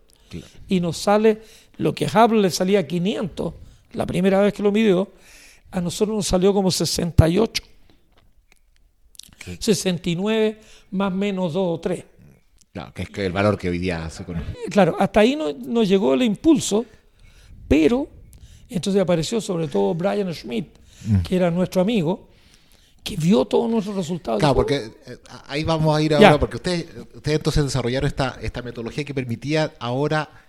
Y 0.68 0.80
nos 0.80 0.96
sale 0.96 1.42
lo 1.76 1.94
que 1.94 2.06
a 2.06 2.24
Hubble 2.24 2.40
le 2.40 2.50
salía 2.50 2.86
500 2.86 3.54
la 3.92 4.06
primera 4.06 4.40
vez 4.40 4.54
que 4.54 4.62
lo 4.62 4.72
midió, 4.72 5.10
a 5.72 5.80
nosotros 5.80 6.14
nos 6.14 6.26
salió 6.26 6.52
como 6.52 6.70
68. 6.70 7.62
69 9.58 10.60
más 10.92 11.12
menos 11.12 11.54
2 11.54 11.78
o 11.78 11.80
3. 11.80 12.04
Claro, 12.72 12.94
que 12.94 13.02
es 13.02 13.18
el 13.18 13.32
valor 13.32 13.58
que 13.58 13.68
hoy 13.68 13.78
día 13.78 14.08
se 14.08 14.24
conoce. 14.24 14.46
Claro, 14.70 14.96
hasta 14.98 15.20
ahí 15.20 15.36
nos, 15.36 15.88
llegó 15.88 16.14
el 16.14 16.22
impulso, 16.22 16.86
pero 17.66 18.08
entonces 18.68 19.02
apareció 19.02 19.40
sobre 19.40 19.68
todo 19.68 19.94
Brian 19.94 20.32
Schmidt, 20.32 20.68
mm. 21.06 21.16
que 21.22 21.36
era 21.36 21.50
nuestro 21.50 21.82
amigo, 21.82 22.28
que 23.02 23.16
vio 23.16 23.44
todos 23.44 23.68
nuestros 23.68 23.96
resultados. 23.96 24.38
Claro, 24.38 24.54
porque 24.54 24.76
eh, 24.76 25.18
ahí 25.48 25.64
vamos 25.64 25.94
a 25.94 26.00
ir 26.00 26.14
ahora, 26.14 26.38
porque 26.38 26.56
ustedes, 26.56 26.86
ustedes 27.14 27.38
entonces 27.38 27.64
desarrollaron 27.64 28.06
esta, 28.06 28.38
esta 28.40 28.62
metodología 28.62 29.04
que 29.04 29.12
permitía 29.12 29.74
ahora 29.78 30.41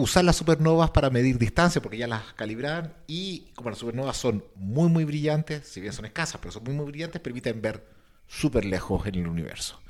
usar 0.00 0.24
las 0.24 0.36
supernovas 0.36 0.90
para 0.90 1.10
medir 1.10 1.38
distancia, 1.38 1.80
porque 1.82 1.98
ya 1.98 2.06
las 2.06 2.32
calibraban 2.34 2.94
y 3.06 3.50
como 3.54 3.70
las 3.70 3.78
supernovas 3.78 4.16
son 4.16 4.44
muy, 4.56 4.88
muy 4.88 5.04
brillantes, 5.04 5.66
si 5.68 5.80
bien 5.80 5.92
son 5.92 6.06
escasas, 6.06 6.40
pero 6.40 6.52
son 6.52 6.64
muy, 6.64 6.74
muy 6.74 6.86
brillantes, 6.86 7.20
permiten 7.20 7.60
ver 7.60 7.86
súper 8.26 8.64
lejos 8.64 9.06
en 9.06 9.16
el 9.16 9.26
universo. 9.26 9.80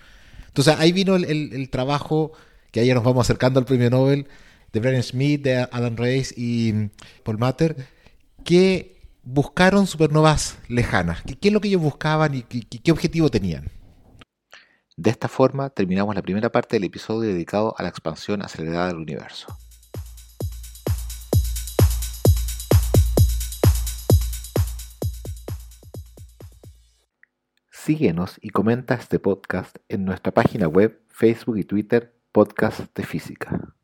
Entonces 0.49 0.75
ahí 0.79 0.93
vino 0.93 1.15
el, 1.15 1.71
trabajo, 1.71 2.33
que 2.73 2.81
ahí 2.81 2.93
nos 2.93 3.05
vamos 3.05 3.27
acercando 3.27 3.61
al 3.61 3.67
premio 3.67 3.89
Nobel, 3.89 4.27
de 4.73 4.81
Brian 4.81 5.03
Smith, 5.03 5.43
de 5.43 5.69
Alan 5.71 5.97
Reis 5.97 6.35
y 6.37 6.91
Paul 7.23 7.39
Matter, 7.39 7.77
que 8.45 9.01
buscaron 9.23 9.87
supernovas 9.87 10.59
lejanas. 10.69 11.23
¿Qué, 11.23 11.49
es 11.49 11.53
lo 11.53 11.61
que 11.61 11.69
ellos 11.69 11.83
buscaban 11.83 12.35
y 12.35 12.43
qué 12.43 12.91
objetivo 12.91 13.31
tenían? 13.31 13.71
De 14.97 15.11
esta 15.11 15.29
forma 15.29 15.71
terminamos 15.71 16.15
la 16.15 16.23
primera 16.23 16.51
parte 16.51 16.77
del 16.77 16.85
episodio 16.85 17.31
dedicado 17.31 17.75
a 17.79 17.83
la 17.83 17.89
expansión 17.89 18.43
acelerada 18.43 18.89
del 18.89 18.97
universo. 18.97 19.47
Síguenos 27.83 28.37
y 28.43 28.51
comenta 28.51 28.93
este 28.95 29.19
podcast 29.19 29.79
en 29.89 30.05
nuestra 30.05 30.33
página 30.33 30.69
web, 30.69 31.01
Facebook 31.09 31.57
y 31.57 31.65
Twitter, 31.65 32.13
Podcast 32.31 32.95
de 32.95 33.05
Física. 33.05 33.75